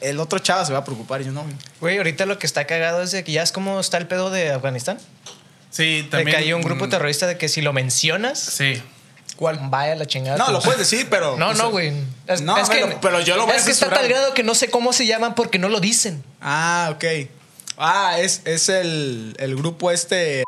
el 0.02 0.19
otro 0.19 0.39
chavo 0.39 0.65
se 0.65 0.72
va 0.74 0.80
a 0.80 0.86
preocupar 0.86 1.22
y 1.22 1.26
yo 1.26 1.32
no, 1.32 1.43
güey. 1.43 1.56
Güey, 1.82 1.98
ahorita 1.98 2.26
lo 2.26 2.39
que 2.39 2.48
está 2.48 2.65
cagado 2.65 3.02
es 3.04 3.12
de 3.12 3.24
que 3.24 3.32
ya 3.34 3.43
es 3.43 3.52
como 3.52 3.80
está 3.80 3.98
el 3.98 4.08
pedo 4.08 4.30
de 4.30 4.52
Afganistán. 4.52 4.98
Sí, 5.72 6.02
de 6.04 6.08
también. 6.10 6.38
que 6.38 6.43
hay 6.43 6.54
un 6.54 6.62
grupo 6.62 6.88
mm, 6.88 6.89
terrorista 6.89 7.28
de 7.28 7.38
que 7.38 7.48
si 7.50 7.62
lo 7.62 7.74
mencionas, 7.74 8.39
Sí. 8.39 8.82
¿Cuál? 9.39 9.58
vaya 9.69 9.95
la 9.95 10.06
chingada. 10.06 10.38
No, 10.38 10.52
lo 10.52 10.60
puedes 10.60 10.80
decir, 10.80 11.08
pero. 11.10 11.38
No, 11.38 11.54
no, 11.54 11.71
güey. 11.71 11.93
Es, 12.28 12.41
No, 12.41 12.58
es 12.58 12.67
que, 12.69 12.82
pero- 12.84 12.99
pero 12.99 13.21
yo 13.21 13.38
lo 13.38 13.45
voy 13.45 13.54
a 13.54 13.56
Es 13.56 13.63
que 13.63 13.71
está 13.71 13.89
tal 13.89 14.10
grado 14.10 14.34
que 14.34 14.43
no 14.43 14.54
sé 14.54 14.69
cómo 14.69 14.91
se 14.91 15.06
llaman 15.06 15.34
porque 15.34 15.58
no 15.60 15.69
lo 15.69 15.80
dicen. 15.80 16.21
Ah, 16.41 16.91
ok. 16.93 17.06
Ah, 17.78 18.19
es, 18.19 18.41
es 18.43 18.67
el, 18.67 19.38
el 19.39 19.56
grupo 19.56 19.91
este. 19.91 20.43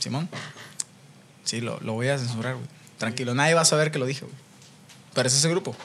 Simón. 0.00 0.28
Sí, 1.44 1.60
lo, 1.60 1.78
lo 1.78 1.92
voy 1.92 2.08
a 2.08 2.18
censurar, 2.18 2.54
güey. 2.54 2.66
Tranquilo, 2.98 3.34
nadie 3.36 3.54
va 3.54 3.60
a 3.60 3.64
saber 3.64 3.92
que 3.92 4.00
lo 4.00 4.06
dije, 4.06 4.22
güey. 4.24 4.34
Pero 5.14 5.28
es 5.28 5.34
ese 5.36 5.48
grupo. 5.48 5.76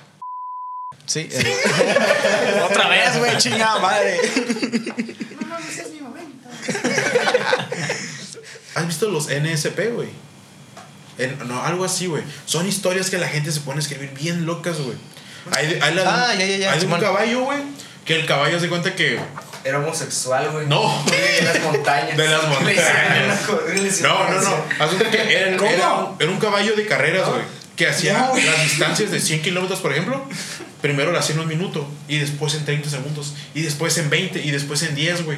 Sí. 1.06 1.30
el- 1.32 2.62
Otra 2.64 2.88
vez, 2.90 3.16
güey, 3.20 3.38
chingada 3.38 3.78
madre. 3.78 4.18
¿Has 8.74 8.88
visto 8.88 9.08
los 9.10 9.28
NSP, 9.30 9.92
güey? 9.94 10.10
En- 11.20 11.48
no, 11.48 11.64
algo 11.64 11.86
así, 11.86 12.08
güey. 12.08 12.24
Son 12.46 12.68
historias 12.68 13.10
que 13.10 13.18
la 13.18 13.28
gente 13.28 13.52
se 13.52 13.60
pone 13.60 13.78
a 13.78 13.82
escribir 13.82 14.12
bien 14.12 14.46
locas, 14.46 14.78
güey. 14.80 14.98
Hay, 15.52 15.80
hay, 15.82 15.94
la 15.94 16.30
Ah, 16.30 16.36
ya, 16.36 16.46
ya, 16.46 16.58
ya, 16.58 16.72
hay 16.74 16.86
un 16.86 17.00
caballo, 17.00 17.42
güey. 17.42 17.60
Que 18.06 18.16
el 18.16 18.26
caballo 18.26 18.60
se 18.60 18.70
cuenta 18.70 18.96
que. 18.96 19.20
Era 19.64 19.80
homosexual, 19.80 20.50
güey. 20.52 20.68
No. 20.68 21.04
De 21.06 21.42
las 21.44 21.62
montañas. 21.62 22.18
De 22.18 22.28
las 22.28 22.48
montañas. 22.48 24.02
No, 24.02 24.30
no, 24.30 24.42
no. 24.42 24.66
cuenta 24.78 25.12
que 25.12 25.38
era, 25.38 25.58
¿Cómo? 25.58 25.70
era 25.70 25.94
un, 25.94 26.16
era 26.20 26.32
un 26.32 26.40
caballo 26.40 26.76
de 26.76 26.86
carreras, 26.86 27.28
güey. 27.28 27.42
Que 27.76 27.88
hacía 27.88 28.18
No, 28.18 28.36
las 28.36 28.64
distancias 28.64 29.12
de 29.12 29.20
100 29.20 29.42
kilómetros, 29.42 29.80
por 29.80 29.92
ejemplo. 29.92 30.26
Primero 30.82 31.12
la 31.12 31.20
hacía 31.20 31.36
en 31.36 31.42
un 31.42 31.48
minuto. 31.48 31.88
Y 32.08 32.18
después 32.18 32.54
en 32.56 32.66
30 32.66 32.90
segundos. 32.90 33.34
Y 33.54 33.62
después 33.62 33.98
en 33.98 34.10
20. 34.10 34.42
Y 34.42 34.52
después 34.52 34.82
en 34.84 34.96
10, 34.96 35.24
güey. 35.26 35.38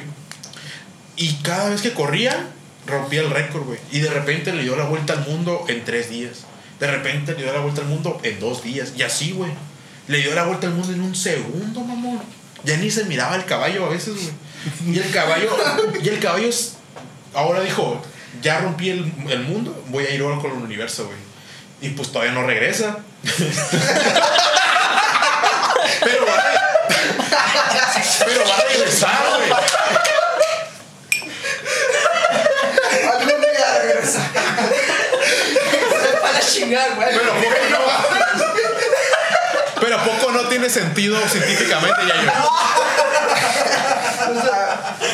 Y 1.16 1.34
cada 1.42 1.68
vez 1.70 1.82
que 1.82 1.92
corría, 1.92 2.46
rompía 2.86 3.20
el 3.20 3.30
récord, 3.30 3.64
güey. 3.64 3.78
Y 3.90 4.00
de 4.00 4.10
repente 4.10 4.52
le 4.52 4.62
dio 4.62 4.76
la 4.76 4.84
vuelta 4.84 5.12
al 5.12 5.26
mundo 5.26 5.64
en 5.68 5.84
3 5.84 6.10
días. 6.10 6.44
De 6.80 6.90
repente 6.90 7.32
le 7.32 7.42
dio 7.42 7.52
la 7.52 7.60
vuelta 7.60 7.80
al 7.82 7.88
mundo 7.88 8.20
en 8.22 8.40
2 8.40 8.62
días. 8.64 8.92
Y 8.96 9.02
así, 9.02 9.32
güey. 9.32 9.50
Le 10.08 10.18
dio 10.18 10.34
la 10.34 10.44
vuelta 10.44 10.66
al 10.66 10.74
mundo 10.74 10.92
en 10.92 11.00
un 11.00 11.14
segundo, 11.14 11.80
mamón. 11.80 12.20
Ya 12.64 12.76
ni 12.76 12.90
se 12.90 13.04
miraba 13.04 13.36
el 13.36 13.44
caballo 13.44 13.86
a 13.86 13.88
veces, 13.88 14.14
güey. 14.14 14.94
Y 14.94 14.98
el 14.98 15.10
caballo, 15.10 15.50
y 16.02 16.08
el 16.08 16.20
caballo 16.20 16.48
ahora 17.34 17.60
dijo, 17.60 18.00
ya 18.40 18.60
rompí 18.60 18.90
el, 18.90 19.12
el 19.28 19.40
mundo, 19.40 19.84
voy 19.88 20.04
a 20.04 20.10
ir 20.14 20.22
ahora 20.22 20.38
con 20.38 20.52
el 20.52 20.58
universo, 20.58 21.06
güey. 21.06 21.18
Y 21.80 21.88
pues 21.90 22.12
todavía 22.12 22.32
no 22.32 22.46
regresa. 22.46 22.98
pero 26.04 26.26
va 26.26 26.34
a, 26.34 26.42
pero 28.24 28.44
va 28.48 28.56
a 28.56 28.64
regresar, 28.68 29.18
güey. 29.36 29.50
Algún 33.12 33.40
día 33.40 33.78
regresa. 33.82 34.30
Para 36.22 36.40
chingar, 36.40 36.94
güey. 36.94 37.08
Pero 37.10 37.32
¿por 37.32 37.54
qué 37.54 37.70
no? 37.70 37.78
Pero 39.80 39.96
¿a 39.96 40.04
poco 40.04 40.30
no 40.30 40.48
tiene 40.48 40.70
sentido 40.92 41.16
científicamente, 41.28 42.00
ya 42.06 42.22
yo. 42.22 42.30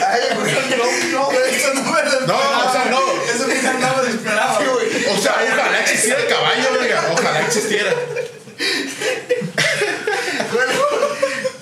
Ay, 0.07 0.21
güey. 0.35 0.53
No, 0.77 1.19
no, 1.19 1.25
güey, 1.27 1.55
eso 1.55 1.75
no 1.75 1.83
me 1.83 2.03
lo 2.03 2.21
No, 2.27 2.37
o 2.37 2.73
sea, 2.73 2.85
no. 2.91 3.01
Eso 3.33 3.47
esperaba. 4.09 4.59
Güey. 4.59 5.07
O 5.07 5.19
sea, 5.19 5.37
ojalá 5.53 5.81
existiera 5.81 6.21
el 6.21 6.29
caballo. 6.29 6.69
Ojalá 7.13 7.41
existiera. 7.41 7.93
Bueno, 10.53 10.73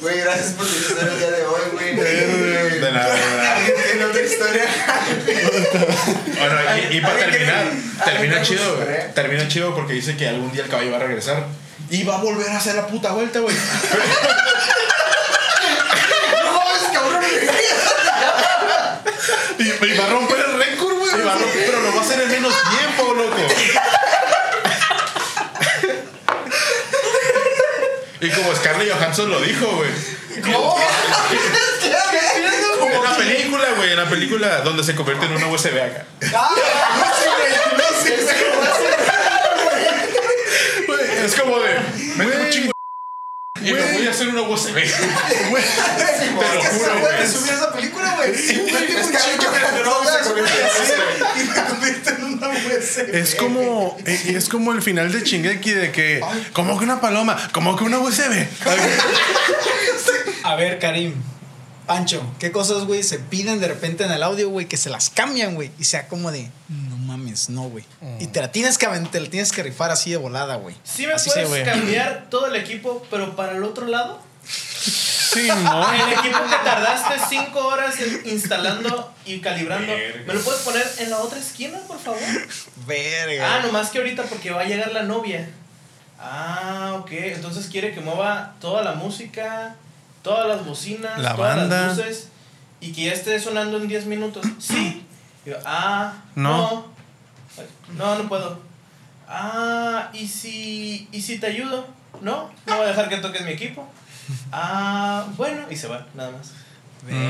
Güey, 0.00 0.20
gracias 0.20 0.52
por 0.52 0.66
tu 0.66 0.76
historia 0.76 1.12
el 1.12 1.18
día 1.18 1.31
de 1.31 1.44
hoy, 1.44 1.62
güey. 1.72 1.96
De 1.96 2.92
nada, 2.92 3.14
de 3.14 3.20
nada. 3.20 3.57
¿Alguien 3.57 3.76
tiene 3.85 4.05
otra 4.05 4.22
historia? 4.22 4.64
terminar. 7.18 7.64
Termina 8.05 8.42
chido, 8.42 8.76
güey. 8.76 9.14
Termina 9.14 9.48
chido 9.48 9.74
porque 9.74 9.94
dice 9.94 10.16
que 10.16 10.29
algún 10.29 10.52
día 10.52 10.64
el 10.64 10.70
caballo 10.70 10.92
va 10.92 10.98
a 10.98 11.00
regresar. 11.00 11.44
Y 11.96 12.04
va 12.04 12.16
a 12.16 12.18
volver 12.18 12.50
a 12.50 12.59
hacer 12.59 12.74
la 12.74 12.87
puta 12.87 13.12
vuelta, 13.12 13.38
güey. 13.40 13.56
No 16.44 16.52
mames, 16.52 16.82
cabrón. 16.92 17.22
Y, 19.59 19.62
y 19.62 19.96
va 19.96 20.04
a 20.04 20.09
romper 20.11 20.38
el 20.38 20.59
récord, 20.59 20.98
güey. 20.98 21.11
Pero 21.11 21.80
lo 21.80 21.94
va 21.94 22.00
a 22.00 22.04
hacer 22.04 22.20
en 22.20 22.30
menos 22.30 22.54
tiempo, 22.78 23.14
loco. 23.14 23.38
Y 28.20 28.30
como 28.30 28.54
Scarlett 28.54 28.92
Johansson 28.92 29.30
lo 29.30 29.40
dijo, 29.40 29.66
güey. 29.66 29.90
¿Cómo? 30.42 30.76
En 32.92 33.02
la 33.02 33.16
película, 33.16 33.70
güey, 33.76 33.90
en 33.92 33.96
la 33.96 34.09
película 34.11 34.61
donde 34.61 34.85
se 34.85 34.94
convierte 34.94 35.24
en 35.26 35.32
una 35.32 35.46
USB 35.48 35.80
acá. 35.80 36.04
Ah, 36.35 36.50
no 36.98 37.06
sé, 37.14 37.28
güey. 37.38 37.52
No 37.78 37.85
sé, 38.02 38.16
güey. 38.22 38.66
Güey, 40.87 41.24
es 41.24 41.35
como 41.35 41.59
de. 41.59 41.74
Venga, 42.16 42.37
un 42.37 42.50
chingo. 42.50 42.72
Y 43.61 43.72
me 43.72 43.92
voy 43.92 44.06
a 44.06 44.06
hacer 44.16 44.29
una 44.29 44.42
USB. 44.42 44.74
Te 44.74 44.90
lo 46.55 46.62
juro, 46.62 47.00
güey. 47.00 47.29
subir 47.29 47.52
esa 47.52 47.72
película, 47.72 48.16
güey. 48.16 48.31
Es 48.33 48.50
un 48.50 48.66
que 48.66 48.72
creo 48.72 49.52
que 49.52 49.79
drogas, 49.79 50.26
se 50.26 50.33
güey, 50.33 50.44
convierte 50.44 50.64
así, 50.64 50.92
Y 51.37 51.44
me 51.44 51.64
convierte 51.64 52.11
en 52.11 52.24
una 52.24 52.48
USB. 52.48 53.14
Es 53.14 53.35
como, 53.35 53.96
es 54.07 54.48
como 54.48 54.72
el 54.72 54.83
final 54.83 55.12
de 55.12 55.22
Chingeki 55.22 55.70
de 55.70 55.92
que, 55.92 56.22
como 56.52 56.79
que 56.79 56.85
una 56.85 57.00
paloma, 57.00 57.37
como 57.52 57.76
que 57.76 57.85
una 57.85 57.98
USB. 57.98 58.46
A 60.42 60.55
ver, 60.57 60.79
Karim. 60.79 61.14
Pancho, 61.87 62.20
¿qué 62.40 62.50
cosas, 62.50 62.85
güey, 62.85 63.05
se 63.05 63.20
piden 63.20 63.61
de 63.61 63.68
repente 63.68 64.02
en 64.02 64.11
el 64.11 64.20
audio, 64.24 64.48
güey, 64.50 64.66
que 64.66 64.76
se 64.76 64.90
las 64.90 65.09
cambian, 65.09 65.55
güey? 65.55 65.70
Y 65.79 65.85
sea 65.85 66.09
como 66.09 66.33
de, 66.33 66.50
no 66.68 66.86
mames, 67.37 67.51
no, 67.51 67.62
güey. 67.68 67.85
Y 68.18 68.27
te 68.29 68.40
la 68.40 68.51
tienes 68.51 68.79
que 68.79 68.87
te 68.87 69.20
la 69.20 69.29
tienes 69.31 69.53
que 69.53 69.62
rifar 69.62 69.90
así 69.90 70.11
de 70.11 70.16
volada, 70.16 70.57
güey. 70.57 70.75
Sí 70.85 71.07
me 71.07 71.14
Así 71.14 71.31
puedes 71.31 71.64
cambiar 71.68 72.27
todo 72.31 72.46
el 72.46 72.57
equipo, 72.57 73.05
pero 73.11 73.37
para 73.37 73.53
el 73.57 73.62
otro 73.64 73.87
lado. 73.87 74.20
Sí, 74.44 75.49
no. 75.49 75.92
El 75.92 76.12
equipo 76.12 76.38
que 76.49 76.57
tardaste 76.64 77.14
5 77.29 77.59
horas 77.66 77.99
en- 78.01 78.22
instalando 78.31 79.12
y 79.27 79.40
calibrando, 79.40 79.92
¿me 80.27 80.33
lo 80.35 80.40
puedes 80.40 80.62
poner 80.62 80.87
en 80.99 81.11
la 81.11 81.18
otra 81.18 81.38
esquina, 81.38 81.79
por 81.87 81.99
favor? 81.99 82.20
Verga. 82.87 83.57
Ah, 83.57 83.61
nomás 83.61 83.90
que 83.90 83.99
ahorita 83.99 84.22
porque 84.25 84.51
va 84.51 84.62
a 84.62 84.64
llegar 84.64 84.92
la 84.92 85.03
novia. 85.03 85.51
Ah, 86.18 86.94
ok. 87.01 87.11
Entonces 87.12 87.66
quiere 87.66 87.92
que 87.92 88.01
mueva 88.01 88.55
toda 88.61 88.83
la 88.83 88.92
música, 88.92 89.77
todas 90.22 90.49
las 90.49 90.64
bocinas, 90.64 91.18
La 91.20 91.35
todas 91.35 91.57
banda. 91.57 91.87
las 91.88 91.96
luces 91.99 92.29
y 92.81 92.92
que 92.92 93.05
ya 93.07 93.12
esté 93.12 93.38
sonando 93.40 93.77
en 93.79 93.88
10 93.88 94.07
minutos. 94.07 94.46
Sí. 94.59 95.05
Yo, 95.44 95.57
ah, 95.66 96.14
No. 96.35 96.57
no. 96.57 96.95
No, 97.96 98.16
no 98.18 98.28
puedo. 98.28 98.60
Ah, 99.28 100.10
¿y 100.12 100.28
si, 100.28 101.08
¿y 101.12 101.20
si 101.22 101.38
te 101.38 101.46
ayudo? 101.46 101.86
No, 102.20 102.50
no 102.66 102.76
voy 102.76 102.84
a 102.84 102.88
dejar 102.88 103.08
que 103.08 103.16
toques 103.18 103.44
mi 103.44 103.52
equipo. 103.52 103.88
Ah, 104.52 105.26
bueno, 105.36 105.62
y 105.70 105.76
se 105.76 105.86
va, 105.88 106.06
nada 106.14 106.30
más. 106.30 106.52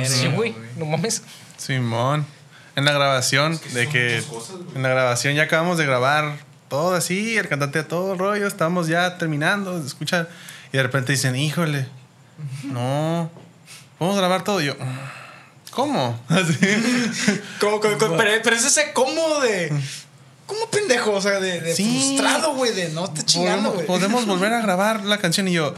Sí, 0.08 0.28
güey. 0.28 0.54
No 0.76 0.86
mames. 0.86 1.22
Simón. 1.56 2.26
En 2.76 2.84
la 2.84 2.92
grabación, 2.92 3.58
que 3.58 3.68
de 3.70 3.88
que 3.88 4.22
cosas, 4.30 4.56
en 4.74 4.82
la 4.82 4.90
grabación 4.90 5.34
ya 5.34 5.44
acabamos 5.44 5.78
de 5.78 5.86
grabar 5.86 6.36
todo 6.68 6.94
así, 6.94 7.36
el 7.38 7.48
cantante 7.48 7.82
todo 7.82 8.12
el 8.12 8.18
rollo, 8.18 8.46
estamos 8.46 8.86
ya 8.86 9.16
terminando, 9.16 9.80
se 9.80 9.86
escucha 9.86 10.28
y 10.72 10.76
de 10.76 10.82
repente 10.82 11.12
dicen, 11.12 11.36
híjole, 11.36 11.86
no, 12.64 13.30
vamos 13.98 14.16
a 14.16 14.18
grabar 14.18 14.44
todo. 14.44 14.60
Y 14.60 14.66
yo, 14.66 14.74
¿cómo? 15.70 16.20
Así. 16.28 16.58
Como- 17.60 17.80
pero, 17.80 18.42
pero 18.42 18.56
es 18.56 18.64
ese 18.64 18.92
cómo 18.92 19.40
de. 19.40 19.72
¿Cómo 20.46 20.70
pendejo? 20.70 21.12
O 21.12 21.20
sea, 21.20 21.40
de, 21.40 21.60
de 21.60 21.74
Sí. 21.74 22.14
frustrado, 22.16 22.54
güey, 22.54 22.72
de 22.72 22.88
no 22.90 23.10
te 23.12 23.22
chingando, 23.24 23.70
¿Podemos, 23.72 23.74
güey. 23.74 23.86
podemos 23.86 24.26
volver 24.40 24.52
a 24.52 24.60
grabar 24.60 25.04
la 25.04 25.18
canción 25.18 25.48
y 25.48 25.52
yo, 25.52 25.74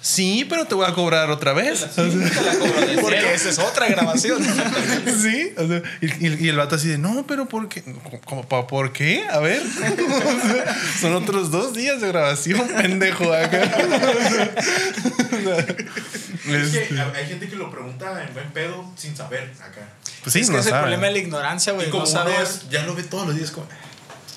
sí, 0.00 0.44
pero 0.48 0.64
te 0.66 0.74
voy 0.74 0.86
a 0.86 0.92
cobrar 0.94 1.30
otra 1.30 1.52
vez. 1.52 1.80
Sí, 1.80 2.02
te 2.02 2.42
la 2.42 2.54
cobro 2.54 2.80
de 2.80 2.86
cero. 2.88 2.98
Porque 3.02 3.34
esa 3.34 3.48
es 3.50 3.58
otra 3.58 3.86
grabación. 3.88 4.38
Sí, 5.22 5.52
o 5.56 5.66
sea, 5.66 5.82
y, 6.00 6.26
y- 6.26 6.44
y 6.44 6.48
el 6.48 6.56
vato 6.56 6.76
así 6.76 6.86
de, 6.88 6.98
no, 6.98 7.24
pero 7.26 7.46
¿por 7.48 7.68
qué? 7.68 7.82
¿Cómo, 8.24 8.46
¿Por 8.46 8.92
qué? 8.92 9.24
A 9.28 9.38
ver. 9.38 9.60
O 9.62 9.70
sea, 9.80 10.76
son 11.00 11.14
otros 11.16 11.50
dos 11.50 11.74
días 11.74 12.00
de 12.00 12.08
grabación, 12.08 12.68
pendejo, 12.68 13.32
acá. 13.32 13.62
O 13.62 15.42
sea, 15.42 15.58
Es 16.56 16.74
este, 16.74 16.94
que 16.94 17.00
hay 17.00 17.26
gente 17.26 17.48
que 17.48 17.56
lo 17.56 17.70
pregunta 17.70 18.22
en 18.26 18.32
buen 18.34 18.50
pedo 18.52 18.84
sin 18.96 19.16
saber 19.16 19.50
acá. 19.60 19.88
pues 20.22 20.32
sí, 20.32 20.40
es 20.40 20.46
que 20.48 20.52
no 20.52 20.58
es 20.60 20.66
el 20.66 20.72
problema 20.74 21.06
de 21.06 21.12
la 21.12 21.18
ignorancia, 21.18 21.72
güey. 21.72 21.88
Y 21.88 21.90
como 21.90 22.04
no 22.04 22.10
uno 22.10 22.18
saber. 22.20 22.40
es- 22.42 22.68
ya 22.70 22.82
lo 22.84 22.94
ve 22.94 23.02
todos 23.02 23.26
los 23.26 23.36
días 23.36 23.50
como. 23.50 23.66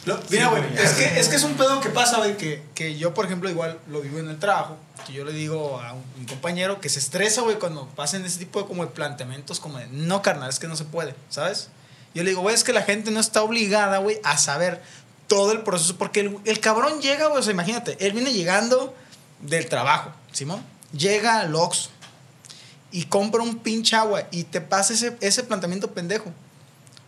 Lo- 0.05 0.19
mira, 0.29 0.47
güey, 0.47 0.63
es 0.77 0.91
que, 0.93 1.19
es 1.19 1.29
que 1.29 1.35
es 1.35 1.43
un 1.43 1.53
pedo 1.53 1.79
que 1.79 1.89
pasa, 1.89 2.17
güey, 2.17 2.35
que, 2.35 2.63
que 2.73 2.97
yo, 2.97 3.13
por 3.13 3.25
ejemplo, 3.25 3.49
igual 3.49 3.77
lo 3.87 4.01
vivo 4.01 4.17
en 4.19 4.29
el 4.29 4.39
trabajo, 4.39 4.77
que 5.05 5.13
yo 5.13 5.23
le 5.23 5.31
digo 5.31 5.79
a 5.79 5.93
un, 5.93 6.03
un 6.17 6.25
compañero 6.25 6.81
que 6.81 6.89
se 6.89 6.97
estresa, 6.99 7.41
güey, 7.41 7.59
cuando 7.59 7.87
pasen 7.89 8.25
ese 8.25 8.39
tipo 8.39 8.61
de 8.61 8.67
como 8.67 8.83
de 8.83 8.91
planteamientos 8.91 9.59
como 9.59 9.77
de, 9.77 9.85
no, 9.87 10.21
carnal, 10.23 10.49
es 10.49 10.57
que 10.57 10.67
no 10.67 10.75
se 10.75 10.85
puede, 10.85 11.13
¿sabes? 11.29 11.69
Yo 12.15 12.23
le 12.23 12.31
digo, 12.31 12.41
güey, 12.41 12.55
es 12.55 12.63
que 12.63 12.73
la 12.73 12.81
gente 12.81 13.11
no 13.11 13.19
está 13.19 13.43
obligada, 13.43 13.99
güey, 13.99 14.19
a 14.23 14.37
saber 14.37 14.81
todo 15.27 15.51
el 15.51 15.61
proceso, 15.61 15.95
porque 15.97 16.21
el, 16.21 16.37
el 16.45 16.59
cabrón 16.59 16.99
llega, 16.99 17.27
güey, 17.27 17.39
o 17.39 17.43
sea, 17.43 17.53
imagínate, 17.53 17.95
él 18.05 18.11
viene 18.13 18.33
llegando 18.33 18.95
del 19.41 19.67
trabajo, 19.69 20.11
Simón, 20.31 20.63
llega 20.97 21.39
al 21.41 21.53
Oxxo 21.55 21.89
y 22.91 23.05
compra 23.05 23.41
un 23.43 23.59
pinche 23.59 23.95
agua 23.95 24.23
y 24.31 24.43
te 24.45 24.61
pasa 24.61 24.93
ese, 24.93 25.15
ese 25.21 25.43
planteamiento 25.43 25.91
pendejo. 25.91 26.31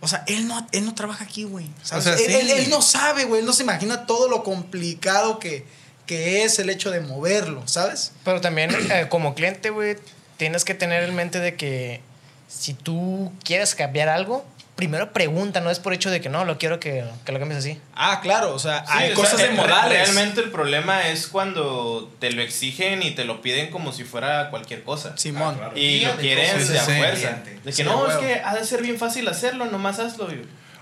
O 0.03 0.07
sea, 0.07 0.23
él 0.27 0.47
no, 0.47 0.67
él 0.73 0.85
no 0.85 0.93
trabaja 0.93 1.23
aquí, 1.23 1.45
güey. 1.45 1.65
¿sabes? 1.81 2.05
O 2.07 2.09
sea, 2.09 2.25
él, 2.25 2.31
sí. 2.31 2.37
él- 2.37 2.49
él 2.65 2.69
no 2.69 2.81
sabe, 2.81 3.23
güey. 3.25 3.39
Él 3.39 3.45
no 3.45 3.53
se 3.53 3.63
imagina 3.63 4.05
todo 4.05 4.27
lo 4.27 4.43
complicado 4.43 5.39
que, 5.39 5.65
que 6.05 6.43
es 6.43 6.59
el 6.59 6.69
hecho 6.69 6.91
de 6.91 6.99
moverlo, 6.99 7.65
¿sabes? 7.67 8.11
Pero 8.25 8.41
también, 8.41 8.69
eh, 8.91 9.07
como 9.09 9.33
cliente, 9.33 9.69
güey, 9.69 9.95
tienes 10.37 10.65
que 10.65 10.73
tener 10.73 11.03
en 11.03 11.15
mente 11.15 11.39
de 11.39 11.55
que 11.55 12.01
si 12.49 12.73
tú 12.73 13.31
quieres 13.43 13.75
cambiar 13.75 14.09
algo, 14.09 14.45
primero 14.75 15.13
pregunta, 15.13 15.59
no 15.61 15.69
es 15.69 15.79
por 15.79 15.93
hecho 15.93 16.09
de 16.09 16.19
que 16.19 16.29
no, 16.29 16.45
lo 16.45 16.57
quiero 16.57 16.79
que, 16.79 17.03
que 17.25 17.31
lo 17.31 17.39
cambies 17.39 17.59
así. 17.59 17.79
Ah, 17.95 18.19
claro. 18.21 18.53
O 18.55 18.59
sea, 18.59 18.85
Sí, 18.85 18.91
hay 18.93 19.11
o 19.11 19.15
cosas 19.15 19.37
sea, 19.39 19.47
de 19.47 19.53
eh, 19.53 19.57
modales. 19.57 19.99
Realmente 20.13 20.41
el 20.41 20.49
problema 20.51 21.07
es 21.09 21.27
cuando 21.27 22.11
te 22.19 22.31
lo 22.31 22.41
exigen 22.41 23.03
y 23.03 23.11
te 23.11 23.23
lo 23.25 23.41
piden 23.41 23.69
como 23.69 23.91
si 23.91 24.03
fuera 24.03 24.49
cualquier 24.49 24.83
cosa. 24.83 25.15
Simón. 25.17 25.53
Ah, 25.55 25.59
claro. 25.59 25.77
Y 25.77 26.01
lo 26.01 26.13
de 26.15 26.21
quieren 26.21 26.51
cosas 26.53 26.69
de 26.69 26.79
a 26.79 26.83
fuerza. 26.83 27.29
De 27.45 27.59
que 27.63 27.71
Sí, 27.71 27.83
no, 27.83 28.09
es 28.09 28.17
que 28.17 28.41
ha 28.43 28.55
de 28.55 28.65
ser 28.65 28.81
bien 28.81 28.97
fácil 28.97 29.27
hacerlo, 29.27 29.65
nomás 29.65 29.99
hazlo. 29.99 30.27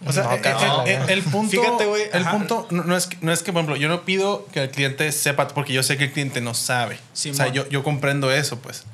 O 0.03 0.11
sea, 0.11 0.23
No, 0.23 0.31
el- 0.33 0.41
cabrón. 0.41 0.87
el, 0.87 1.01
el- 1.03 1.09
el 1.09 1.21
punto, 1.23 1.51
Fíjate, 1.61 1.85
güey, 1.85 2.03
el 2.11 2.25
punto 2.25 2.65
no, 2.71 2.83
no 2.85 2.97
es 2.97 3.05
que, 3.05 3.17
no 3.21 3.31
es 3.31 3.43
que, 3.43 3.53
por 3.53 3.59
ejemplo, 3.59 3.75
yo 3.75 3.87
no 3.87 4.03
pido 4.03 4.47
que 4.51 4.63
el 4.63 4.71
cliente 4.71 5.11
sepa, 5.11 5.47
porque 5.49 5.73
yo 5.73 5.83
sé 5.83 5.95
que 5.97 6.05
el 6.05 6.11
cliente 6.11 6.41
no 6.41 6.55
sabe. 6.55 6.97
Simón. 7.13 7.35
o 7.35 7.43
sea, 7.43 7.53
yo, 7.53 7.69
yo 7.69 7.83
comprendo 7.83 8.31
eso, 8.31 8.57
pues. 8.59 8.85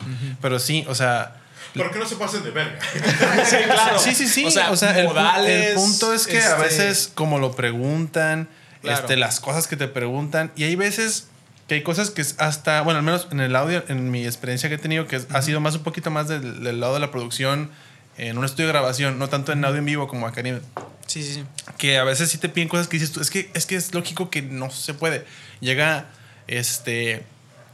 Pero 0.42 0.60
sí, 0.60 0.86
o 0.90 0.96
sea, 0.96 1.36
¿Por 1.76 1.92
qué 1.92 2.00
no 2.00 2.08
se 2.08 2.16
pasen 2.16 2.44
de 2.44 2.52
verga? 2.52 2.80
Sí, 3.46 3.56
claro. 3.66 4.00
Sí, 4.00 4.16
sí, 4.16 4.28
sí. 4.28 4.46
O 4.46 4.52
sea, 4.76 4.98
el, 5.00 5.06
pu- 5.06 5.10
modales, 5.10 5.68
el 5.70 5.76
punto 5.76 6.14
es 6.14 6.26
que 6.28 6.38
a 6.40 6.52
este, 6.52 6.62
veces, 6.64 7.12
como 7.14 7.40
lo 7.40 7.56
preguntan, 7.56 8.48
Claro. 8.82 9.00
este, 9.02 9.18
las 9.18 9.40
cosas 9.40 9.68
que 9.68 9.76
te 9.76 9.88
preguntan, 9.88 10.52
y 10.56 10.64
hay 10.64 10.76
veces 10.76 11.28
que 11.68 11.76
hay 11.76 11.84
cosas 11.84 12.12
que 12.12 12.22
es 12.22 12.36
hasta, 12.38 12.82
bueno, 12.82 13.00
al 13.00 13.04
menos 13.06 13.28
en 13.32 13.40
el 13.42 13.56
audio, 13.56 13.84
en 13.90 14.12
mi 14.12 14.26
experiencia 14.26 14.70
que 14.70 14.76
he 14.76 14.80
tenido, 14.80 15.08
que 15.08 15.18
es- 15.18 15.28
ha 15.34 15.42
sido 15.42 15.60
más 15.60 15.76
un 15.76 15.84
poquito 15.84 16.10
más 16.12 16.28
del, 16.28 16.64
del 16.64 16.80
lado 16.80 16.94
de 16.94 17.00
la 17.02 17.12
producción, 17.12 17.70
en 18.18 18.38
un 18.38 18.46
estudio 18.46 18.68
de 18.68 18.74
grabación, 18.74 19.20
no 19.20 19.30
tanto 19.30 19.52
en 19.52 19.64
audio 19.66 19.78
en 19.80 19.86
vivo 19.86 20.08
como 20.08 20.26
acá 20.28 20.42
en 20.42 20.62
Sí, 21.08 21.24
sí, 21.24 21.34
sí. 21.36 21.44
que 21.78 21.98
a 21.98 22.04
veces 22.04 22.30
sí 22.32 22.38
te 22.38 22.50
piden 22.50 22.68
cosas 22.70 22.88
que 22.88 22.98
dices 22.98 23.12
tú, 23.12 23.20
es 23.22 23.30
que 23.30 23.50
es, 23.54 23.66
que 23.66 23.76
es 23.76 23.94
lógico 23.94 24.30
que 24.30 24.42
no 24.42 24.70
se 24.72 24.94
puede. 24.94 25.26
Llega 25.60 26.06
este 26.48 27.24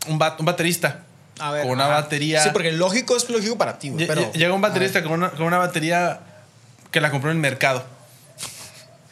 un, 0.08 0.20
bat- 0.20 0.36
un 0.40 0.46
baterista 0.46 1.04
A 1.40 1.52
ver. 1.52 1.64
con 1.64 1.72
una 1.72 1.86
ajá. 1.86 1.94
batería. 2.02 2.42
Sí, 2.44 2.50
porque 2.54 2.72
lógico 2.72 3.16
es 3.18 3.30
lógico 3.30 3.58
para 3.58 3.80
ti, 3.80 3.90
güey. 3.90 4.08
Pero. 4.08 4.22
lle- 4.22 4.34
Llega 4.38 4.54
un 4.54 4.62
baterista 4.62 5.02
con 5.04 5.14
una, 5.14 5.30
con 5.32 5.46
una 5.46 5.58
batería 5.58 6.20
que 6.92 7.02
la 7.02 7.10
compró 7.12 7.32
en 7.32 7.38
el 7.38 7.42
mercado. 7.42 7.86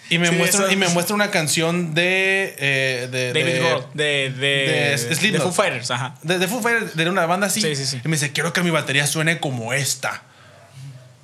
Y 0.10 0.18
me, 0.20 0.28
Sí, 0.28 0.36
muestra, 0.36 0.72
y 0.72 0.76
me 0.76 0.90
muestra 0.90 1.16
una 1.16 1.32
canción 1.32 1.94
de. 1.94 2.54
eh, 2.60 3.08
de, 3.10 3.28
David 3.34 3.46
de- 3.54 3.60
Grohl, 3.60 3.86
de, 3.94 4.04
de, 4.38 4.98
de 5.18 5.32
de 5.32 5.40
Foo 5.40 5.54
Fighters, 5.54 5.90
ajá. 5.90 6.16
De, 6.22 6.38
de 6.38 6.48
Foo 6.50 6.62
Fighters, 6.62 6.96
de 6.98 7.10
una 7.10 7.26
banda 7.26 7.48
así. 7.48 7.62
Sí, 7.62 7.76
sí, 7.78 7.86
sí. 7.86 8.02
Y 8.04 8.08
me 8.10 8.18
dice, 8.18 8.32
quiero 8.34 8.52
que 8.52 8.62
mi 8.62 8.72
batería 8.72 9.08
suene 9.08 9.40
como 9.40 9.72
esta. 9.74 10.22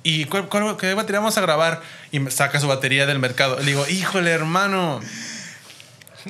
¿Y 0.02 0.24
cuál, 0.24 0.48
cuál- 0.48 0.76
qué 0.78 0.94
batería 0.94 1.20
vamos 1.20 1.36
a 1.36 1.42
grabar? 1.42 1.82
Y 2.12 2.18
me 2.20 2.30
saca 2.30 2.58
su 2.60 2.66
batería 2.66 3.04
del 3.04 3.18
mercado. 3.18 3.58
Le 3.58 3.66
digo, 3.66 3.86
híjole, 3.88 4.30
hermano. 4.30 5.00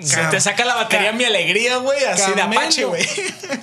Se 0.02 0.20
te 0.30 0.40
saca 0.40 0.64
la 0.64 0.74
batería 0.74 1.12
mi 1.12 1.24
alegría, 1.24 1.76
güey, 1.78 2.04
así 2.04 2.32
de. 2.32 2.42
Apache, 2.42 2.84
güey. 2.84 3.06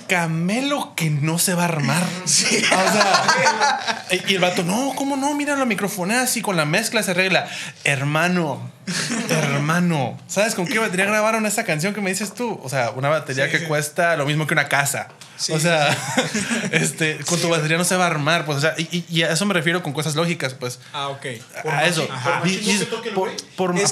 Camelo 0.08 0.94
que 0.94 1.10
no 1.10 1.38
se 1.38 1.54
va 1.54 1.62
a 1.62 1.66
armar. 1.66 2.02
O 2.26 2.28
sea, 2.28 4.04
y 4.10 4.32
y 4.32 4.34
el 4.34 4.40
vato, 4.40 4.62
no, 4.62 4.92
¿cómo 4.96 5.16
no? 5.16 5.34
Mira, 5.34 5.56
la 5.56 5.64
microfonía 5.64 6.22
así 6.22 6.42
con 6.42 6.56
la 6.56 6.64
mezcla 6.64 7.02
se 7.02 7.12
arregla. 7.12 7.48
Hermano, 7.84 8.70
Hermano, 9.30 10.18
¿sabes 10.28 10.54
con 10.54 10.66
qué 10.66 10.78
batería 10.78 11.06
grabaron 11.06 11.44
esa 11.46 11.64
canción 11.64 11.92
que 11.94 12.00
me 12.00 12.10
dices 12.10 12.34
tú? 12.34 12.60
O 12.62 12.68
sea, 12.68 12.90
una 12.90 13.08
batería 13.08 13.46
Sí, 13.46 13.50
que 13.52 13.58
sí. 13.60 13.64
cuesta 13.66 14.16
lo 14.16 14.26
mismo 14.26 14.46
que 14.46 14.54
una 14.54 14.68
casa. 14.68 15.08
Sí, 15.36 15.52
o 15.52 15.60
sea, 15.60 15.94
este, 16.70 17.18
con 17.26 17.40
tu 17.40 17.48
batería 17.48 17.76
no 17.76 17.84
se 17.84 17.96
va 17.96 18.04
a 18.04 18.06
armar, 18.08 18.44
pues, 18.46 18.58
o 18.58 18.60
sea, 18.60 18.74
y, 18.78 19.22
a 19.22 19.32
eso 19.32 19.44
me 19.44 19.54
refiero 19.54 19.82
con 19.82 19.92
cosas 19.92 20.14
lógicas, 20.14 20.54
pues. 20.54 20.78
Ah, 20.92 21.08
ok. 21.08 21.26
a 21.70 21.84
eso. 21.86 22.08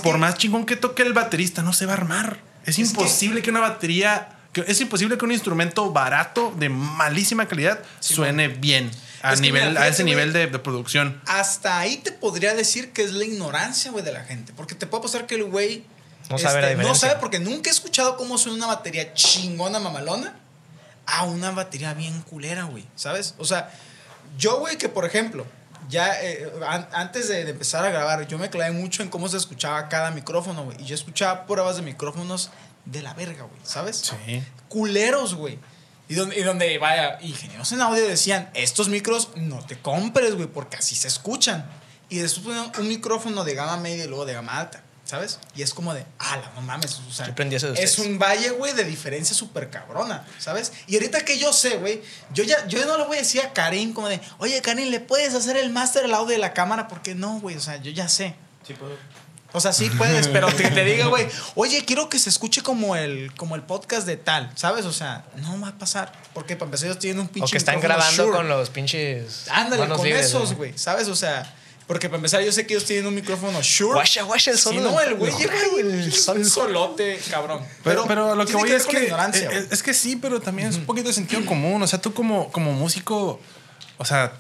Por 0.03 0.19
más 0.19 0.35
chingón 0.37 0.65
que 0.67 0.77
toque 0.77 1.03
el 1.03 1.13
baterista, 1.13 1.63
no 1.63 1.73
se 1.73 1.87
va 1.87 1.93
a 1.93 1.97
armar. 1.97 2.39
Es, 2.65 2.79
Es 2.79 2.91
imposible 2.91 3.43
que, 3.43 3.51
una 3.51 3.61
batería, 3.61 4.29
que- 4.53 4.65
es 4.67 4.81
imposible 4.81 5.19
que 5.19 5.25
un 5.25 5.33
instrumento 5.33 5.93
barato 5.93 6.55
de 6.57 6.69
malísima 6.69 7.47
calidad 7.47 7.81
suene 8.01 8.49
bien 8.49 8.91
a, 9.25 9.33
Es 9.33 9.41
que 9.41 9.43
nivel, 9.47 9.69
mira, 9.69 9.81
a 9.81 9.85
fíjate, 9.85 9.91
ese 9.91 10.05
nivel 10.05 10.33
de, 10.33 10.47
de 10.47 10.59
producción. 10.59 11.21
Hasta 11.27 11.79
ahí 11.79 11.97
te 11.99 12.13
podría 12.13 12.55
decir 12.55 12.93
que 12.93 13.03
es 13.03 13.13
la 13.13 13.25
ignorancia, 13.25 13.91
güey, 13.91 14.05
de 14.05 14.13
la 14.13 14.25
gente. 14.25 14.53
Porque 14.55 14.75
te 14.75 14.87
puede 14.87 15.03
pasar 15.03 15.27
que 15.27 15.35
el 15.37 15.45
güey 15.45 15.85
No 16.31 16.39
sabe 16.39 16.61
la 16.63 16.71
este, 16.71 16.83
no 16.83 16.95
sabe 16.95 17.17
porque 17.21 17.39
nunca 17.39 17.71
he 17.71 17.73
escuchado 17.73 18.17
cómo 18.17 18.39
suena 18.39 18.59
una 18.59 18.67
batería 18.67 19.13
chingona, 19.15 19.81
mamalona, 19.81 20.37
a 21.07 21.25
una 21.25 21.51
batería 21.51 21.95
bien 21.95 22.21
culera, 22.23 22.65
güey. 22.65 22.85
¿Sabes? 22.97 23.35
O 23.39 23.45
sea, 23.45 23.71
yo, 24.39 24.59
güey, 24.61 24.77
que 24.79 24.89
por 24.89 25.05
ejemplo, 25.05 25.47
ya 25.89 26.21
eh, 26.23 26.51
an- 26.67 26.89
antes 26.93 27.29
de, 27.29 27.45
de 27.45 27.51
empezar 27.51 27.85
a 27.85 27.91
grabar, 27.91 28.27
yo 28.27 28.39
me 28.39 28.49
clavé 28.51 28.73
mucho 28.73 29.03
en 29.03 29.09
cómo 29.11 29.29
se 29.29 29.37
escuchaba 29.37 29.89
cada 29.89 30.11
micrófono, 30.11 30.65
güey. 30.65 30.81
Y 30.83 30.87
yo 30.87 30.95
escuchaba 30.95 31.47
pruebas 31.47 31.77
de 31.77 31.83
micrófonos 31.83 32.51
de 32.87 33.03
la 33.03 33.13
verga, 33.15 33.43
güey. 33.45 33.61
¿Sabes? 33.65 33.99
Sí. 34.27 34.43
culeros, 34.69 35.35
güey. 35.35 35.59
Y 36.09 36.15
donde, 36.15 36.39
y 36.39 36.43
donde, 36.43 36.79
vaya, 36.79 37.19
ingenieros 37.23 37.73
en 37.73 37.81
audio 37.81 38.07
decían, 38.07 38.51
estos 38.55 38.89
micros 38.89 39.31
no 39.37 39.65
te 39.65 39.79
compres, 39.79 40.35
güey, 40.35 40.47
porque 40.47 40.77
así 40.77 40.95
se 40.95 41.09
escuchan. 41.09 41.67
Y 42.11 42.19
después 42.19 42.45
ponían 42.45 42.73
un 42.79 42.89
micrófono 42.89 43.45
de 43.45 43.55
gama 43.55 43.79
media 43.79 44.05
y 44.05 44.09
luego 44.09 44.27
de 44.27 44.35
gama 44.35 44.59
alta, 44.59 44.83
¿sabes? 45.05 45.39
Y 45.57 45.63
es 45.63 45.73
como 45.73 45.95
de, 45.95 46.05
ala, 46.19 46.53
no 46.55 46.61
mames, 46.61 47.01
o 47.09 47.11
sea, 47.11 47.35
es 47.77 47.99
un 47.99 48.19
valle, 48.19 48.51
güey, 48.51 48.75
de 48.75 48.85
diferencia 48.85 49.35
súper 49.35 49.71
cabrona, 49.71 50.27
¿sabes? 50.39 50.73
Y 50.87 50.97
ahorita 50.97 51.25
que 51.25 51.39
yo 51.39 51.55
sé, 51.55 51.79
güey, 51.79 52.03
yo 52.35 52.45
ya, 52.45 52.67
yo 52.67 52.85
no 52.85 52.99
le 52.99 53.05
voy 53.05 53.17
a 53.17 53.21
decir 53.21 53.41
a 53.41 53.55
Karim 53.55 53.95
como 53.95 54.09
de, 54.09 54.21
oye, 54.39 54.61
Karim, 54.61 54.91
¿le 54.91 55.01
puedes 55.01 55.35
hacer 55.35 55.57
el 55.57 55.71
máster 55.71 56.05
al 56.05 56.15
audio 56.15 56.33
de 56.33 56.39
la 56.39 56.53
cámara? 56.53 56.87
Porque 56.87 57.15
no, 57.15 57.41
güey, 57.41 57.57
o 57.57 57.61
sea, 57.61 57.79
yo 57.79 57.91
ya 57.91 58.09
sé. 58.09 58.37
Sí, 58.67 58.75
puedo. 58.75 58.97
O 59.57 59.61
sea, 59.61 59.73
sí 59.73 59.89
puedes, 59.89 60.27
pero 60.29 60.49
que 60.49 60.69
te 60.69 60.85
diga, 60.85 61.07
güey, 61.07 61.29
oye, 61.55 61.85
quiero 61.87 62.09
que 62.09 62.19
se 62.19 62.29
escuche 62.29 62.63
como 62.63 62.97
el, 62.97 63.33
como 63.37 63.55
el 63.55 63.63
podcast 63.63 64.07
de 64.07 64.17
tal, 64.17 64.51
¿sabes? 64.57 64.85
O 64.85 64.93
sea, 64.93 65.25
no 65.37 65.61
va 65.61 65.69
a 65.69 65.79
pasar. 65.79 66.13
Porque 66.35 66.57
para 66.57 66.67
empezar, 66.67 66.87
ellos 66.87 66.99
tienen 66.99 67.21
un 67.21 67.29
pinche. 67.29 67.47
O 67.47 67.51
que 67.51 67.59
están 67.59 67.81
grabando 67.81 68.31
con 68.33 68.49
los 68.49 68.69
pinches. 68.71 69.47
Ándale, 69.51 69.87
con 69.89 70.05
libres, 70.05 70.27
esos, 70.27 70.51
¿no? 70.51 70.57
güey, 70.57 70.77
¿sabes? 70.77 71.07
O 71.07 71.15
sea, 71.15 71.55
porque 71.87 72.09
para 72.09 72.17
empezar, 72.17 72.43
yo 72.43 72.51
sé 72.51 72.67
que 72.67 72.75
ellos 72.75 72.85
tienen 72.85 73.07
un 73.07 73.15
micrófono 73.15 73.61
Shure. 73.63 73.95
Guacha, 73.95 74.23
guacha 74.23 74.51
el 74.51 74.57
Si 74.57 74.65
sonido. 74.65 74.91
no, 74.91 75.01
el 75.01 75.15
güey 75.15 75.31
No, 75.31 75.39
lleva 75.39 76.33
el 76.35 76.45
solote, 76.45 77.21
cabrón. 77.31 77.63
Pero, 77.83 78.07
pero 78.09 78.35
lo 78.35 78.47
que 78.47 78.57
voy 78.57 78.73
es 78.73 78.87
que, 78.87 79.07
eh, 79.07 79.49
es, 79.53 79.71
es 79.71 79.83
que 79.83 79.93
sí, 79.93 80.17
pero 80.17 80.41
también 80.41 80.69
es 80.69 80.77
un 80.77 80.87
poquito 80.87 81.09
de 81.09 81.15
sentido 81.15 81.45
común. 81.45 81.83
O 81.83 81.87
sea, 81.87 82.01
tú 82.01 82.15
como, 82.15 82.51
como 82.51 82.73
músico, 82.73 83.39
o 83.99 84.05
sea, 84.05 84.33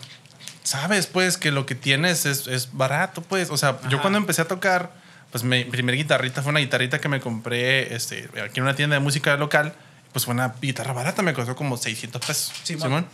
sabes 0.62 1.07
pues 1.07 1.37
que 1.37 1.51
lo 1.53 1.67
que 1.67 1.75
tienes 1.75 2.27
es, 2.27 2.47
es 2.47 2.73
barato, 2.73 3.21
pues. 3.21 3.51
O 3.51 3.57
sea, 3.57 3.79
yo 3.91 4.01
cuando 4.01 4.19
empecé 4.19 4.43
a 4.43 4.49
tocar, 4.49 5.03
pues 5.35 5.43
mi 5.43 5.64
primera 5.64 5.97
guitarrita 5.97 6.43
fue 6.43 6.51
una 6.51 6.61
guitarrita 6.61 7.01
que 7.01 7.09
me 7.09 7.18
compré 7.18 7.93
este, 7.93 8.28
aquí 8.41 8.61
en 8.61 8.62
una 8.62 8.76
tienda 8.76 8.95
de 8.95 9.01
música 9.01 9.37
local. 9.37 9.74
Pues 10.12 10.26
fue 10.26 10.32
una 10.35 10.55
guitarra 10.62 10.93
barata, 10.93 11.22
me 11.22 11.35
costó 11.35 11.57
como 11.57 11.76
600 11.76 12.24
pesos. 12.24 12.53
Simón. 12.62 12.82
Simón. 12.82 13.07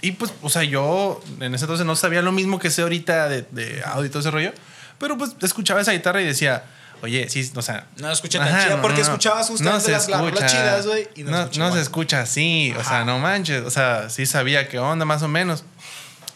Y 0.00 0.12
pues, 0.12 0.32
o 0.40 0.48
sea, 0.48 0.62
yo 0.62 1.22
en 1.38 1.54
ese 1.54 1.64
entonces 1.66 1.84
no 1.84 1.94
sabía 1.94 2.22
lo 2.22 2.32
mismo 2.32 2.58
que 2.58 2.70
sé 2.70 2.80
ahorita 2.80 3.28
de, 3.28 3.42
de 3.50 3.82
audio 3.84 4.06
y 4.06 4.08
todo 4.08 4.20
ese 4.20 4.30
rollo. 4.30 4.52
Pero 4.98 5.18
pues 5.18 5.36
escuchaba 5.42 5.82
esa 5.82 5.92
guitarra 5.92 6.22
y 6.22 6.24
decía, 6.24 6.64
oye, 7.02 7.28
sí, 7.28 7.52
o 7.54 7.60
sea. 7.60 7.88
No 7.98 8.10
escuché 8.10 8.38
tan 8.38 8.62
chida, 8.64 8.80
porque 8.80 9.02
escuchabas 9.02 9.48
justamente 9.48 9.84
se 9.84 9.90
las- 9.92 10.08
escucha. 10.08 10.46
chidas, 10.46 10.86
güey, 10.86 11.06
no 11.18 11.30
no, 11.30 11.36
se 11.36 11.42
escucha 11.42 11.44
no 11.44 11.50
se 11.50 11.58
igual. 11.72 11.78
escucha 11.82 12.20
así, 12.22 12.72
o 12.74 12.80
Ajá. 12.80 12.88
sea, 12.88 13.04
no 13.04 13.18
manches. 13.18 13.62
O 13.64 13.70
sea, 13.70 14.08
sí 14.08 14.24
sabía 14.24 14.66
qué 14.70 14.78
onda, 14.78 15.04
más 15.04 15.20
o 15.22 15.28
menos. 15.28 15.62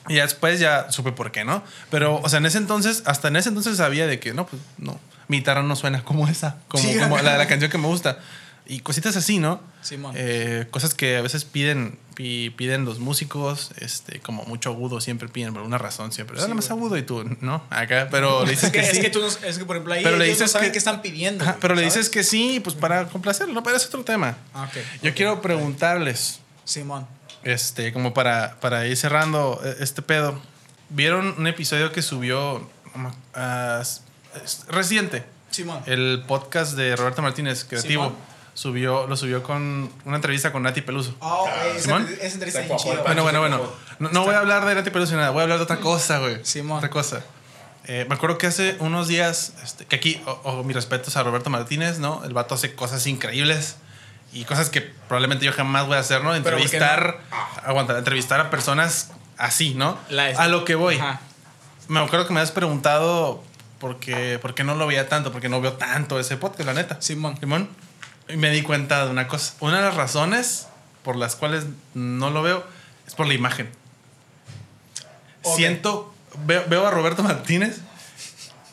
Y 0.09 0.17
después 0.17 0.61
ya 0.61 0.91
supe 0.91 1.13
por 1.13 1.33
qué, 1.33 1.45
¿no? 1.47 1.63
Pero, 1.91 2.17
o 2.23 2.29
sea, 2.29 2.41
en 2.41 2.47
ese 2.47 2.59
entonces, 2.59 3.05
hasta 3.07 3.29
en 3.29 3.37
ese 3.37 3.49
entonces 3.49 3.79
sabía 3.79 4.07
de 4.07 4.21
que, 4.21 4.35
no, 4.35 4.45
pues 4.47 4.61
no, 4.77 5.01
mi 5.31 5.39
guitarra 5.39 5.63
no 5.63 5.77
suena 5.77 6.03
como 6.05 6.29
esa, 6.29 6.59
como, 6.69 6.83
Sí. 6.85 6.99
como 6.99 7.17
la 7.19 7.33
de 7.33 7.39
la 7.39 7.47
canción 7.47 7.71
que 7.71 7.79
me 7.79 7.87
gusta. 7.87 8.19
Y 8.67 8.81
cositas 8.81 9.17
así, 9.17 9.39
¿no? 9.39 9.61
Simón. 9.81 10.15
Eh, 10.17 10.67
cosas 10.71 10.95
que 10.95 11.17
a 11.17 11.23
veces 11.23 11.45
piden, 11.45 11.99
pi- 12.15 12.51
piden 12.51 12.85
los 12.85 13.01
músicos, 13.01 13.71
este, 13.79 14.21
como 14.21 14.45
mucho 14.45 14.71
agudo, 14.71 15.01
siempre 15.01 15.27
piden 15.29 15.53
por 15.55 15.63
una 15.63 15.77
razón, 15.77 16.13
siempre. 16.13 16.37
Sí, 16.37 16.43
Dale 16.43 16.55
más 16.55 16.71
agudo 16.71 16.97
y 16.97 17.03
tú, 17.03 17.25
¿no? 17.41 17.65
Acá, 17.71 18.07
pero 18.13 18.45
le 18.45 18.51
dices 18.53 18.65
Es 18.65 18.71
que, 18.71 18.79
que, 18.81 18.87
es 18.87 18.97
sí. 18.97 19.01
que 19.01 19.11
tú 19.11 19.21
no, 19.21 19.27
es 19.27 19.59
que 19.59 19.65
por 19.65 19.75
ejemplo 19.77 19.95
ahí 19.95 20.05
Pero 20.05 20.19
le 20.19 20.27
ellos 20.27 20.39
no 20.39 20.45
dices 20.45 20.53
saben 20.53 20.69
que- 20.69 20.73
qué 20.73 20.79
están 20.79 21.03
pidiendo. 21.03 21.43
Ajá, 21.45 21.57
pero 21.61 21.75
le 21.75 21.83
dices 21.83 22.11
que 22.11 22.23
sí, 22.23 22.61
pues 22.63 22.77
para 22.77 23.09
complacerlo, 23.09 23.61
pero 23.65 23.77
es 23.77 23.87
otro 23.87 24.05
tema. 24.05 24.37
Ah, 24.55 24.69
ok. 24.71 24.77
Yo 25.03 25.15
quiero 25.15 25.41
preguntarles, 25.43 26.39
Simón. 26.65 27.09
este, 27.43 27.93
como 27.93 28.15
para, 28.15 28.61
para 28.61 28.87
ir 28.87 28.97
cerrando 28.97 29.61
eh, 29.65 29.77
este 29.81 30.03
pedo. 30.03 30.41
¿Vieron 30.91 31.35
un 31.39 31.47
episodio 31.49 31.91
que 31.93 32.03
subió 32.03 32.69
ah, 33.35 33.79
es 33.83 34.03
reciente? 34.69 35.25
Simón. 35.51 35.83
El 35.87 36.25
podcast 36.27 36.75
de 36.75 36.95
Roberto 36.97 37.23
Martínez, 37.23 37.65
creativo. 37.65 38.05
Simón. 38.05 38.31
Subió, 38.53 39.07
lo 39.07 39.17
subió 39.17 39.43
con 39.43 39.91
una 40.05 40.17
entrevista 40.17 40.53
con 40.53 40.63
Nati 40.63 40.83
Peluso. 40.83 41.15
Oh, 41.21 41.43
güey, 41.49 41.71
esa, 41.77 41.81
Simón. 41.85 42.09
esa 42.21 42.35
entrevista 42.35 42.61
Está 42.63 42.93
el 42.93 42.99
Bueno, 43.03 43.23
bueno, 43.23 43.41
bueno. 43.41 43.61
No, 44.01 44.11
no 44.11 44.25
voy 44.25 44.35
a 44.35 44.39
hablar 44.41 44.65
de 44.67 44.75
Nati 44.75 44.91
Peluso 44.91 45.13
ni 45.13 45.19
nada, 45.19 45.31
voy 45.31 45.41
a 45.41 45.43
hablar 45.45 45.59
de 45.59 45.65
otra 45.65 45.79
cosa, 45.79 46.19
güey. 46.19 46.45
Simón. 46.45 46.79
Otra 46.79 46.91
cosa. 46.91 47.23
Eh, 47.87 48.05
me 48.09 48.15
acuerdo 48.15 48.39
que 48.39 48.47
hace 48.47 48.77
unos 48.81 49.09
días, 49.09 49.55
este, 49.65 49.87
que 49.87 49.97
aquí, 49.97 50.21
o, 50.27 50.33
o 50.45 50.63
mis 50.65 50.77
respetos 50.77 51.17
a 51.17 51.23
Roberto 51.23 51.49
Martínez, 51.49 51.99
¿no? 51.99 52.23
El 52.25 52.35
vato 52.35 52.55
hace 52.55 52.75
cosas 52.75 53.07
increíbles 53.07 53.77
y 54.33 54.45
cosas 54.45 54.69
que 54.69 54.83
probablemente 54.83 55.47
yo 55.47 55.53
jamás 55.53 55.87
voy 55.87 55.97
a 55.97 56.01
hacer, 56.01 56.23
¿no? 56.23 56.31
Pero 56.31 56.43
¿por 56.43 56.51
qué 56.71 56.77
Entrevistar, 56.77 57.21
aguanta, 57.65 57.99
entrevistar 57.99 58.41
a 58.41 58.51
personas 58.51 59.11
así, 59.39 59.75
¿no? 59.75 59.97
La- 60.11 60.27
a 60.27 60.49
lo 60.49 60.65
que 60.65 60.75
voy. 60.75 60.97
Ajá. 60.99 61.21
Me 61.89 61.99
acuerdo 62.01 62.27
que 62.29 62.35
me 62.35 62.41
has 62.41 62.53
preguntado 62.53 63.43
por 63.81 63.99
qué, 63.99 64.39
por 64.41 64.55
qué 64.55 64.63
no 64.63 64.77
lo 64.77 64.87
veía 64.87 65.09
tanto, 65.09 65.33
porque 65.33 65.49
no 65.49 65.61
veo 65.61 65.73
tanto 65.73 66.21
ese 66.21 66.37
podcast, 66.37 66.67
la 66.67 66.75
neta. 66.75 66.99
Simón. 67.01 67.37
Simón. 67.41 67.69
Y 68.29 68.37
me 68.37 68.51
di 68.51 68.63
cuenta 68.63 69.07
de 69.07 69.11
una 69.11 69.27
cosa. 69.27 69.55
Una 69.59 69.79
de 69.79 69.85
las 69.85 69.97
razones 69.97 70.69
por 71.03 71.17
las 71.17 71.35
cuales 71.35 71.65
no 71.95 72.31
lo 72.31 72.43
veo 72.43 72.65
es 73.07 73.15
por 73.15 73.27
la 73.27 73.35
imagen. 73.35 73.71
Siento, 75.43 76.15
veo, 76.45 76.63
veo 76.69 76.87
a 76.87 76.91
Roberto 76.91 77.23
Martínez 77.23 77.79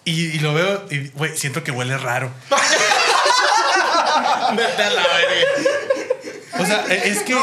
y, 0.03 0.25
y 0.25 0.39
lo 0.39 0.53
veo 0.53 0.85
y, 0.91 1.07
güey, 1.09 1.35
siento 1.37 1.63
que 1.63 1.71
huele 1.71 1.97
raro. 1.97 2.29
Vete 4.55 4.83
a 4.83 4.89
la 4.89 5.07
verga. 5.07 5.71
O 6.59 6.65
sea, 6.65 6.85
es 6.87 7.19
que, 7.23 7.35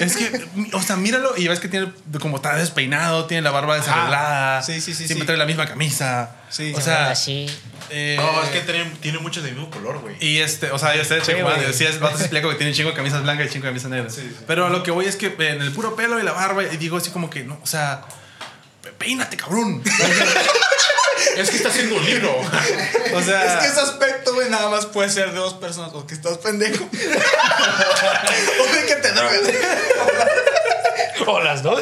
es 0.00 0.16
que, 0.16 0.46
o 0.72 0.82
sea, 0.82 0.96
míralo 0.96 1.36
y 1.36 1.48
ves 1.48 1.60
que 1.60 1.68
tiene 1.68 1.92
como 2.20 2.36
está 2.36 2.56
despeinado, 2.56 3.26
tiene 3.26 3.42
la 3.42 3.50
barba 3.50 3.76
desarreglada. 3.76 4.62
Sí, 4.62 4.80
sí, 4.80 4.94
sí, 4.94 5.06
Siempre 5.06 5.20
sí. 5.20 5.26
trae 5.26 5.36
la 5.38 5.46
misma 5.46 5.66
camisa. 5.66 6.36
Sí. 6.50 6.72
O 6.76 6.80
sea, 6.80 7.10
así. 7.10 7.46
eh, 7.90 8.16
No, 8.18 8.42
es 8.42 8.50
que 8.50 8.60
tiene, 8.60 8.90
tiene 9.00 9.18
muchos 9.18 9.42
del 9.42 9.54
mismo 9.54 9.70
color, 9.70 9.98
güey. 10.00 10.16
Y 10.20 10.38
este, 10.38 10.70
o 10.70 10.78
sea, 10.78 10.94
yo 10.96 11.04
sé, 11.04 11.20
Sí, 11.20 11.32
chico, 11.32 11.42
güey. 11.48 11.60
decía, 11.60 11.88
es 11.88 11.98
vato 12.00 12.16
se 12.16 12.24
explica 12.24 12.48
que 12.48 12.54
tiene 12.56 12.72
chingo 12.72 12.90
de 12.90 12.96
camisas 12.96 13.22
blancas 13.22 13.46
y 13.46 13.50
chingo 13.50 13.64
de 13.66 13.70
camisas 13.70 13.90
negras. 13.90 14.14
Sí, 14.14 14.22
sí. 14.22 14.44
Pero 14.46 14.66
a 14.66 14.70
lo 14.70 14.82
que 14.82 14.90
voy 14.90 15.06
es 15.06 15.16
que 15.16 15.26
en 15.38 15.62
el 15.62 15.72
puro 15.72 15.96
pelo 15.96 16.18
y 16.18 16.22
la 16.22 16.32
barba, 16.32 16.62
y 16.64 16.76
digo 16.76 16.96
así 16.96 17.10
como 17.10 17.28
que, 17.30 17.44
no, 17.44 17.58
o 17.62 17.66
sea, 17.66 18.02
peínate, 18.98 19.36
cabrón. 19.36 19.82
Es 21.36 21.50
que 21.50 21.56
está 21.56 21.68
haciendo 21.68 21.96
un 21.96 22.04
libro. 22.04 22.34
O 23.14 23.22
sea, 23.22 23.54
Es 23.54 23.60
que 23.62 23.66
ese 23.68 23.80
aspecto, 23.80 24.34
güey, 24.34 24.48
nada 24.50 24.68
más 24.70 24.86
puede 24.86 25.08
ser 25.10 25.30
de 25.32 25.38
dos 25.38 25.54
personas. 25.54 25.92
O 25.94 26.06
que 26.06 26.14
estás 26.14 26.38
pendejo. 26.38 26.84
o 28.60 28.74
de 28.74 28.86
que 28.86 28.94
te 28.96 29.12
drogas. 29.12 29.40
O 31.26 31.40
las 31.40 31.62
dos. 31.62 31.80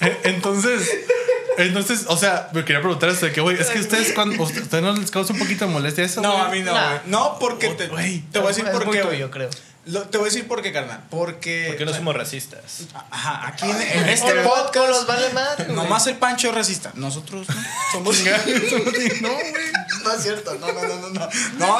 e- 0.00 0.16
entonces, 0.24 0.88
entonces, 1.58 2.04
o 2.08 2.16
sea, 2.16 2.48
me 2.52 2.64
quería 2.64 2.80
preguntar 2.80 3.08
esto 3.10 3.26
de 3.26 3.32
que, 3.32 3.40
güey, 3.40 3.58
es 3.60 3.68
que 3.68 3.80
ustedes, 3.80 4.12
cuando, 4.12 4.42
¿ustedes 4.42 4.82
no 4.82 4.92
les 4.94 5.10
causa 5.10 5.32
un 5.32 5.38
poquito 5.38 5.66
de 5.66 5.72
molestia 5.72 6.04
eso? 6.04 6.20
No, 6.20 6.44
a 6.44 6.48
mí 6.48 6.60
no, 6.60 6.72
Nah. 6.72 6.88
güey. 6.90 7.00
No, 7.06 7.38
porque 7.38 7.68
te, 7.70 7.88
Güey. 7.88 8.20
te 8.32 8.38
voy 8.38 8.46
a 8.52 8.54
decir 8.54 8.70
por 8.70 8.90
qué, 8.90 9.02
güey. 9.02 9.30
creo. 9.30 9.50
Lo- 9.86 10.02
Te 10.08 10.16
voy 10.18 10.26
a 10.28 10.30
decir 10.30 10.48
por 10.48 10.62
qué, 10.62 10.72
carnal. 10.72 11.02
Porque. 11.10 11.66
Porque 11.68 11.84
no 11.84 11.90
o 11.90 11.94
sea, 11.94 12.00
somos 12.00 12.16
racistas. 12.16 12.62
Ajá, 13.10 13.48
aquí 13.48 13.68
en, 13.70 13.80
en 13.80 14.08
este 14.08 14.32
Oye, 14.32 14.42
podcast. 14.42 14.88
los 14.88 15.06
vale 15.06 15.28
madre. 15.34 15.66
Nomás 15.68 16.06
el 16.06 16.16
Pancho 16.16 16.48
es 16.48 16.54
racista. 16.54 16.90
Nosotros 16.94 17.46
no. 17.48 17.54
Somos. 17.92 18.18
no, 19.20 19.28
güey. 19.28 19.52
No 20.04 20.12
es 20.12 20.22
cierto. 20.22 20.54
No, 20.54 20.72
no, 20.72 20.82
no, 20.82 20.96
no. 20.96 21.10
No, 21.10 21.28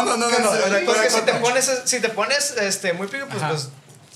no, 0.04 0.16
no, 0.16 0.16
no. 0.16 0.38
no, 0.38 0.68
no. 0.80 0.86
Porque 0.86 1.10
si 1.10 1.20
te 1.22 1.32
pones, 1.34 1.82
si 1.84 2.00
te 2.00 2.08
pones 2.10 2.54
este, 2.60 2.92
muy 2.92 3.06
pico, 3.06 3.26
pues, 3.30 3.42
pues 3.42 3.68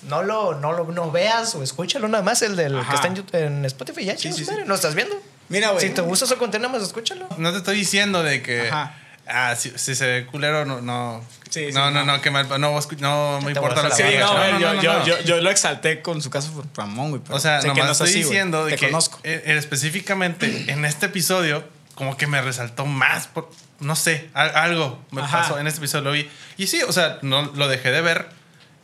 no 0.02 0.22
lo, 0.22 0.54
no 0.54 0.72
lo 0.72 0.84
no 0.92 1.10
veas 1.10 1.54
o 1.54 1.62
escúchalo 1.62 2.08
nada 2.08 2.22
más, 2.22 2.42
el 2.42 2.56
del 2.56 2.78
Ajá. 2.78 2.88
que 2.90 2.94
está 2.94 3.06
en, 3.08 3.16
YouTube- 3.16 3.34
en 3.38 3.64
Spotify. 3.64 4.04
Ya, 4.04 4.16
chingos, 4.16 4.38
sí, 4.38 4.44
sí. 4.44 4.50
madre, 4.50 4.66
¿Lo 4.66 4.74
estás 4.74 4.94
viendo? 4.94 5.20
Mira, 5.48 5.70
güey. 5.70 5.86
Si 5.86 5.92
te 5.94 6.02
gusta 6.02 6.26
su 6.26 6.36
contenido, 6.36 6.68
más 6.70 6.82
escúchalo. 6.82 7.26
No 7.38 7.52
te 7.52 7.58
estoy 7.58 7.76
diciendo 7.76 8.22
de 8.22 8.42
que, 8.42 8.68
Ajá. 8.68 8.94
Ah, 9.28 9.54
si, 9.56 9.70
si 9.76 9.94
se 9.94 10.06
ve 10.06 10.26
culero, 10.26 10.64
no, 10.64 10.80
no. 10.80 11.24
Sí, 11.50 11.66
sí, 11.68 11.72
no, 11.72 11.90
no, 11.90 12.04
no. 12.04 12.16
no, 12.16 12.20
que 12.20 12.30
mal, 12.30 12.46
no, 12.48 12.58
no 12.58 13.40
me 13.42 13.52
importa 13.52 13.82
lo 13.82 13.88
que 13.90 13.94
Sí, 13.96 14.02
la 14.02 14.20
no, 14.20 14.58
yo, 14.58 14.74
no, 14.74 14.82
yo, 14.82 14.92
no. 14.98 15.04
yo, 15.06 15.20
yo 15.22 15.40
lo 15.40 15.50
exalté 15.50 16.02
con 16.02 16.20
su 16.20 16.28
caso 16.30 16.52
por 16.52 16.66
Ramón, 16.76 17.10
güey. 17.10 17.22
O 17.30 17.38
sea, 17.40 17.60
sé 17.60 17.68
que 17.68 17.74
nomás 17.74 17.86
no 17.86 17.92
es 17.92 18.00
estoy 18.00 18.08
así, 18.10 18.18
diciendo 18.28 18.64
de 18.66 18.72
Te 18.72 18.78
que 18.78 18.86
conozco. 18.86 19.18
eh, 19.22 19.42
específicamente 19.46 20.70
en 20.70 20.84
este 20.84 21.06
episodio, 21.06 21.64
como 21.94 22.16
que 22.16 22.26
me 22.26 22.42
resaltó 22.42 22.84
más. 22.86 23.28
Por, 23.28 23.50
no 23.80 23.96
sé, 23.96 24.28
al- 24.34 24.54
algo 24.56 25.02
me 25.10 25.22
Ajá. 25.22 25.38
pasó 25.42 25.58
en 25.58 25.66
este 25.66 25.78
episodio, 25.78 26.04
lo 26.04 26.12
vi. 26.12 26.28
Y 26.56 26.66
sí, 26.66 26.82
o 26.82 26.92
sea, 26.92 27.18
no, 27.22 27.42
lo 27.54 27.68
dejé 27.68 27.90
de 27.90 28.00
ver 28.02 28.28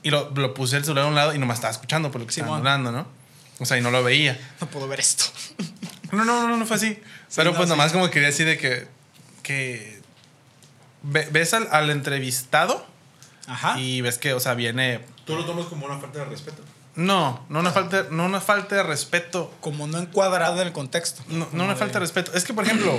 y 0.03 0.11
lo, 0.11 0.31
lo 0.35 0.55
puse 0.55 0.77
el 0.77 0.85
celular 0.85 1.05
a 1.05 1.09
un 1.09 1.15
lado 1.15 1.35
y 1.35 1.39
nomás 1.39 1.57
estaba 1.59 1.73
escuchando 1.73 2.11
por 2.11 2.21
lo 2.21 2.27
que 2.27 2.31
estaban 2.31 2.49
Simón. 2.49 2.59
hablando, 2.61 2.93
¿no? 2.93 3.07
O 3.59 3.67
sea, 3.67 3.77
y 3.77 3.81
no 3.83 3.91
lo 3.91 4.03
veía. 4.03 4.39
No 4.61 4.67
puedo 4.69 4.89
ver 4.89 5.01
esto. 5.01 5.25
No, 6.13 6.25
no, 6.25 6.49
no, 6.49 6.57
no 6.57 6.67
fue 6.67 6.77
así. 6.77 6.99
Pero 7.37 7.51
no, 7.51 7.57
pues 7.57 7.69
sí. 7.69 7.71
nomás 7.71 7.93
como 7.93 8.09
quería 8.11 8.29
decir 8.29 8.47
de 8.47 8.57
que, 8.59 8.87
que 9.43 10.01
ves 11.05 11.55
al, 11.55 11.69
al 11.71 11.91
entrevistado 11.91 12.85
Ajá. 13.47 13.79
y 13.79 14.01
ves 14.01 14.19
que, 14.19 14.35
o 14.35 14.41
sea, 14.41 14.55
viene... 14.55 15.01
Tú 15.25 15.37
lo 15.37 15.45
tomas 15.45 15.67
como 15.67 15.87
una 15.87 15.99
falta 15.99 16.21
de 16.21 16.25
respeto. 16.25 16.63
No, 16.97 17.45
no 17.49 17.61
una 17.61 17.71
falta, 17.73 18.07
no 18.11 18.25
una 18.25 18.41
falta 18.41 18.77
de 18.77 18.83
respeto. 18.83 19.53
Como 19.61 19.87
no 19.87 19.99
encuadrado 19.99 20.61
en 20.61 20.69
el 20.69 20.73
contexto. 20.73 21.23
No, 21.29 21.49
no 21.53 21.65
una 21.65 21.77
falta 21.77 21.95
de 21.95 22.01
respeto. 22.01 22.33
Es 22.35 22.45
que, 22.45 22.55
por 22.55 22.65
ejemplo, 22.65 22.99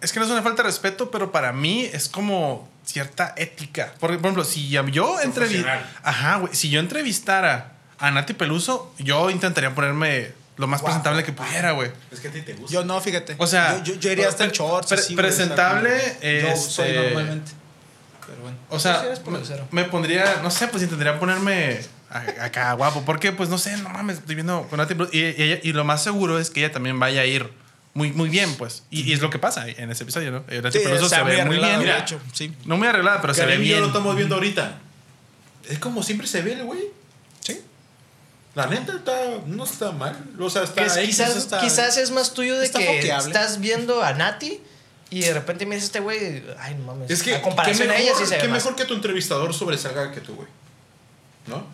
es 0.00 0.12
que 0.12 0.18
no 0.18 0.24
es 0.24 0.30
una 0.30 0.42
falta 0.42 0.62
de 0.62 0.68
respeto, 0.68 1.10
pero 1.10 1.32
para 1.32 1.52
mí 1.52 1.82
es 1.92 2.08
como 2.08 2.68
cierta 2.84 3.34
ética. 3.36 3.94
Por, 3.98 4.10
por 4.16 4.20
ejemplo, 4.20 4.44
si 4.44 4.68
yo 4.68 5.20
entrevistara... 5.20 5.90
Ajá, 6.02 6.36
güey. 6.36 6.54
Si 6.54 6.70
yo 6.70 6.80
entrevistara 6.80 7.72
a 7.98 8.10
Nati 8.10 8.32
Peluso, 8.32 8.94
yo 8.98 9.28
intentaría 9.28 9.74
ponerme 9.74 10.32
lo 10.58 10.66
más 10.66 10.82
presentable 10.82 11.24
que 11.24 11.32
pudiera, 11.32 11.72
güey. 11.72 11.90
Es 12.10 12.20
que 12.20 12.28
a 12.28 12.30
ti 12.32 12.42
te 12.42 12.52
gusta. 12.54 12.72
Yo 12.74 12.84
no, 12.84 13.00
fíjate. 13.00 13.36
O 13.38 13.46
sea, 13.46 13.82
yo, 13.82 13.94
yo, 13.94 14.00
yo 14.00 14.12
iría 14.12 14.28
hasta 14.28 14.44
en 14.44 14.50
shorts. 14.50 14.88
pre- 14.88 14.98
así, 14.98 15.14
presentable, 15.14 15.90
como- 16.20 16.54
Yo 16.54 16.56
soy 16.60 16.88
este- 16.88 17.02
normalmente. 17.04 17.52
Pero 18.26 18.42
bueno. 18.42 18.56
O 18.68 18.78
sea, 18.78 19.04
eres 19.06 19.20
me, 19.70 19.84
pondría, 19.84 20.40
no 20.42 20.50
sé, 20.50 20.68
pues 20.68 20.82
intentaría 20.82 21.18
ponerme 21.18 21.80
a- 22.10 22.44
acá 22.44 22.72
guapo. 22.74 23.02
Porque, 23.06 23.32
pues, 23.32 23.48
no 23.48 23.56
sé, 23.56 23.76
no 23.78 23.88
mames, 23.88 24.18
estoy 24.18 24.34
viendo 24.34 24.66
con. 24.68 24.80
Y, 25.12 25.18
y 25.18 25.24
ella- 25.42 25.60
y 25.62 25.72
lo 25.72 25.84
más 25.84 26.02
seguro 26.02 26.38
es 26.38 26.50
que 26.50 26.60
ella 26.60 26.72
también 26.72 26.98
vaya 27.00 27.22
a 27.22 27.24
ir 27.24 27.50
muy, 27.94 28.12
muy 28.12 28.28
bien, 28.28 28.54
pues. 28.56 28.82
Y, 28.90 29.02
y 29.02 29.12
es 29.12 29.20
lo 29.22 29.30
que 29.30 29.38
pasa 29.38 29.66
en 29.68 29.90
ese 29.90 30.02
episodio, 30.02 30.30
¿no? 30.30 30.44
Eh, 30.48 30.60
Nati 30.62 30.78
Sí, 30.78 30.84
Peluso 30.84 31.06
o 31.06 31.08
sea, 31.08 31.18
se 31.18 31.24
ve 31.24 31.44
muy 31.46 31.56
bien. 31.58 31.88
hecho, 31.88 32.20
sí. 32.32 32.52
No 32.64 32.76
muy 32.76 32.86
arreglada, 32.86 33.20
pero 33.20 33.32
se 33.32 33.42
ve 33.46 33.52
Karim 33.52 33.62
y 33.64 33.68
yo 33.68 33.74
bien. 33.76 33.80
lo 33.82 33.86
estamos 33.88 34.14
viendo 34.16 34.34
ahorita. 34.34 34.78
Es 35.68 35.78
como 35.78 36.02
siempre 36.02 36.26
se 36.26 36.42
ve 36.42 36.52
el 36.52 36.64
güey. 36.64 36.80
La 38.54 38.66
neta 38.66 38.96
está, 38.96 39.16
no 39.46 39.64
está 39.64 39.92
mal. 39.92 40.16
O 40.40 40.50
sea, 40.50 40.62
está 40.64 40.84
es- 40.86 40.98
quizás, 41.06 41.36
está- 41.36 41.60
quizás 41.60 41.96
es 41.96 42.10
más 42.10 42.34
tuyo 42.34 42.58
de 42.58 42.70
que 42.70 42.84
foqueable. 42.84 43.26
estás 43.28 43.60
viendo 43.60 44.02
a 44.02 44.12
Nati 44.14 44.60
y 45.10 45.20
de 45.20 45.32
repente 45.34 45.64
me 45.66 45.74
dice 45.76 45.86
este 45.86 46.00
güey, 46.00 46.42
ay, 46.58 46.74
no 46.74 46.86
mames. 46.86 47.10
Es 47.10 47.22
que, 47.22 47.34
a 47.36 47.42
comparación 47.42 47.88
qué 47.88 47.94
a 47.94 47.98
mejor, 47.98 48.10
ella 48.10 48.18
sí 48.18 48.26
se 48.26 48.34
ve 48.36 48.40
qué 48.42 48.48
más. 48.48 48.58
mejor 48.64 48.76
que 48.76 48.84
tu 48.84 48.94
entrevistador 48.94 49.54
sobresalga 49.54 50.10
que 50.12 50.20
tú, 50.20 50.34
güey. 50.34 50.48
¿No? 51.46 51.66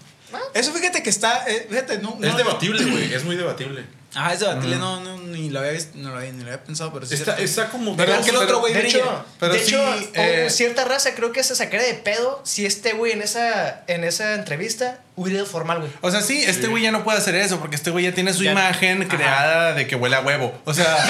Eso 0.53 0.73
fíjate 0.73 1.03
que 1.03 1.11
está. 1.11 1.45
eh, 1.49 1.67
fíjate, 1.71 1.99
no. 2.01 2.15
es 2.21 2.31
no- 2.33 2.37
debatible, 2.37 2.85
güey. 2.85 3.13
Es 3.15 3.25
muy 3.25 3.37
debatible. 3.37 3.85
Ah, 4.17 4.33
es 4.33 4.41
debatible, 4.41 4.77
no, 4.77 5.01
no, 5.01 5.19
ni 5.19 5.51
lo 5.51 5.59
había 5.61 5.73
visto, 5.73 5.91
no 5.97 6.11
lo 6.11 6.19
había, 6.19 6.31
ni 6.33 6.41
lo 6.45 6.47
había 6.53 6.63
pensado, 6.63 6.93
pero 6.93 7.05
sí. 7.07 7.15
es 7.15 7.21
Está, 7.21 7.37
está 7.39 7.69
como. 7.69 7.97
¿Verdad 7.97 8.23
que 8.23 8.31
el 8.31 8.37
otro 8.37 8.61
güey 8.61 8.73
De 8.73 8.87
hecho, 8.87 9.25
pero 9.41 9.53
de 9.55 9.59
sí, 9.61 9.75
hecho 9.75 9.95
eh, 10.15 10.49
cierta 10.51 10.85
raza 10.85 11.15
creo 11.15 11.33
que 11.33 11.43
se 11.43 11.55
sacaría 11.57 11.87
de 11.87 11.95
pedo 11.95 12.41
si 12.45 12.65
este 12.67 12.93
güey 12.93 13.13
en 13.13 13.23
esa, 13.23 13.83
en 13.89 14.05
esa 14.05 14.35
entrevista 14.35 15.01
hubiera 15.17 15.39
ido 15.39 15.47
formal, 15.47 15.79
güey. 15.81 15.91
O 16.01 16.11
sea, 16.11 16.21
sí, 16.21 16.43
este 16.45 16.69
güey 16.69 16.83
ya 16.85 16.93
no 16.93 17.03
puede 17.05 17.19
hacer 17.19 17.35
eso 17.35 17.59
porque 17.59 17.77
este 17.77 17.91
güey 17.91 18.05
ya 18.05 18.13
tiene 18.15 18.33
su 18.33 18.45
Ya- 18.45 18.53
imagen 18.53 19.03
Ajá. 19.03 19.17
creada 19.17 19.73
de 19.75 19.87
que 19.87 19.97
huele 19.97 20.17
a 20.17 20.21
huevo. 20.21 20.57
O 20.65 20.73
sea, 20.75 20.97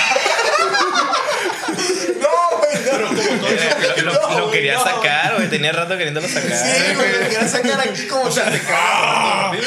No, 2.21 2.59
güey, 2.59 2.75
no. 2.85 2.91
Pero 2.91 3.09
como 3.09 4.19
todo. 4.29 4.39
Lo, 4.39 4.51
quería 4.51 4.75
no. 4.75 4.85
sacar, 4.85 5.35
güey. 5.37 5.49
Tenía 5.51 5.73
rato 5.73 5.97
queriéndolo 5.97 6.29
sacar. 6.29 6.57
Sí, 6.57 6.95
güey, 6.95 7.13
lo 7.13 7.19
quería 7.19 7.49
sacar 7.49 7.81
aquí 7.89 8.07
como. 8.07 8.23
O 8.25 8.31
sea, 8.31 8.51
te 8.51 8.61
cagas. 8.61 9.59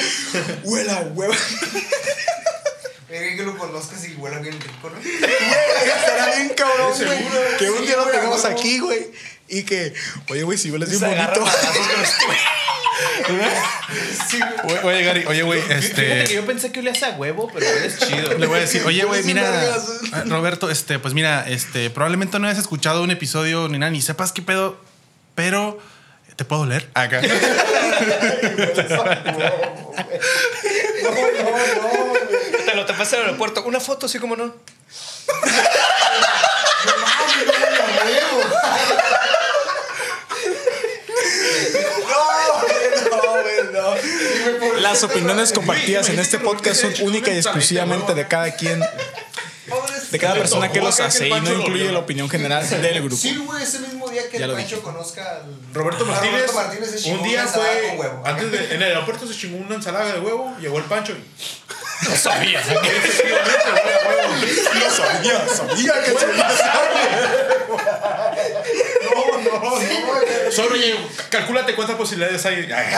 Huele 0.64 0.92
a 0.92 1.00
huevo. 1.14 1.34
Verga, 3.10 3.36
que 3.38 3.44
lo 3.44 3.58
conozcas 3.58 4.06
y 4.06 4.16
huele 4.16 4.40
bien 4.40 4.60
rico, 4.60 4.90
¿no? 4.90 5.00
Estará 5.00 6.36
bien 6.36 6.50
cabrón, 6.50 6.94
Sí, 6.96 7.06
güey. 7.06 7.20
Que 7.58 7.70
un 7.72 7.78
Sí, 7.80 7.86
día 7.86 7.96
lo 7.96 8.04
güey, 8.04 8.16
tengamos 8.16 8.44
aquí, 8.46 8.80
güey. 8.80 9.08
Y 9.48 9.64
que, 9.64 9.94
oye, 10.30 10.44
güey, 10.44 10.58
si 10.58 10.70
hueles 10.72 10.90
bien 10.90 11.00
bonito. 11.02 11.34
con 11.40 11.46
los- 11.46 11.56
oye, 14.66 14.80
oye, 14.84 15.04
Gary, 15.04 15.26
oye, 15.26 15.42
güey, 15.44 15.62
Fíjate 15.62 15.94
que 15.96 16.22
este. 16.24 16.36
yo 16.36 16.46
pensé 16.46 16.72
que 16.74 16.80
olías 16.82 17.02
a 17.04 17.12
huevo, 17.12 17.50
pero 17.54 17.66
eres 17.66 17.98
chido. 18.00 18.38
Le 18.38 18.46
voy 18.48 18.58
a 18.58 18.62
decir, 18.62 18.84
oye, 18.86 19.06
güey, 19.06 19.24
mira, 19.24 19.74
ah, 20.12 20.24
Roberto, 20.28 20.70
este, 20.70 21.00
pues 21.00 21.14
mira, 21.14 21.48
este, 21.48 21.90
probablemente 21.90 22.38
no 22.40 22.48
hayas 22.48 22.60
escuchado 22.60 23.04
un 23.04 23.12
episodio 23.12 23.70
ni 23.70 23.78
nada, 23.78 23.90
ni 23.92 24.02
sepas 24.02 24.34
qué 24.34 24.42
pedo, 24.42 24.78
pero 25.36 25.80
te 26.36 26.44
puedo 26.44 26.66
leer 26.66 26.90
acá. 26.94 27.22
Te 27.98 28.84
lo 28.84 29.04
tapaste 32.98 33.16
en 33.16 33.22
el 33.22 33.28
aeropuerto. 33.28 33.64
Una 33.64 33.80
foto, 33.80 34.08
sí 34.08 34.18
como 34.18 34.36
no. 34.36 34.56
Las 44.80 45.04
opiniones 45.04 45.54
compartidas 45.54 46.10
en 46.10 46.20
este 46.20 46.40
podcast 46.40 46.82
son 46.82 46.94
única 47.02 47.32
y 47.32 47.38
exclusivamente 47.38 48.14
de 48.14 48.28
cada 48.28 48.56
quien, 48.56 48.82
de 50.12 50.20
cada 50.20 50.36
persona 50.36 50.72
que 50.72 50.80
los 50.82 51.00
hace 51.00 51.28
y 51.28 51.42
no 51.42 51.54
incluye 51.54 51.92
la 51.92 52.00
opinión 52.00 52.30
general 52.30 52.68
del 52.82 53.00
grupo. 53.02 53.18
Sí, 53.18 53.36
güey, 53.38 53.64
ese 53.64 53.80
mismo 53.80 54.08
día 54.10 54.30
que 54.30 54.38
Ya 54.40 54.46
el 54.46 54.54
Pancho 54.54 54.82
conozca 54.82 55.38
al. 55.38 55.44
Roberto 55.74 56.06
Martínez, 56.06 56.34
Roberto 56.34 56.54
Martínez 56.54 56.92
se 56.92 56.98
chingó 57.00 57.22
un 57.22 57.28
día 57.28 57.48
fue 57.48 57.88
con 57.90 58.00
huevo. 58.00 58.22
antes 58.26 58.52
de 58.52 58.58
en 58.76 58.82
el 58.82 58.84
aeropuerto 58.84 59.28
se 59.28 59.34
chingó 59.36 59.58
una 59.58 59.76
ensalada 59.76 60.14
de 60.14 60.20
huevo 60.20 60.56
llegó 60.60 60.78
el 60.78 60.84
Pancho 60.86 61.14
y 61.14 61.24
No 62.10 62.16
sabía. 62.16 62.62
Yo 62.68 62.74
sabía, 64.92 65.48
sabía 65.48 65.94
que 66.04 66.12
se 66.12 66.28
solo 70.52 70.76
llegó 70.76 71.00
calcúlate 71.30 71.76
cuántas 71.76 71.96
posibilidades 71.96 72.46
hay 72.46 72.68
Ay, 72.78 72.94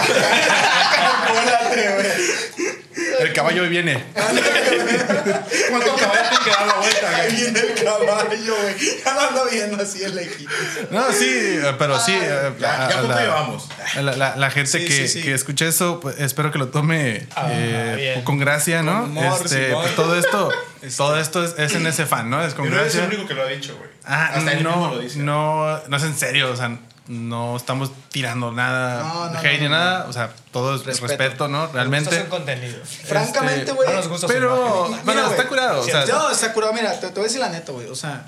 El 3.20 3.34
caballo 3.34 3.64
viene. 3.70 4.04
cuántos 4.14 6.02
caballos 6.02 6.30
tienen 6.30 6.44
que 6.44 6.50
dar 6.52 6.68
la 6.68 6.74
vuelta 6.76 7.16
Ahí 7.16 7.32
güey? 7.32 7.44
viene 7.44 7.60
el 7.60 7.74
caballo, 7.84 8.56
güey. 8.62 8.76
Ya 9.06 9.14
lo 9.14 9.22
ando 9.22 9.46
viendo 9.50 9.82
así 9.84 10.04
el 10.04 10.18
equipo. 10.20 10.52
No, 10.92 11.12
sí, 11.12 11.28
eh, 11.30 11.74
pero 11.78 12.00
sí. 12.00 12.18
eh, 12.22 12.52
ya, 12.60 12.76
a- 12.76 12.78
ya 12.78 12.86
a 12.86 12.90
cuánto 12.92 13.08
la- 13.10 13.22
llevamos 13.22 13.68
La, 13.96 14.02
la- 14.16 14.36
la 14.36 14.52
gente 14.52 14.80
Sí, 14.80 14.86
que, 14.86 14.94
sí, 14.94 15.08
sí. 15.08 15.22
que 15.24 15.34
escuche 15.34 15.68
eso, 15.68 16.00
pues, 16.00 16.20
espero 16.20 16.52
que 16.52 16.60
lo 16.60 16.70
tome 16.70 17.28
eh, 17.50 17.94
bien. 17.96 18.22
con 18.24 18.38
gracia, 18.40 18.82
¿no? 18.84 19.02
Con 19.02 19.18
humor, 19.18 19.42
este, 19.44 19.72
pues, 19.74 19.96
todo 19.96 20.18
esto, 20.18 20.52
todo 20.98 21.18
esto 21.20 21.44
es, 21.44 21.56
es 21.58 21.74
en 21.76 21.86
ese 21.88 22.06
fan, 22.06 22.30
¿no? 22.30 22.44
Es 22.44 22.54
con 22.54 22.68
y 22.68 22.70
no 22.70 22.80
eres 22.80 22.96
el 22.96 23.06
único 23.08 23.28
que 23.28 23.34
lo 23.34 23.44
ha 23.44 23.48
dicho 23.48 23.76
güey 23.78 23.90
Ah, 24.06 24.32
hasta 24.36 24.54
no, 24.56 24.92
lo 24.96 25.00
dice 25.00 25.20
no, 25.20 25.80
no 25.88 25.98
es 25.98 26.04
en 26.04 26.18
serio, 26.18 26.52
o 26.52 26.56
sea, 26.56 26.78
no 27.08 27.58
estamos 27.58 27.92
tirando 28.10 28.52
nada, 28.52 29.02
No, 29.04 29.30
no, 29.32 29.40
hate 29.40 29.54
no, 29.58 29.64
ni 29.64 29.64
no, 29.66 29.70
nada, 29.70 30.06
o 30.08 30.14
sea, 30.14 30.32
todo 30.52 30.76
es 30.76 30.86
Respeto. 30.86 31.08
respeto, 31.08 31.48
¿no? 31.48 31.68
Realmente. 31.68 32.16
Es 32.16 32.24
un 32.24 32.30
contenido. 32.30 32.78
Francamente, 32.86 33.60
Este, 33.62 33.72
güey. 33.72 33.90
no 33.90 33.96
nos 33.96 34.08
gusta 34.08 34.28
su 34.28 34.34
Pero, 34.34 34.90
bueno, 35.04 35.22
está 35.24 35.36
güey. 35.36 35.48
curado, 35.48 35.82
o 35.82 35.84
sea, 35.84 36.06
No, 36.06 36.30
está 36.30 36.54
curado. 36.54 36.74
Mira, 36.74 37.00
te, 37.00 37.08
te 37.08 37.14
voy 37.14 37.22
a 37.22 37.24
decir 37.24 37.40
la 37.40 37.50
neta, 37.50 37.72
güey. 37.72 37.88
O 37.88 37.96
sea, 37.96 38.26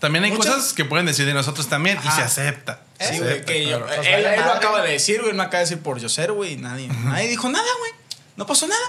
también 0.00 0.24
hay 0.24 0.32
muchas- 0.32 0.54
cosas 0.54 0.72
que 0.72 0.84
pueden 0.84 1.06
decir 1.06 1.26
de 1.26 1.34
nosotros 1.34 1.68
también 1.68 1.98
y 2.02 2.06
Ajá. 2.08 2.16
se 2.16 2.22
acepta. 2.22 2.80
se 2.98 3.14
sí, 3.14 3.18
güey, 3.20 3.44
que 3.44 3.66
yo. 3.66 3.78
claro. 3.84 3.96
Nos 3.98 4.06
Él, 4.06 4.24
él 4.26 4.40
lo 4.44 4.52
acaba 4.52 4.82
de 4.82 4.92
decir, 4.92 5.20
güey. 5.22 5.32
Me 5.34 5.42
acaba 5.42 5.58
de 5.58 5.64
decir 5.64 5.78
por 5.82 5.98
yo 5.98 6.08
ser, 6.08 6.32
güey. 6.32 6.54
y 6.54 6.56
Nadie, 6.56 6.88
nadie 6.88 7.28
dijo 7.28 7.48
nada, 7.50 7.68
güey. 7.80 7.92
No 8.36 8.46
pasó 8.46 8.66
nada. 8.66 8.80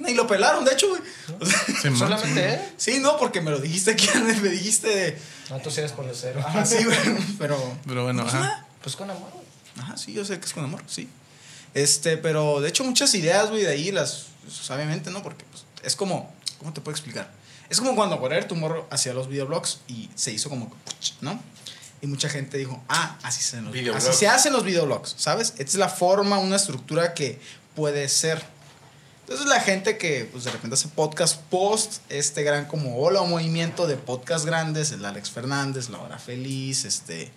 Ni 0.00 0.14
lo 0.14 0.26
pelaron, 0.26 0.64
de 0.64 0.72
hecho, 0.72 0.88
güey. 0.88 1.00
O 1.40 1.46
sea, 1.46 1.58
Simón, 1.82 1.98
Solamente, 1.98 2.72
sí, 2.76 2.98
no, 3.00 3.16
porque 3.16 3.40
me 3.40 3.50
lo 3.50 3.58
dijiste 3.58 3.90
aquí, 3.92 4.08
me 4.18 4.48
dijiste 4.48 4.88
de. 4.88 5.18
No, 5.50 5.58
tú 5.58 5.70
sí 5.70 5.80
eres 5.80 5.92
por 5.92 6.04
lo 6.04 6.14
cero. 6.14 6.40
Ajá, 6.44 6.64
sí, 6.64 6.82
güey. 6.84 6.96
Pero. 7.38 7.56
Pero 7.86 8.04
bueno, 8.04 8.20
no 8.20 8.24
pasó 8.26 8.38
ajá. 8.38 8.46
nada. 8.46 8.66
Pues 8.82 8.96
con 8.96 9.10
amor, 9.10 9.30
güey. 9.32 9.44
Ajá, 9.78 9.96
sí, 9.96 10.12
yo 10.12 10.24
sé 10.24 10.38
que 10.38 10.46
es 10.46 10.52
con 10.52 10.64
amor, 10.64 10.82
sí. 10.86 11.08
Este, 11.74 12.16
pero 12.16 12.60
de 12.60 12.68
hecho 12.68 12.84
muchas 12.84 13.12
ideas, 13.14 13.50
güey, 13.50 13.62
de 13.62 13.68
ahí 13.68 13.92
las, 13.92 14.26
pues, 14.42 14.70
obviamente, 14.70 15.10
¿no? 15.10 15.22
Porque 15.22 15.44
pues, 15.50 15.64
es 15.82 15.94
como, 15.96 16.34
¿cómo 16.58 16.72
te 16.72 16.80
puedo 16.80 16.94
explicar? 16.94 17.30
Es 17.68 17.78
como 17.80 17.94
cuando 17.94 18.18
Correr 18.20 18.46
tu 18.48 18.54
morro 18.56 18.86
hacía 18.90 19.12
los 19.12 19.28
videoblogs 19.28 19.80
y 19.88 20.08
se 20.14 20.32
hizo 20.32 20.48
como, 20.48 20.72
¿no? 21.20 21.38
Y 22.00 22.06
mucha 22.06 22.28
gente 22.28 22.56
dijo, 22.58 22.82
ah, 22.88 23.18
así 23.22 23.42
se, 23.42 23.60
los- 23.60 23.72
Videoblogs. 23.72 24.06
así 24.08 24.18
se 24.18 24.28
hacen 24.28 24.52
los 24.52 24.64
videoblogs, 24.64 25.14
¿sabes? 25.18 25.50
Esta 25.58 25.62
es 25.64 25.74
la 25.74 25.88
forma, 25.88 26.38
una 26.38 26.56
estructura 26.56 27.12
que 27.14 27.38
puede 27.74 28.08
ser. 28.08 28.42
Entonces 29.28 29.48
la 29.48 29.58
gente 29.58 29.98
que 29.98 30.28
pues 30.30 30.44
de 30.44 30.52
repente 30.52 30.74
hace 30.74 30.86
podcast 30.86 31.40
post, 31.50 31.94
este 32.10 32.44
gran 32.44 32.66
como 32.66 32.96
hola 32.98 33.20
o 33.22 33.26
movimiento 33.26 33.88
de 33.88 33.96
podcast 33.96 34.44
grandes, 34.44 34.92
el 34.92 35.04
Alex 35.04 35.32
Fernández, 35.32 35.88
La 35.88 35.98
Hora 35.98 36.16
Feliz, 36.16 36.84
este 36.84 37.32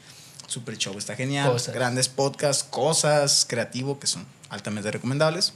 Super 0.46 0.78
Show 0.78 0.96
está 1.00 1.16
genial, 1.16 1.52
Cosas. 1.52 1.74
grandes 1.74 2.08
podcasts, 2.08 2.64
cosas, 2.64 3.44
creativo 3.50 4.00
que 4.00 4.06
son 4.06 4.24
altamente 4.52 4.92
recomendables. 4.92 5.54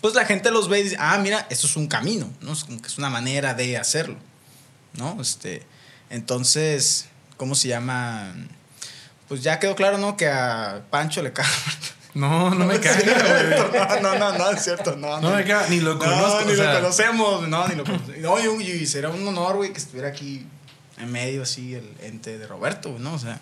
Pues 0.00 0.14
la 0.14 0.24
gente 0.24 0.52
los 0.52 0.68
ve 0.68 0.78
y 0.78 0.82
dice, 0.84 0.96
ah, 1.00 1.18
mira, 1.18 1.44
esto 1.50 1.66
es 1.66 1.74
un 1.74 1.88
camino, 1.88 2.32
¿no? 2.40 2.52
Es 2.52 2.62
como 2.62 2.80
que 2.80 2.86
es 2.86 2.96
una 2.96 3.10
manera 3.10 3.52
de 3.52 3.76
hacerlo, 3.76 4.18
¿no? 4.92 5.20
Este, 5.20 5.66
entonces, 6.08 7.06
¿cómo 7.36 7.56
se 7.56 7.66
llama? 7.66 8.32
Pues 9.26 9.42
ya 9.42 9.58
quedó 9.58 9.74
claro, 9.74 9.98
¿no? 9.98 10.16
Que 10.16 10.28
a 10.28 10.84
Pancho 10.88 11.20
le 11.20 11.32
caga. 11.34 11.50
No, 12.16 12.54
no 12.54 12.64
me 12.64 12.80
caga, 12.80 12.98
güey. 12.98 14.00
No, 14.02 14.14
no, 14.14 14.18
no, 14.18 14.38
no, 14.38 14.50
es 14.50 14.64
cierto. 14.64 14.96
No, 14.96 15.20
No 15.20 15.34
me 15.34 15.44
caga, 15.44 15.68
ni 15.68 15.80
lo 15.80 15.98
conozco. 15.98 16.40
No, 16.40 16.46
ni 16.46 16.52
o 16.52 16.56
sea, 16.56 16.72
lo 16.74 16.80
conocemos. 16.80 17.48
No, 17.48 17.68
ni 17.68 17.74
lo 17.74 17.84
conocemos. 17.84 18.18
No, 18.18 18.58
y, 18.58 18.64
y 18.64 18.86
será 18.86 19.10
un 19.10 19.28
honor, 19.28 19.56
güey, 19.56 19.72
que 19.72 19.78
estuviera 19.78 20.08
aquí 20.08 20.46
en 20.98 21.12
medio 21.12 21.42
así 21.42 21.74
el 21.74 21.94
ente 22.00 22.38
de 22.38 22.46
Roberto, 22.46 22.96
¿no? 22.98 23.12
O 23.14 23.18
sea, 23.18 23.38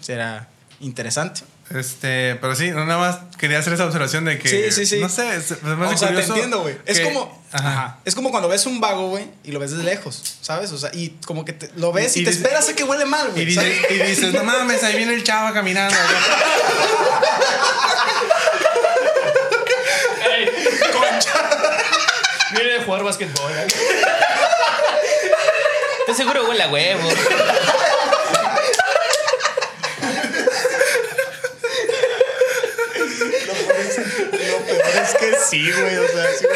será 0.00 0.48
interesante. 0.80 1.42
Este, 1.74 2.36
pero 2.40 2.54
sí, 2.54 2.70
no, 2.70 2.86
nada 2.86 2.98
más 2.98 3.36
quería 3.36 3.58
hacer 3.58 3.74
esa 3.74 3.84
observación 3.84 4.24
de 4.24 4.38
que. 4.38 4.48
Sí, 4.48 4.72
sí, 4.72 4.86
sí. 4.86 5.00
No 5.00 5.08
sé, 5.10 5.24
me 5.24 5.36
hace 5.36 5.54
O 5.94 5.96
sea, 5.98 6.14
te 6.14 6.22
entiendo, 6.22 6.60
güey. 6.62 6.76
Es 6.86 7.00
como. 7.00 7.42
Ajá. 7.52 7.98
Es 8.04 8.14
como 8.14 8.30
cuando 8.30 8.48
ves 8.48 8.64
un 8.66 8.80
vago, 8.80 9.08
güey, 9.10 9.26
y 9.44 9.52
lo 9.52 9.58
ves 9.60 9.76
de 9.76 9.82
lejos, 9.82 10.36
¿sabes? 10.42 10.70
O 10.72 10.78
sea, 10.78 10.90
y 10.92 11.10
como 11.26 11.44
que 11.44 11.52
te- 11.54 11.70
lo 11.76 11.92
ves 11.92 12.16
y, 12.16 12.20
Y 12.20 12.24
te 12.24 12.30
dice- 12.30 12.42
esperas 12.42 12.68
a 12.68 12.74
que 12.74 12.84
huele 12.84 13.04
mal, 13.06 13.28
Y 13.28 13.30
güey. 13.32 13.44
dices, 13.46 13.64
¿sabes? 13.82 13.90
y 13.90 14.02
dices, 14.02 14.32
no 14.34 14.44
mames, 14.44 14.82
ahí 14.84 14.96
viene 14.96 15.14
el 15.14 15.24
chavo 15.24 15.52
caminando. 15.54 15.94
Ey, 20.36 20.48
Viene 22.52 22.70
de 22.72 22.80
jugar 22.84 23.02
básquetbol. 23.04 23.52
¿eh? 23.52 23.66
Te 26.06 26.14
seguro 26.14 26.46
huele 26.48 26.62
a 26.62 26.68
huevo. 26.68 27.08
Es 35.48 35.50
que 35.50 35.56
sí, 35.56 35.72
güey. 35.72 35.96
O 35.96 36.08
sea, 36.08 36.26
sí, 36.38 36.46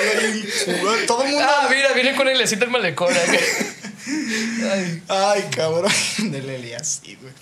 güey, 0.80 1.06
todo 1.06 1.22
el 1.24 1.30
mundo. 1.30 1.46
Ah, 1.48 1.68
mira, 1.70 1.92
viene 1.92 2.14
con 2.16 2.28
el 2.28 2.38
lecito 2.38 2.64
el 2.64 2.70
malecón. 2.70 3.14
¿eh? 3.14 3.40
Ay, 4.72 5.02
Ay, 5.08 5.44
cabrón. 5.54 5.92
Del 6.18 6.48
Elías, 6.48 7.00
sí, 7.02 7.16
güey. 7.20 7.32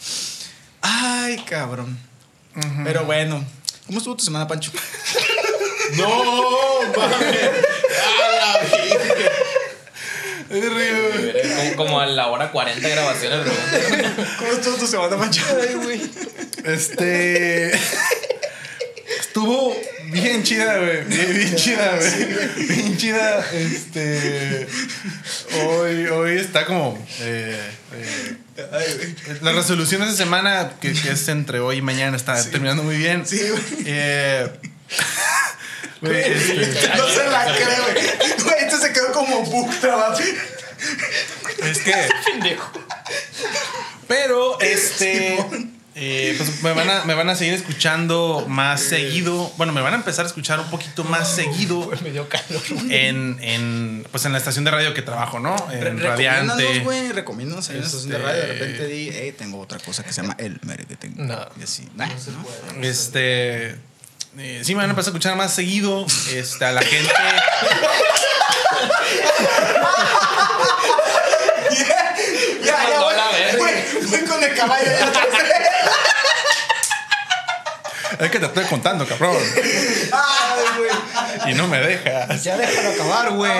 Ay, 0.82 1.38
cabrón. 1.48 1.98
Pero 2.84 3.05
bueno, 3.05 3.44
¿cómo 3.86 3.98
estuvo 3.98 4.16
tu 4.16 4.24
semana, 4.24 4.46
Pancho? 4.46 4.70
No, 5.96 6.07
la 6.96 7.18
virgen. 7.18 7.51
Como, 10.48 11.76
como 11.76 12.01
a 12.01 12.07
la 12.07 12.28
hora 12.28 12.53
40 12.53 12.86
de 12.86 12.94
grabaciones, 12.94 13.40
bro. 13.44 13.53
¿Cómo 14.38 14.53
estuvo 14.53 14.76
tu 14.76 14.86
semana, 14.86 15.16
Pancho? 15.16 15.42
ay, 15.61 15.74
güey. 15.74 16.01
Este. 16.64 17.72
Estuvo 19.30 19.76
bien 20.06 20.42
chida, 20.42 20.78
güey. 20.78 21.04
Bien, 21.04 21.32
bien 21.32 21.54
chida, 21.54 21.96
güey. 21.96 22.66
Bien 22.66 22.96
chida. 22.96 23.46
Este. 23.52 24.66
Hoy, 25.68 26.06
hoy 26.08 26.38
está 26.38 26.66
como. 26.66 26.98
eh, 27.20 27.56
eh, 27.94 29.14
la 29.40 29.52
resolución 29.52 30.00
de 30.00 30.08
esta 30.08 30.24
semana, 30.24 30.72
que, 30.80 30.92
que 30.94 31.12
es 31.12 31.28
entre 31.28 31.60
hoy 31.60 31.76
y 31.76 31.80
mañana, 31.80 32.16
está 32.16 32.42
terminando 32.50 32.82
muy 32.82 32.96
bien. 32.96 33.24
Sí, 33.24 33.38
güey. 33.48 33.62
Eh, 33.86 34.50
güey, 36.00 36.32
este, 36.32 36.88
No 36.96 37.08
se 37.08 37.24
la 37.28 37.44
creo, 37.54 37.82
güey. 37.84 38.42
Güey, 38.42 38.56
este 38.64 38.78
se 38.80 38.92
quedó 38.92 39.12
como 39.12 39.44
bug 39.44 39.70
trabado. 39.80 40.18
es 40.18 41.78
que. 41.78 41.94
Pendejo. 42.32 42.72
Pero, 44.08 44.60
este. 44.60 45.38
Eh, 45.97 46.34
pues 46.36 46.62
me 46.62 46.72
van, 46.72 46.88
a, 46.88 47.05
me 47.05 47.14
van 47.14 47.28
a 47.28 47.34
seguir 47.34 47.55
escuchando 47.55 48.45
más 48.49 48.80
seguido. 48.80 49.53
Bueno, 49.57 49.72
me 49.72 49.80
van 49.80 49.93
a 49.93 49.97
empezar 49.97 50.24
a 50.24 50.28
escuchar 50.28 50.61
un 50.61 50.70
poquito 50.70 51.03
más 51.05 51.28
seguido 51.34 51.91
Me 52.03 52.11
dio 52.12 52.28
calor. 52.28 52.62
en, 52.91 53.38
en, 53.43 54.07
pues 54.11 54.24
en 54.24 54.32
la 54.32 54.38
estación 54.38 54.64
de 54.64 54.70
radio 54.70 54.95
que 54.95 55.03
trabajo, 55.03 55.41
¿no? 55.41 55.55
En 55.72 55.80
Recomiéndanos, 55.80 56.57
Radiante. 56.57 56.78
güey. 56.80 57.12
Recomiéndanos 57.12 57.68
en 57.70 57.80
la 57.80 57.86
estación 57.86 58.11
de 58.11 58.18
radio. 58.18 58.41
De 58.43 58.53
Este- 58.53 58.59
repente 58.64 58.86
di, 58.86 59.11
hey, 59.12 59.34
tengo 59.36 59.59
otra 59.61 59.78
cosa 59.80 60.05
que 60.05 60.12
se 60.12 60.22
llama 60.22 60.36
el 60.38 60.59
merequetengue. 60.62 61.22
No. 61.24 61.47
Y 61.59 61.62
así. 61.64 61.88
Nah, 61.97 62.07
¿no? 62.07 62.82
Este. 62.86 63.76
eh, 64.38 64.62
sí, 64.62 64.74
me 64.74 64.82
van 64.82 64.91
a 64.91 64.91
empezar 64.91 65.09
a 65.09 65.11
escuchar 65.11 65.36
más 65.36 65.53
seguido. 65.55 66.07
Este, 66.32 66.64
a 66.64 66.72
la 66.72 66.82
gente. 66.82 67.11
Güey, 73.59 73.74
Voy 74.11 74.20
con 74.28 74.43
el 74.43 74.55
caballo 74.55 74.84
ya 74.86 75.07
atrás. 75.07 75.26
Es 78.20 78.30
que 78.30 78.38
te 78.38 78.46
estoy 78.46 78.64
contando, 78.64 79.06
cabrón. 79.06 79.36
Ay, 80.12 80.64
güey. 80.78 81.52
Y 81.52 81.54
no 81.56 81.66
me 81.68 81.78
dejas. 81.80 82.44
Ya 82.44 82.56
déjalo 82.56 82.90
acabar, 82.90 83.32
güey. 83.32 83.52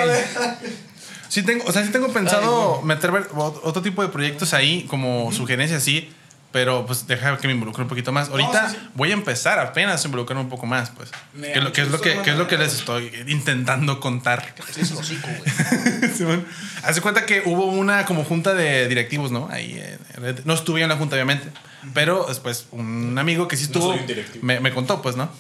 Sí 1.29 1.43
tengo, 1.43 1.65
o 1.67 1.73
sea, 1.73 1.85
sí 1.85 1.91
tengo 1.91 2.13
pensado 2.13 2.83
meter 2.83 3.11
otro 3.33 3.83
tipo 3.83 4.03
de 4.03 4.09
proyectos 4.09 4.53
ahí, 4.53 4.87
como 4.89 5.33
sugerencias, 5.33 5.83
sí. 5.83 6.13
Pero 6.53 6.85
pues 6.85 7.07
deja 7.07 7.39
que 7.39 7.47
me 7.47 7.53
involucre 7.55 7.83
un 7.83 7.89
poquito 7.89 8.11
más. 8.11 8.29
Ahorita 8.29 8.75
voy 8.95 9.11
a 9.11 9.15
empezar 9.15 9.61
apenas 9.61 10.03
a 10.05 10.09
involucrarme 10.09 10.43
un 10.43 10.49
poco 10.51 10.67
más, 10.67 10.91
pues. 10.91 11.11
Me 11.33 11.53
Que, 11.53 11.61
da 11.61 11.65
lo, 11.67 11.73
que 11.73 11.83
es 11.83 11.89
lo 11.91 12.01
que, 12.01 12.19
que 12.23 12.31
es 12.31 12.37
lo 12.37 12.49
que 12.49 12.59
les 12.59 12.75
estoy 12.75 13.13
intentando 13.29 14.01
contar. 14.01 14.53
Es 14.77 14.91
hocico. 14.91 15.29
Hace 16.83 17.01
cuenta 17.01 17.27
que 17.27 17.43
hubo 17.47 17.67
una 17.67 18.05
como 18.05 18.25
junta 18.25 18.55
de 18.55 18.89
directivos, 18.89 19.31
¿no? 19.31 19.49
Ahí 19.51 19.75
eh, 19.79 20.35
no 20.45 20.55
estuve 20.55 20.83
en 20.83 20.89
la 20.89 20.97
junta, 20.97 21.15
obviamente. 21.17 21.49
Pero 21.95 22.27
después 22.29 22.67
un 22.73 23.17
amigo 23.19 23.49
que 23.49 23.57
sí 23.57 23.65
estuvo 23.65 23.93
directivo. 23.95 24.45
me, 24.45 24.61
me 24.61 24.73
contó, 24.73 25.01
pues, 25.03 25.17
¿no? 25.17 25.31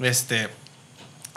Este. 0.00 0.48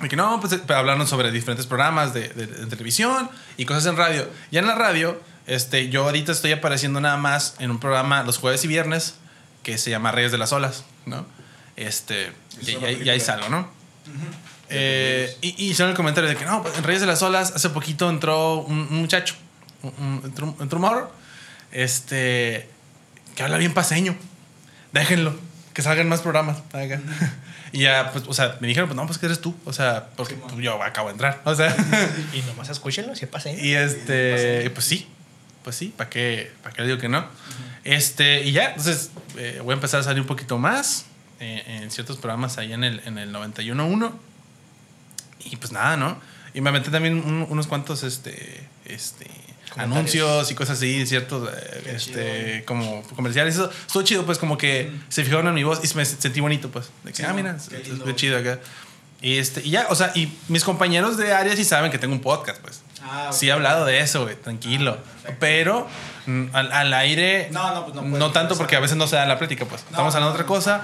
De 0.02 0.10
que 0.10 0.16
no, 0.16 0.40
pues 0.40 0.54
eh, 0.54 0.60
hablaron 0.70 1.08
sobre 1.08 1.32
diferentes 1.32 1.66
programas 1.66 2.14
de, 2.14 2.28
de- 2.30 2.48
de 2.48 2.66
televisión 2.68 3.30
y 3.58 3.66
cosas 3.66 3.86
en 3.86 3.96
radio. 3.98 4.28
Ya 4.52 4.60
en 4.60 4.68
la 4.68 4.76
radio, 4.76 5.22
este, 5.48 5.90
yo 5.90 6.04
ahorita 6.04 6.32
estoy 6.32 6.52
apareciendo 6.52 7.00
nada 7.00 7.18
más 7.18 7.56
en 7.60 7.72
un 7.72 7.80
programa 7.80 8.24
los 8.24 8.38
jueves 8.38 8.64
y 8.66 8.68
viernes 8.68 9.16
que 9.64 9.78
se 9.78 9.90
llama 9.90 10.12
Reyes 10.12 10.32
de 10.32 10.38
las 10.38 10.52
Olas, 10.54 10.84
¿no? 11.06 11.26
Este, 11.76 12.32
y, 12.62 12.72
y 12.72 12.86
ahí- 12.86 13.02
y 13.04 13.10
ahí 13.10 13.20
salgo, 13.20 13.50
¿no? 13.50 13.68
Eh, 14.70 15.36
y, 15.42 15.66
hicieron 15.66 15.92
el 15.92 15.96
comentario 15.96 16.30
de 16.30 16.36
que 16.36 16.46
no, 16.46 16.62
pues, 16.64 16.78
en 16.78 16.84
Reyes 16.84 17.02
de 17.02 17.08
las 17.08 17.22
Olas 17.22 17.52
hace 17.56 17.70
poquito 17.70 18.10
entró 18.10 18.58
un, 18.58 18.80
un 18.90 18.98
muchacho, 19.02 19.36
un- 19.82 19.94
un- 19.98 20.22
entró, 20.26 20.48
un- 20.48 20.58
entró 20.62 20.78
un 20.78 20.82
morro, 20.82 21.12
este, 21.72 22.70
que 23.36 23.44
habla 23.44 23.58
bien 23.58 23.74
paseño. 23.74 24.16
Déjenlo, 24.92 25.36
que 25.74 25.82
salgan 25.82 26.08
más 26.10 26.22
programas. 26.22 26.58
acá. 26.74 27.02
Y 27.76 27.80
ya, 27.80 28.12
pues, 28.12 28.26
o 28.28 28.34
sea, 28.34 28.58
me 28.60 28.68
dijeron, 28.68 28.88
pues 28.88 28.96
no, 28.96 29.08
pues 29.08 29.18
que 29.18 29.26
eres 29.26 29.42
tú. 29.42 29.56
O 29.66 29.74
sea, 29.74 30.10
porque 30.16 30.36
pues, 30.36 30.54
yo 30.58 30.80
acabo 30.84 31.08
de 31.08 31.14
entrar. 31.14 31.42
O 31.46 31.56
sea, 31.56 31.76
Y 32.32 32.42
nomás 32.44 32.70
escúchenlo, 32.70 33.16
si 33.16 33.26
pasa 33.26 33.50
y 33.52 33.74
este, 33.74 34.70
pues 34.70 34.86
sí, 34.86 35.08
pues 35.64 35.76
sí, 35.76 35.92
¿para 35.98 36.08
qué, 36.08 36.52
para 36.62 36.76
qué 36.76 36.82
le 36.84 36.90
digo 36.90 37.00
que 37.00 37.10
no? 37.10 37.26
Este, 37.84 38.44
y 38.44 38.52
ya, 38.54 38.70
entonces 38.70 39.12
eh, 39.38 39.60
voy 39.64 39.72
a 39.72 39.76
empezar 39.76 40.00
a 40.00 40.04
salir 40.04 40.22
un 40.22 40.28
poquito 40.28 40.58
más 40.58 41.06
eh, 41.40 41.64
en 41.82 41.92
ciertos 41.92 42.18
programas 42.18 42.58
ahí 42.58 42.72
en 42.74 42.84
el, 42.84 43.02
en 43.06 43.18
el 43.18 43.34
91.1. 43.34 44.12
Y 45.46 45.56
pues 45.58 45.72
nada, 45.72 45.98
¿no? 45.98 46.18
Y 46.54 46.62
me 46.62 46.70
aventé 46.70 46.90
también 46.92 47.16
un- 47.18 47.46
unos 47.50 47.68
cuantos, 47.68 48.04
este, 48.04 48.68
este, 48.86 49.28
anuncios 49.76 50.50
y 50.52 50.56
cosas 50.56 50.78
así, 50.78 51.06
ciertos, 51.06 51.50
este, 51.88 52.64
como 52.66 53.02
comerciales. 53.16 53.56
Eso 53.56 53.70
estuvo 53.88 54.04
chido, 54.04 54.26
pues 54.26 54.38
como 54.38 54.58
que 54.58 54.92
se 55.10 55.24
fijaron 55.24 55.48
en 55.48 55.54
mi 55.56 55.64
voz 55.64 55.80
y 55.84 55.98
me 55.98 56.06
sentí 56.06 56.40
bonito, 56.40 56.70
pues. 56.72 56.90
De 57.04 57.12
que, 57.12 57.18
Sí, 57.18 57.24
ah, 57.28 57.34
mira, 57.34 57.58
Qué 57.70 57.78
es- 57.82 57.88
es 57.90 58.00
muy 58.00 58.16
chido 58.16 58.38
acá. 58.38 58.60
Y, 59.24 59.38
este, 59.38 59.62
y 59.62 59.72
ya, 59.72 59.88
o 59.90 59.96
sea, 59.96 60.12
y 60.14 60.32
mis 60.50 60.64
compañeros 60.64 61.18
de 61.18 61.34
área 61.34 61.56
sí 61.56 61.64
saben 61.64 61.90
que 61.90 61.98
tengo 61.98 62.14
un 62.14 62.22
podcast, 62.22 62.62
pues. 62.62 62.82
Ah, 63.02 63.28
ok. 63.30 63.34
Sí 63.34 63.48
he 63.48 63.52
hablado 63.52 63.86
de 63.86 64.02
eso, 64.02 64.24
güey, 64.24 64.36
tranquilo. 64.36 64.98
Pero 65.40 65.88
mm, 66.26 66.48
al, 66.52 66.72
al 66.72 66.94
aire, 66.94 67.48
No, 67.52 67.74
no, 67.74 67.86
pues 67.86 67.96
no 67.96 68.04
no, 68.04 68.32
tanto 68.32 68.58
porque 68.58 68.76
a 68.76 68.82
veces 68.82 68.98
no 68.98 69.08
se 69.08 69.16
da 69.16 69.26
la 69.26 69.40
plática, 69.40 69.66
pues. 69.66 69.82
Estamos 69.82 70.14
hablando 70.14 70.36
de 70.36 70.42
otra 70.42 70.46
cosa 70.46 70.84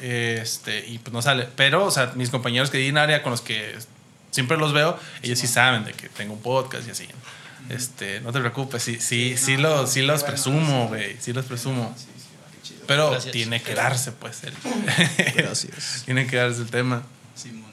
este, 0.00 0.86
y 0.86 0.98
pues 0.98 1.12
no 1.12 1.22
sale. 1.22 1.48
Pero, 1.56 1.84
o 1.84 1.90
sea, 1.90 2.12
mis 2.14 2.30
compañeros 2.30 2.70
que 2.70 2.86
en 2.86 2.98
área 2.98 3.22
con 3.22 3.30
los 3.30 3.40
que 3.40 3.74
siempre 4.30 4.56
los 4.56 4.72
veo, 4.72 4.98
ellos 5.22 5.38
sí 5.38 5.46
saben 5.46 5.84
de 5.84 5.92
que 5.92 6.08
tengo 6.08 6.34
un 6.34 6.42
podcast 6.42 6.86
y 6.88 6.90
así. 6.90 7.08
Este, 7.70 8.20
no 8.20 8.32
te 8.32 8.40
preocupes, 8.40 8.82
sí, 8.82 8.98
sí, 9.00 9.36
sí, 9.36 9.56
no, 9.56 9.62
los, 9.62 9.90
sí 9.90 10.02
los 10.02 10.20
bueno, 10.20 10.34
presumo, 10.34 10.82
sí. 10.84 10.88
güey, 10.88 11.16
sí 11.20 11.32
los 11.32 11.44
presumo. 11.44 11.94
Sí, 11.96 12.04
sí, 12.04 12.28
qué 12.52 12.68
chido. 12.68 12.84
Pero 12.86 13.10
Gracias. 13.10 13.32
tiene 13.32 13.62
que 13.62 13.74
darse, 13.74 14.12
pues, 14.12 14.42
el, 14.44 14.54
Gracias. 15.34 16.02
tiene 16.06 16.26
que 16.26 16.36
darse 16.36 16.62
el 16.62 16.70
tema. 16.70 17.02
Simón. 17.34 17.67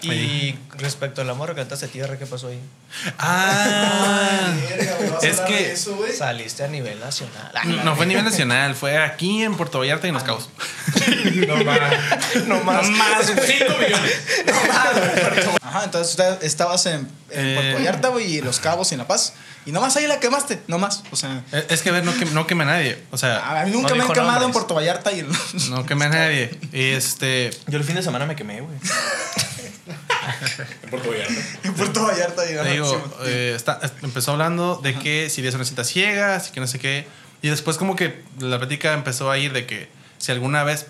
Y 0.00 0.54
respecto 0.76 1.22
al 1.22 1.30
amor 1.30 1.48
que 1.50 1.56
cantaste 1.56 1.88
tierra, 1.88 2.16
¿qué 2.18 2.24
pasó 2.26 2.48
ahí? 2.48 2.60
Ah, 3.18 4.54
Verga, 4.68 4.94
güey, 4.96 5.10
¿vas 5.10 5.24
a 5.24 5.26
es 5.26 5.38
hablar 5.40 5.48
que- 5.48 5.64
de 5.66 5.72
eso, 5.72 5.96
güey? 5.96 6.12
Saliste 6.12 6.62
a 6.64 6.68
nivel 6.68 7.00
nacional. 7.00 7.50
Ah, 7.54 7.64
no 7.64 7.96
fue 7.96 8.04
a 8.04 8.08
nivel 8.08 8.24
nacional, 8.24 8.74
fue 8.76 8.96
aquí 8.96 9.42
en 9.42 9.56
Puerto 9.56 9.80
Vallarta 9.80 10.06
y 10.06 10.10
en 10.10 10.14
Los 10.14 10.22
Cabos. 10.24 10.48
No 11.48 11.56
más. 11.64 11.80
no 12.46 12.62
más. 12.62 12.88
Más, 12.90 13.26
5 13.26 13.74
millones. 13.78 14.20
Ajá, 15.62 15.84
entonces 15.84 16.10
usted 16.10 16.42
estabas 16.44 16.86
en, 16.86 17.08
en 17.30 17.46
Eh. 17.46 17.54
Puerto 17.56 17.74
Vallarta, 17.78 18.08
güey, 18.08 18.36
y 18.36 18.40
Los 18.40 18.60
Cabos 18.60 18.90
y 18.92 18.94
en 18.94 18.98
La 18.98 19.06
Paz. 19.06 19.34
Y 19.66 19.72
nomás 19.72 19.96
ahí 19.96 20.06
la 20.06 20.18
quemaste, 20.20 20.60
nomás. 20.66 21.02
O 21.10 21.16
sea, 21.16 21.42
Es 21.52 21.64
es 21.68 21.82
que, 21.82 21.90
a 21.90 21.92
ver, 21.92 22.04
no, 22.04 22.12
queme- 22.14 22.30
no 22.30 22.46
queme 22.46 22.62
a 22.62 22.66
nadie. 22.66 22.98
O 23.10 23.18
sea, 23.18 23.60
a 23.60 23.64
mí 23.66 23.70
nunca 23.72 23.90
No 23.90 23.96
me 23.96 24.04
han 24.04 24.12
quemado 24.12 24.46
en. 24.46 24.52
Puerto 24.52 24.74
Vallarta 24.74 25.12
y 25.12 25.20
en 25.20 25.28
Los- 25.28 25.68
no 25.70 25.84
queme 25.84 26.06
a 26.06 26.08
nadie. 26.08 26.58
Este, 26.72 27.50
Yo 27.66 27.78
el 27.78 27.84
fin 27.84 27.96
de 27.96 28.02
semana 28.02 28.24
me 28.26 28.34
quemé, 28.36 28.60
güey. 28.60 28.76
En 30.82 30.90
Puerto 30.90 31.10
Vallarta. 31.10 31.32
en 31.64 31.74
Puerto 31.74 32.02
Vallarta. 32.06 32.42
Ajá, 32.42 32.64
digo, 32.70 33.14
eh, 33.24 33.52
está- 33.54 33.80
empezó 34.02 34.32
hablando 34.32 34.76
de 34.82 34.94
que 34.98 35.30
si 35.30 35.40
había 35.40 35.54
unas 35.54 35.68
citas 35.68 35.86
ciegas 35.88 36.48
y 36.48 36.52
que 36.52 36.60
no 36.60 36.66
sé 36.66 36.78
qué. 36.78 37.06
Y 37.42 37.48
después 37.48 37.76
como 37.76 37.94
que 37.96 38.22
la 38.40 38.58
plática 38.58 38.94
empezó 38.94 39.30
a 39.30 39.38
ir 39.38 39.52
de 39.52 39.66
que 39.66 39.88
si 40.18 40.32
alguna 40.32 40.64
vez 40.64 40.86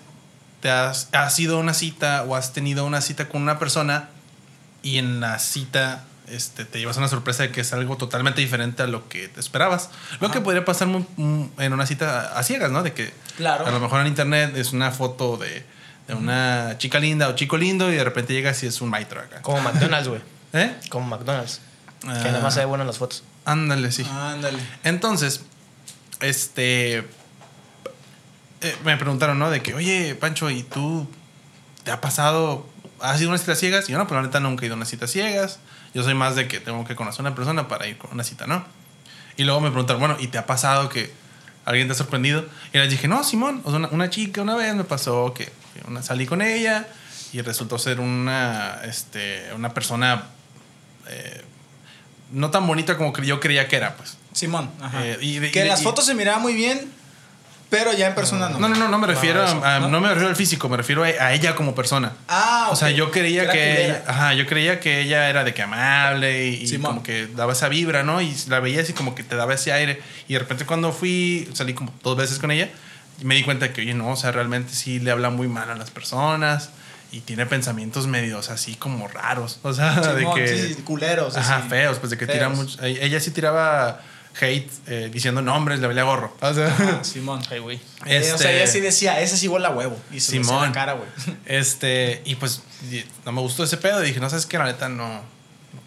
te 0.61 0.69
has, 0.71 1.09
has 1.13 1.37
ido 1.39 1.57
a 1.57 1.59
una 1.59 1.73
cita 1.73 2.23
o 2.27 2.35
has 2.35 2.53
tenido 2.53 2.85
una 2.85 3.01
cita 3.01 3.29
con 3.29 3.41
una 3.41 3.59
persona 3.59 4.09
y 4.81 4.97
en 4.97 5.19
la 5.19 5.39
cita 5.39 6.05
este, 6.27 6.63
te 6.65 6.79
llevas 6.79 6.97
una 6.97 7.07
sorpresa 7.07 7.43
de 7.43 7.51
que 7.51 7.61
es 7.61 7.73
algo 7.73 7.97
totalmente 7.97 8.39
diferente 8.41 8.83
a 8.83 8.87
lo 8.87 9.09
que 9.09 9.27
te 9.29 9.39
esperabas. 9.39 9.89
Lo 10.19 10.29
que 10.31 10.41
podría 10.41 10.63
pasar 10.65 10.87
en 10.87 11.73
una 11.73 11.85
cita 11.87 12.37
a 12.37 12.43
ciegas, 12.43 12.71
¿no? 12.71 12.83
De 12.83 12.93
que 12.93 13.11
Claro. 13.37 13.65
a 13.65 13.71
lo 13.71 13.79
mejor 13.79 14.01
en 14.01 14.07
internet 14.07 14.55
es 14.55 14.71
una 14.73 14.91
foto 14.91 15.37
de, 15.37 15.63
de 16.09 16.15
una 16.15 16.75
chica 16.79 16.99
linda 16.99 17.29
o 17.29 17.35
chico 17.35 17.55
lindo 17.55 17.91
y 17.91 17.95
de 17.95 18.03
repente 18.03 18.33
llegas 18.33 18.61
y 18.63 18.67
es 18.67 18.81
un 18.81 18.89
maestro 18.89 19.21
acá. 19.21 19.41
Como 19.43 19.61
McDonald's, 19.61 20.07
güey. 20.09 20.21
¿Eh? 20.53 20.75
Como 20.89 21.05
McDonald's. 21.07 21.61
Que 22.01 22.07
Ah. 22.09 22.23
nada 22.23 22.39
más 22.41 22.53
se 22.55 22.61
ve 22.61 22.65
bueno 22.65 22.83
en 22.83 22.87
las 22.87 22.97
fotos. 22.97 23.23
Ándale, 23.45 23.91
sí. 23.91 24.05
Ándale. 24.11 24.57
Entonces, 24.83 25.41
este. 26.19 26.97
eh, 28.61 28.75
me 28.83 28.97
preguntaron, 28.97 29.37
¿no? 29.39 29.49
De 29.49 29.61
que, 29.61 29.73
oye, 29.73 30.15
Pancho, 30.15 30.49
¿y 30.49 30.63
tú 30.63 31.07
te 31.83 31.91
ha 31.91 32.01
pasado? 32.01 32.67
¿Has 33.01 33.19
ido 33.21 33.29
a 33.29 33.33
una 33.33 33.37
cita 33.39 33.55
ciegas? 33.55 33.87
Y 33.89 33.91
yo, 33.93 33.97
no, 33.97 34.07
pero 34.07 34.19
la 34.21 34.27
neta 34.27 34.39
nunca 34.39 34.63
he 34.63 34.65
ido 34.65 34.73
a 34.73 34.77
una 34.77 34.85
cita 34.85 35.07
ciegas. 35.07 35.59
Yo 35.93 36.03
soy 36.03 36.13
más 36.15 36.35
de 36.35 36.47
que 36.47 36.59
tengo 36.59 36.83
que 36.85 36.95
conocer 36.95 37.19
a 37.21 37.29
una 37.29 37.35
persona 37.35 37.67
para 37.67 37.87
ir 37.87 37.97
con 37.97 38.11
una 38.11 38.23
cita, 38.23 38.47
¿no? 38.47 38.65
Y 39.37 39.43
luego 39.43 39.61
me 39.61 39.69
preguntaron, 39.69 39.99
bueno, 39.99 40.17
¿y 40.19 40.27
te 40.27 40.37
ha 40.37 40.45
pasado 40.45 40.89
que 40.89 41.11
alguien 41.65 41.87
te 41.87 41.93
ha 41.93 41.95
sorprendido? 41.95 42.45
Y 42.73 42.77
les 42.77 42.89
dije, 42.89 43.07
no, 43.07 43.23
Simón, 43.23 43.61
o 43.63 43.69
sea, 43.69 43.79
una, 43.79 43.87
una 43.89 44.09
chica 44.09 44.41
una 44.41 44.55
vez 44.55 44.75
me 44.75 44.83
pasó 44.83 45.33
que 45.33 45.51
una, 45.87 46.01
salí 46.03 46.25
con 46.25 46.41
ella 46.41 46.87
y 47.33 47.41
resultó 47.41 47.77
ser 47.77 47.99
una, 47.99 48.79
este, 48.85 49.49
una 49.55 49.73
persona 49.73 50.23
eh, 51.07 51.41
no 52.31 52.51
tan 52.51 52.65
bonita 52.67 52.97
como 52.97 53.11
que 53.13 53.25
yo 53.25 53.39
creía 53.39 53.67
que 53.67 53.75
era, 53.75 53.95
pues. 53.95 54.17
Simón. 54.33 54.69
Ajá. 54.81 55.05
Eh, 55.05 55.17
y 55.21 55.39
de- 55.39 55.51
que 55.51 55.61
en 55.61 55.67
las 55.67 55.81
y- 55.81 55.83
fotos 55.83 56.05
se 56.05 56.13
miraba 56.13 56.37
muy 56.39 56.53
bien, 56.53 56.91
pero 57.71 57.93
ya 57.93 58.07
en 58.07 58.15
persona 58.15 58.49
no. 58.49 58.59
No, 58.59 58.69
no, 58.69 58.75
no, 58.75 58.87
no 58.87 58.97
me 58.99 59.07
refiero 59.07 59.43
eso, 59.43 59.63
a, 59.63 59.75
a- 59.75 59.79
¿no? 59.79 59.89
¿no? 59.89 60.01
me 60.01 60.07
refiero 60.09 60.29
al 60.29 60.35
físico, 60.35 60.69
me 60.69 60.77
refiero 60.77 61.03
a, 61.03 61.07
a 61.07 61.33
ella 61.33 61.55
como 61.55 61.73
persona. 61.75 62.13
Ah, 62.27 62.69
O 62.71 62.75
sea, 62.75 62.89
yo 62.91 63.09
creía 63.11 63.43
Era 63.43 63.53
que 63.53 63.85
ella, 63.85 64.03
ajá, 64.07 64.33
yo 64.33 64.45
creía 64.45 64.79
que 64.79 65.01
ella 65.01 65.29
era 65.29 65.43
de 65.43 65.53
que 65.53 65.61
amable 65.63 66.47
y, 66.49 66.65
y 66.65 66.77
como 66.79 67.01
que 67.03 67.27
daba 67.27 67.53
esa 67.53 67.67
vibra, 67.69 68.03
¿no? 68.03 68.21
Y 68.21 68.35
la 68.47 68.59
veías 68.59 68.89
y 68.89 68.93
como 68.93 69.13
que 69.15 69.23
te 69.23 69.35
daba 69.35 69.53
ese 69.55 69.71
aire. 69.73 70.01
Y 70.27 70.33
de 70.33 70.39
repente 70.39 70.65
cuando 70.65 70.91
fui, 70.91 71.49
salí 71.53 71.73
como 71.73 71.93
dos 72.03 72.15
veces 72.17 72.37
con 72.39 72.51
ella, 72.51 72.69
me 73.23 73.35
di 73.35 73.43
cuenta 73.43 73.71
que, 73.73 73.81
oye, 73.81 73.93
no, 73.93 74.09
o 74.11 74.15
sea, 74.15 74.31
realmente 74.31 74.73
sí 74.73 74.99
le 74.99 75.11
habla 75.11 75.29
muy 75.29 75.47
mal 75.47 75.69
a 75.69 75.75
las 75.75 75.91
personas 75.91 76.69
y 77.11 77.21
tiene 77.21 77.45
pensamientos 77.45 78.07
medios 78.07 78.49
así 78.49 78.75
como 78.75 79.07
raros. 79.07 79.59
O 79.63 79.73
sea, 79.73 79.93
de 80.13 80.27
que... 80.35 80.73
sí, 80.75 80.81
culeros. 80.83 81.35
Ajá, 81.37 81.57
así. 81.57 81.69
feos, 81.69 81.97
pues 81.99 82.09
de 82.11 82.17
que 82.17 82.27
tira 82.27 82.49
mucho. 82.49 82.81
e- 82.83 83.03
Ella 83.05 83.19
sí 83.19 83.31
tiraba 83.31 84.01
hate 84.39 84.69
eh, 84.87 85.09
diciendo 85.11 85.41
nombres, 85.41 85.79
le 85.79 85.87
valía 85.87 86.03
gorro. 86.03 86.35
O 86.39 86.53
sea, 86.53 86.67
Ajá, 86.67 87.03
Simón. 87.03 87.41
Ay, 87.49 87.59
güey. 87.59 87.77
Eh, 88.05 88.19
o 88.19 88.37
sea, 88.37 88.51
este- 88.51 88.55
ella 88.57 88.67
sí 88.67 88.79
decía, 88.79 89.19
ese 89.21 89.37
sí 89.37 89.47
vuela 89.47 89.69
huevo. 89.71 89.99
Y 90.11 90.19
se 90.19 90.33
Simón. 90.33 90.67
la 90.67 90.71
cara, 90.71 90.93
güey. 90.93 91.09
Este, 91.45 92.21
y 92.25 92.35
pues 92.35 92.61
y- 92.91 93.03
no 93.25 93.31
me 93.31 93.41
gustó 93.41 93.63
ese 93.63 93.77
pedo. 93.77 94.03
Y 94.03 94.07
dije, 94.07 94.19
no 94.19 94.29
sabes 94.29 94.45
qué, 94.45 94.57
la 94.57 94.65
neta 94.65 94.87
no, 94.87 95.21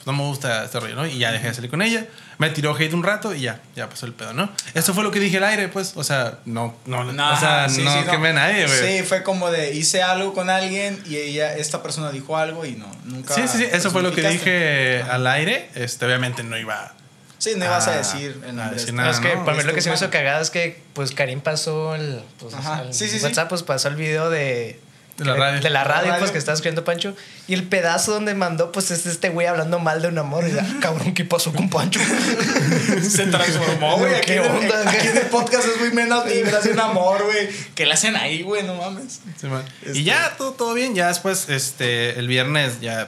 no 0.06 0.12
me 0.12 0.22
gusta 0.24 0.64
este 0.64 0.80
rollo, 0.80 0.94
¿no? 0.94 1.06
Y 1.06 1.18
ya 1.18 1.32
dejé 1.32 1.48
de 1.48 1.54
salir 1.54 1.70
con 1.70 1.82
ella. 1.82 2.06
Me 2.38 2.50
tiró 2.50 2.74
hate 2.76 2.92
un 2.92 3.02
rato 3.02 3.34
y 3.34 3.42
ya, 3.42 3.60
ya 3.76 3.88
pasó 3.88 4.06
el 4.06 4.14
pedo, 4.14 4.32
¿no? 4.32 4.50
Eso 4.74 4.94
fue 4.94 5.04
lo 5.04 5.10
que 5.10 5.20
dije 5.20 5.36
al 5.38 5.44
aire, 5.44 5.68
pues. 5.68 5.92
O 5.94 6.02
sea, 6.02 6.38
no, 6.44 6.74
no, 6.86 7.00
o 7.00 7.36
sea, 7.36 7.68
sí, 7.68 7.82
no 7.82 7.92
sí, 7.92 8.08
quemé 8.10 8.30
a 8.30 8.32
nadie, 8.32 8.66
güey. 8.66 8.98
Sí, 8.98 9.04
fue 9.04 9.22
como 9.22 9.50
de 9.50 9.74
hice 9.74 10.02
algo 10.02 10.34
con 10.34 10.50
alguien 10.50 11.00
y 11.06 11.16
ella, 11.16 11.54
esta 11.56 11.82
persona 11.82 12.10
dijo 12.10 12.36
algo 12.36 12.64
y 12.64 12.72
no, 12.72 12.86
nunca. 13.04 13.34
Sí, 13.34 13.42
sí, 13.46 13.58
sí, 13.58 13.68
eso 13.70 13.90
fue 13.90 14.02
lo 14.02 14.12
que 14.12 14.28
dije 14.28 15.02
al 15.08 15.26
aire. 15.26 15.70
Este, 15.74 16.04
obviamente 16.04 16.42
no 16.42 16.58
iba. 16.58 16.94
Sí, 17.38 17.54
no 17.56 17.64
ibas 17.64 17.88
a 17.88 17.96
decir 17.96 18.40
el 18.44 18.50
a 18.50 18.52
nombre. 18.52 18.76
decir 18.76 18.94
nada, 18.94 19.08
No, 19.08 19.14
es 19.14 19.20
que 19.20 19.34
no, 19.34 19.44
para 19.44 19.56
mí 19.56 19.64
lo 19.64 19.74
que 19.74 19.80
se 19.82 19.88
me 19.88 19.96
hizo 19.96 20.10
cagada 20.10 20.40
es 20.40 20.50
que 20.50 20.80
pues 20.92 21.10
Karim 21.10 21.40
pasó 21.40 21.96
el, 21.96 22.22
pues, 22.38 22.54
Ajá, 22.54 22.82
el 22.82 22.94
sí, 22.94 23.08
sí, 23.08 23.18
sí. 23.18 23.24
WhatsApp, 23.24 23.48
pues 23.48 23.64
pasó 23.64 23.88
el 23.88 23.96
video 23.96 24.30
de 24.30 24.80
De 25.24 25.30
la 25.30 25.36
radio. 25.36 25.60
de 25.60 25.70
la 25.70 25.84
radio, 25.84 26.02
La 26.02 26.08
radio. 26.10 26.18
pues 26.20 26.30
que 26.32 26.38
estaba 26.38 26.54
escribiendo 26.54 26.84
Pancho 26.84 27.14
y 27.48 27.54
el 27.54 27.64
pedazo 27.64 28.12
donde 28.12 28.34
mandó 28.34 28.72
pues 28.72 28.90
es 28.90 29.06
este 29.06 29.28
güey 29.30 29.46
hablando 29.46 29.78
mal 29.78 30.02
de 30.02 30.08
un 30.08 30.18
amor 30.18 30.46
y 30.48 30.52
ya, 30.52 30.66
cabrón, 30.80 31.14
¿qué 31.14 31.24
pasó 31.24 31.52
con 31.52 31.68
Pancho? 31.70 32.00
Se 33.02 33.26
transformó, 33.26 33.98
güey. 33.98 34.14
Aquí, 34.14 34.26
¿Qué 34.26 34.36
en 34.36 34.44
el- 34.44 34.50
onda? 34.50 34.90
aquí 34.90 35.06
en 35.08 35.16
el 35.18 35.26
podcast 35.26 35.66
es 35.68 35.78
muy 35.80 35.92
menos 35.92 36.24
un 36.72 36.80
amor, 36.80 37.22
güey. 37.24 37.48
¿Qué 37.74 37.86
le 37.86 37.92
hacen 37.94 38.16
ahí, 38.16 38.42
güey? 38.42 38.62
No 38.64 38.74
mames. 38.74 39.20
Sí, 39.40 39.46
man. 39.46 39.64
Este- 39.82 39.98
Y 39.98 40.04
ya, 40.04 40.34
todo, 40.36 40.52
todo 40.52 40.74
bien. 40.74 40.94
Ya 40.94 41.08
después, 41.08 41.48
este, 41.48 42.18
el 42.18 42.28
viernes, 42.28 42.80
ya, 42.80 43.02
eh, 43.02 43.06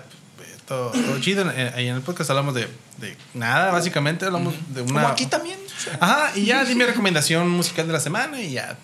todo, 0.67 0.91
todo 0.91 1.21
chido. 1.21 1.51
Eh, 1.51 1.73
Ahí 1.75 1.89
en 1.89 1.97
el 1.97 2.03
podcast 2.03 2.31
hablamos 2.31 2.55
de, 2.55 2.69
de 2.99 3.17
nada, 3.35 3.71
básicamente. 3.73 4.25
Hablamos 4.27 4.55
de 4.69 4.83
una. 4.83 4.93
Como 5.03 5.09
aquí 5.09 5.27
también. 5.27 5.59
o 5.77 5.81
sea. 5.81 5.99
Ajá, 6.01 6.33
y 6.35 6.45
ya 6.47 6.65
di 6.65 6.75
mi 6.75 6.85
recomendación 6.85 7.49
musical 7.49 7.87
de 7.87 7.93
la 7.93 8.01
semana 8.01 8.41
y 8.41 8.53
ya 8.53 8.77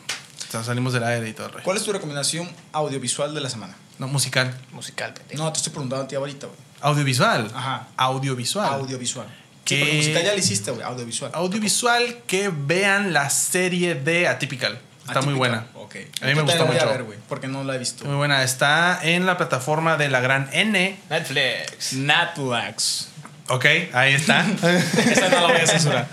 salimos 0.51 0.92
del 0.92 1.05
aire 1.05 1.28
y 1.28 1.32
todo. 1.32 1.48
el. 1.57 1.62
¿Cuál 1.62 1.76
es 1.76 1.82
tu 1.84 1.92
recomendación 1.92 2.48
audiovisual 2.72 3.34
de 3.34 3.40
la 3.40 3.51
semana? 3.51 3.74
No, 3.98 4.09
musical. 4.09 4.55
Musical, 4.72 5.12
pendejo. 5.14 5.42
No, 5.42 5.53
te 5.53 5.59
estoy 5.59 5.72
preguntando 5.72 6.05
a 6.05 6.09
ti 6.09 6.14
ahorita, 6.14 6.46
güey. 6.46 6.59
Audiovisual. 6.80 7.51
Ajá. 7.55 7.88
Audiovisual. 7.96 8.66
Audiovisual. 8.74 9.26
¿Qué? 9.64 9.74
Sí, 9.76 9.80
porque 9.80 9.96
musical 9.98 10.24
ya 10.24 10.32
lo 10.32 10.38
hiciste, 10.38 10.70
güey. 10.70 10.82
Audiovisual. 10.82 11.30
Audiovisual 11.34 12.18
que 12.26 12.51
vean 12.53 13.12
la 13.12 13.28
serie 13.30 13.94
de 13.94 14.26
Atypical. 14.28 14.78
Está 15.07 15.22
muy 15.22 15.34
buena. 15.34 15.66
Ok. 15.74 15.96
A 16.22 16.26
mí 16.26 16.34
me 16.34 16.42
gustó 16.42 16.59
la 16.59 16.64
voy 16.64 16.76
a 16.76 16.80
mucho. 16.80 16.92
ver, 16.92 17.03
güey, 17.03 17.18
porque 17.28 17.48
no 17.48 17.64
la 17.64 17.74
he 17.74 17.78
visto. 17.78 18.05
Muy 18.05 18.14
buena. 18.16 18.42
Está 18.44 19.01
en 19.03 19.26
la 19.26 19.36
plataforma 19.36 19.96
de 19.96 20.09
la 20.09 20.20
gran 20.20 20.48
N. 20.53 20.98
Netflix. 21.11 21.92
Netflix. 21.94 23.09
Ok, 23.48 23.64
ahí 23.92 24.14
está. 24.14 24.46
Esa 24.62 25.28
no 25.28 25.40
la 25.40 25.53
voy 25.53 25.61
a 25.61 25.66
censurar. 25.66 26.09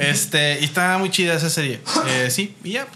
este, 0.00 0.58
y 0.60 0.64
está 0.64 0.98
muy 0.98 1.10
chida 1.10 1.34
esa 1.34 1.48
serie. 1.48 1.80
Eh, 2.08 2.28
sí, 2.30 2.56
y 2.64 2.72
ya. 2.72 2.86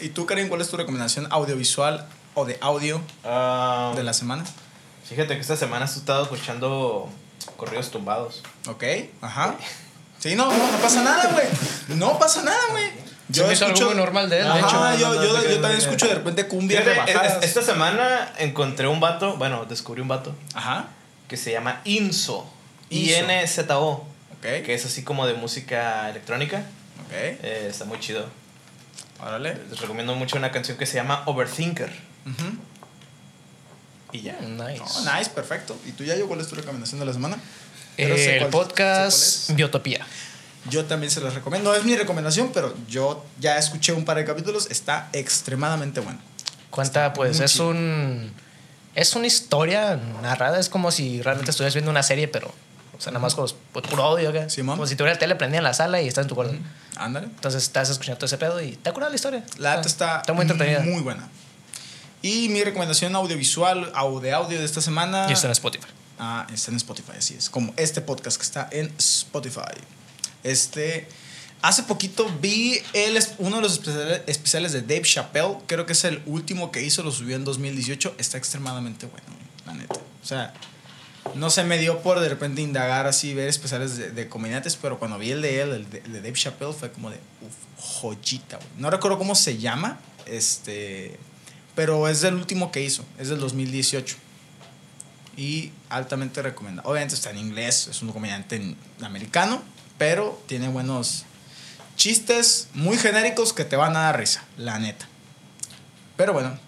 ¿Y 0.00 0.08
tú, 0.10 0.26
Karim, 0.26 0.48
cuál 0.48 0.60
es 0.60 0.68
tu 0.68 0.76
recomendación 0.76 1.26
audiovisual 1.30 2.06
o 2.34 2.44
de 2.44 2.58
audio 2.60 3.00
Ah, 3.24 3.92
de 3.96 4.02
la 4.02 4.12
semana? 4.12 4.44
Fíjate 5.08 5.34
que 5.34 5.40
esta 5.40 5.56
semana 5.56 5.84
he 5.86 5.88
estado 5.88 6.22
escuchando 6.22 7.08
corridos 7.56 7.90
tumbados. 7.90 8.42
Ok, 8.68 8.84
ajá. 9.20 9.56
Sí, 10.18 10.34
no, 10.36 10.46
no, 10.50 10.70
no 10.72 10.78
pasa 10.78 11.02
nada, 11.02 11.30
güey. 11.32 11.46
No 11.98 12.18
pasa 12.18 12.42
nada, 12.42 12.58
güey. 12.70 12.90
Se 13.32 13.44
me 13.44 13.52
hizo 13.52 13.64
algo 13.66 13.80
muy 13.86 13.94
normal 13.94 14.28
de 14.28 14.38
él, 14.40 14.44
de 14.44 14.50
Ajá, 14.50 14.94
hecho. 14.94 15.00
yo, 15.00 15.14
No, 15.14 15.22
yo, 15.24 15.32
no, 15.32 15.42
yo 15.44 15.60
también 15.60 15.80
escucho 15.80 16.08
de 16.08 16.14
repente 16.14 16.44
Fíjate, 16.44 16.80
rebajadas. 16.82 17.36
es- 17.38 17.44
esta 17.56 17.62
semana 17.62 18.32
encontré 18.38 18.88
un 18.88 18.98
vato, 19.00 19.36
bueno, 19.36 19.64
descubrí 19.66 20.00
un 20.02 20.08
vato 20.08 20.34
Ajá, 20.54 20.88
que 21.28 21.36
se 21.36 21.52
llama 21.52 21.80
Inzo. 21.84 22.44
Inzo. 22.90 23.10
I-N-Z-O. 23.12 23.90
ok. 23.92 24.42
Que 24.64 24.74
es 24.74 24.84
así 24.84 25.04
como 25.04 25.26
de 25.26 25.34
música 25.34 26.08
electrónica. 26.10 26.58
Ok, 27.06 27.12
Eh, 27.12 27.66
está 27.70 27.84
muy 27.84 28.00
chido. 28.00 28.26
Órale. 29.22 29.56
Les 29.70 29.80
recomiendo 29.80 30.14
mucho 30.14 30.36
una 30.36 30.50
canción 30.50 30.76
que 30.76 30.86
se 30.86 30.94
llama 30.96 31.22
Overthinker. 31.26 31.90
Ujú. 32.26 32.56
Y 34.12 34.22
ya. 34.22 34.38
Nice. 34.40 34.78
No, 35.04 35.16
nice, 35.16 35.30
perfecto. 35.30 35.76
¿Y 35.86 35.92
tú, 35.92 36.04
Yayo, 36.04 36.26
cuál 36.26 36.40
es 36.40 36.48
tu 36.48 36.54
recomendación 36.56 36.98
de 37.00 37.06
la 37.06 37.12
semana? 37.12 37.36
Eh, 37.96 38.06
Pero 38.08 38.14
el 38.16 38.38
cuál- 38.38 38.50
podcast 38.50 39.50
Biotopía. 39.52 40.04
Yo 40.68 40.84
también 40.84 41.10
se 41.10 41.20
los 41.20 41.34
recomiendo. 41.34 41.70
No 41.70 41.76
es 41.76 41.84
mi 41.84 41.96
recomendación, 41.96 42.50
pero 42.52 42.74
yo 42.88 43.24
ya 43.38 43.56
escuché 43.56 43.92
un 43.92 44.04
par 44.04 44.16
de 44.18 44.24
capítulos. 44.24 44.68
Está 44.70 45.08
extremadamente 45.12 46.00
bueno. 46.00 46.18
Cuenta, 46.70 47.12
pues, 47.14 47.40
es 47.40 47.52
chido. 47.52 47.68
un. 47.68 48.32
Es 48.94 49.14
una 49.14 49.26
historia 49.26 49.98
narrada. 50.22 50.58
Es 50.58 50.68
como 50.68 50.90
si 50.90 51.22
realmente 51.22 51.50
estuvieras 51.52 51.74
viendo 51.74 51.90
una 51.90 52.02
serie, 52.02 52.28
pero. 52.28 52.52
O 53.00 53.02
sea, 53.02 53.12
nada 53.12 53.22
más 53.22 53.34
con 53.34 53.50
pues, 53.72 53.86
puro 53.86 54.02
audio, 54.02 54.28
acá. 54.28 54.50
Simón. 54.50 54.76
Como 54.76 54.86
si 54.86 54.94
tuviera 54.94 55.14
la 55.14 55.18
tele 55.18 55.34
prendida 55.34 55.56
en 55.56 55.64
la 55.64 55.72
sala 55.72 56.02
y 56.02 56.08
estás 56.08 56.24
en 56.24 56.28
tu 56.28 56.34
cuarto. 56.34 56.54
Ándale. 56.96 57.28
Entonces 57.28 57.62
estás 57.62 57.88
escuchando 57.88 58.18
todo 58.18 58.26
ese 58.26 58.36
pedo 58.36 58.60
y 58.60 58.72
te 58.76 58.90
acuerdas 58.90 59.10
la 59.10 59.16
historia. 59.16 59.44
La 59.56 59.76
neta 59.76 59.88
está, 59.88 60.18
Está 60.18 60.34
muy 60.34 60.42
entretenida. 60.42 60.80
Muy 60.80 61.00
buena. 61.00 61.30
Y 62.20 62.50
mi 62.50 62.62
recomendación 62.62 63.16
audiovisual 63.16 63.90
o 64.02 64.20
de 64.20 64.34
audio 64.34 64.58
de 64.58 64.66
esta 64.66 64.82
semana. 64.82 65.28
Y 65.30 65.32
está 65.32 65.46
en 65.46 65.52
Spotify. 65.52 65.86
Ah, 66.18 66.46
está 66.52 66.72
en 66.72 66.76
Spotify, 66.76 67.12
así 67.16 67.36
es. 67.36 67.48
Como 67.48 67.72
este 67.78 68.02
podcast 68.02 68.36
que 68.36 68.42
está 68.42 68.68
en 68.70 68.92
Spotify. 68.98 69.80
Este. 70.44 71.08
Hace 71.62 71.84
poquito 71.84 72.30
vi 72.42 72.82
el, 72.92 73.18
uno 73.38 73.56
de 73.56 73.62
los 73.62 73.80
especiales 74.26 74.72
de 74.72 74.82
Dave 74.82 75.04
Chappelle. 75.04 75.56
Creo 75.66 75.86
que 75.86 75.94
es 75.94 76.04
el 76.04 76.22
último 76.26 76.70
que 76.70 76.82
hizo, 76.82 77.02
lo 77.02 77.12
subió 77.12 77.34
en 77.34 77.44
2018. 77.44 78.16
Está 78.18 78.36
extremadamente 78.36 79.06
bueno, 79.06 79.26
la 79.64 79.72
neta. 79.72 79.94
O 79.94 80.26
sea, 80.26 80.52
no 81.34 81.50
se 81.50 81.64
me 81.64 81.78
dio 81.78 82.00
por 82.00 82.20
de 82.20 82.28
repente 82.28 82.62
indagar 82.62 83.06
así, 83.06 83.34
ver 83.34 83.48
especiales 83.48 84.14
de, 84.14 84.28
comediantes, 84.28 84.76
pero 84.76 84.98
cuando 84.98 85.18
vi 85.18 85.30
el 85.30 85.42
de 85.42 85.60
él, 85.60 85.70
el 85.72 85.90
de, 85.90 86.20
Dave 86.20 86.32
Chappelle, 86.32 86.72
fue 86.72 86.90
como 86.90 87.10
de, 87.10 87.16
uff, 87.16 88.00
joyita, 88.00 88.56
güey. 88.56 88.68
No 88.78 88.90
recuerdo 88.90 89.18
cómo 89.18 89.34
se 89.34 89.58
llama, 89.58 89.98
este, 90.26 91.18
pero 91.74 92.08
es 92.08 92.20
del 92.20 92.34
último 92.34 92.72
que 92.72 92.82
hizo, 92.82 93.04
es 93.18 93.28
del 93.28 93.38
2018. 93.38 94.16
Y 95.36 95.72
altamente 95.88 96.42
recomendado. 96.42 96.88
Obviamente 96.88 97.14
está 97.14 97.30
en 97.30 97.38
inglés, 97.38 97.88
es 97.88 98.02
un 98.02 98.12
comediante 98.12 98.76
americano, 99.00 99.62
pero 99.96 100.42
tiene 100.46 100.68
buenos 100.68 101.24
chistes 101.96 102.68
muy 102.74 102.96
genéricos 102.96 103.52
que 103.52 103.64
te 103.64 103.76
van 103.76 103.96
a 103.96 104.00
dar 104.00 104.18
risa, 104.18 104.44
la 104.56 104.78
neta. 104.78 105.06
Pero 106.16 106.32
bueno, 106.32 106.58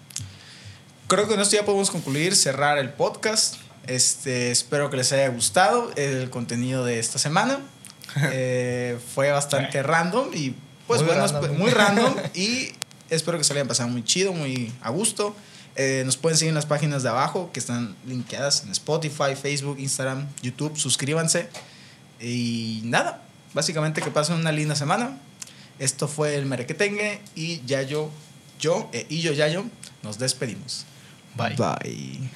creo 1.07 1.23
que 1.23 1.31
con 1.31 1.41
esto 1.41 1.55
ya 1.55 1.65
podemos 1.65 1.91
concluir, 1.91 2.35
cerrar 2.35 2.77
el 2.77 2.89
podcast. 2.89 3.57
Este, 3.87 4.51
espero 4.51 4.89
que 4.89 4.97
les 4.97 5.11
haya 5.11 5.27
gustado 5.29 5.91
el 5.95 6.29
contenido 6.29 6.85
de 6.85 6.99
esta 6.99 7.19
semana. 7.19 7.59
Eh, 8.31 8.99
fue 9.15 9.31
bastante 9.31 9.81
random 9.81 10.27
y 10.35 10.53
pues 10.85 11.01
Muy 11.01 11.07
bueno, 11.07 11.25
random. 11.25 11.57
muy 11.57 11.71
random 11.71 12.13
y 12.35 12.69
espero 13.09 13.39
que 13.39 13.43
se 13.43 13.55
le 13.55 13.61
hayan 13.61 13.67
pasado 13.67 13.89
muy 13.89 14.03
chido, 14.03 14.33
muy 14.33 14.71
a 14.81 14.91
gusto. 14.91 15.35
Eh, 15.75 16.03
nos 16.05 16.17
pueden 16.17 16.37
seguir 16.37 16.49
en 16.49 16.55
las 16.55 16.67
páginas 16.67 17.01
de 17.01 17.09
abajo 17.09 17.49
que 17.51 17.59
están 17.59 17.95
linkeadas 18.05 18.65
en 18.65 18.71
Spotify, 18.71 19.35
Facebook, 19.41 19.79
Instagram, 19.79 20.27
YouTube. 20.43 20.77
Suscríbanse. 20.77 21.49
Y 22.19 22.81
nada, 22.83 23.23
básicamente 23.53 24.01
que 24.01 24.11
pasen 24.11 24.35
una 24.35 24.51
linda 24.51 24.75
semana. 24.75 25.17
Esto 25.79 26.07
fue 26.07 26.35
el 26.35 26.45
Merequetengue 26.45 27.19
y 27.35 27.61
Yayo, 27.65 28.11
yo 28.59 28.89
eh, 28.93 29.07
y 29.09 29.21
yo 29.21 29.33
Yayo 29.33 29.65
nos 30.03 30.19
despedimos. 30.19 30.85
Bye. 31.35 31.55
Bye. 31.55 32.29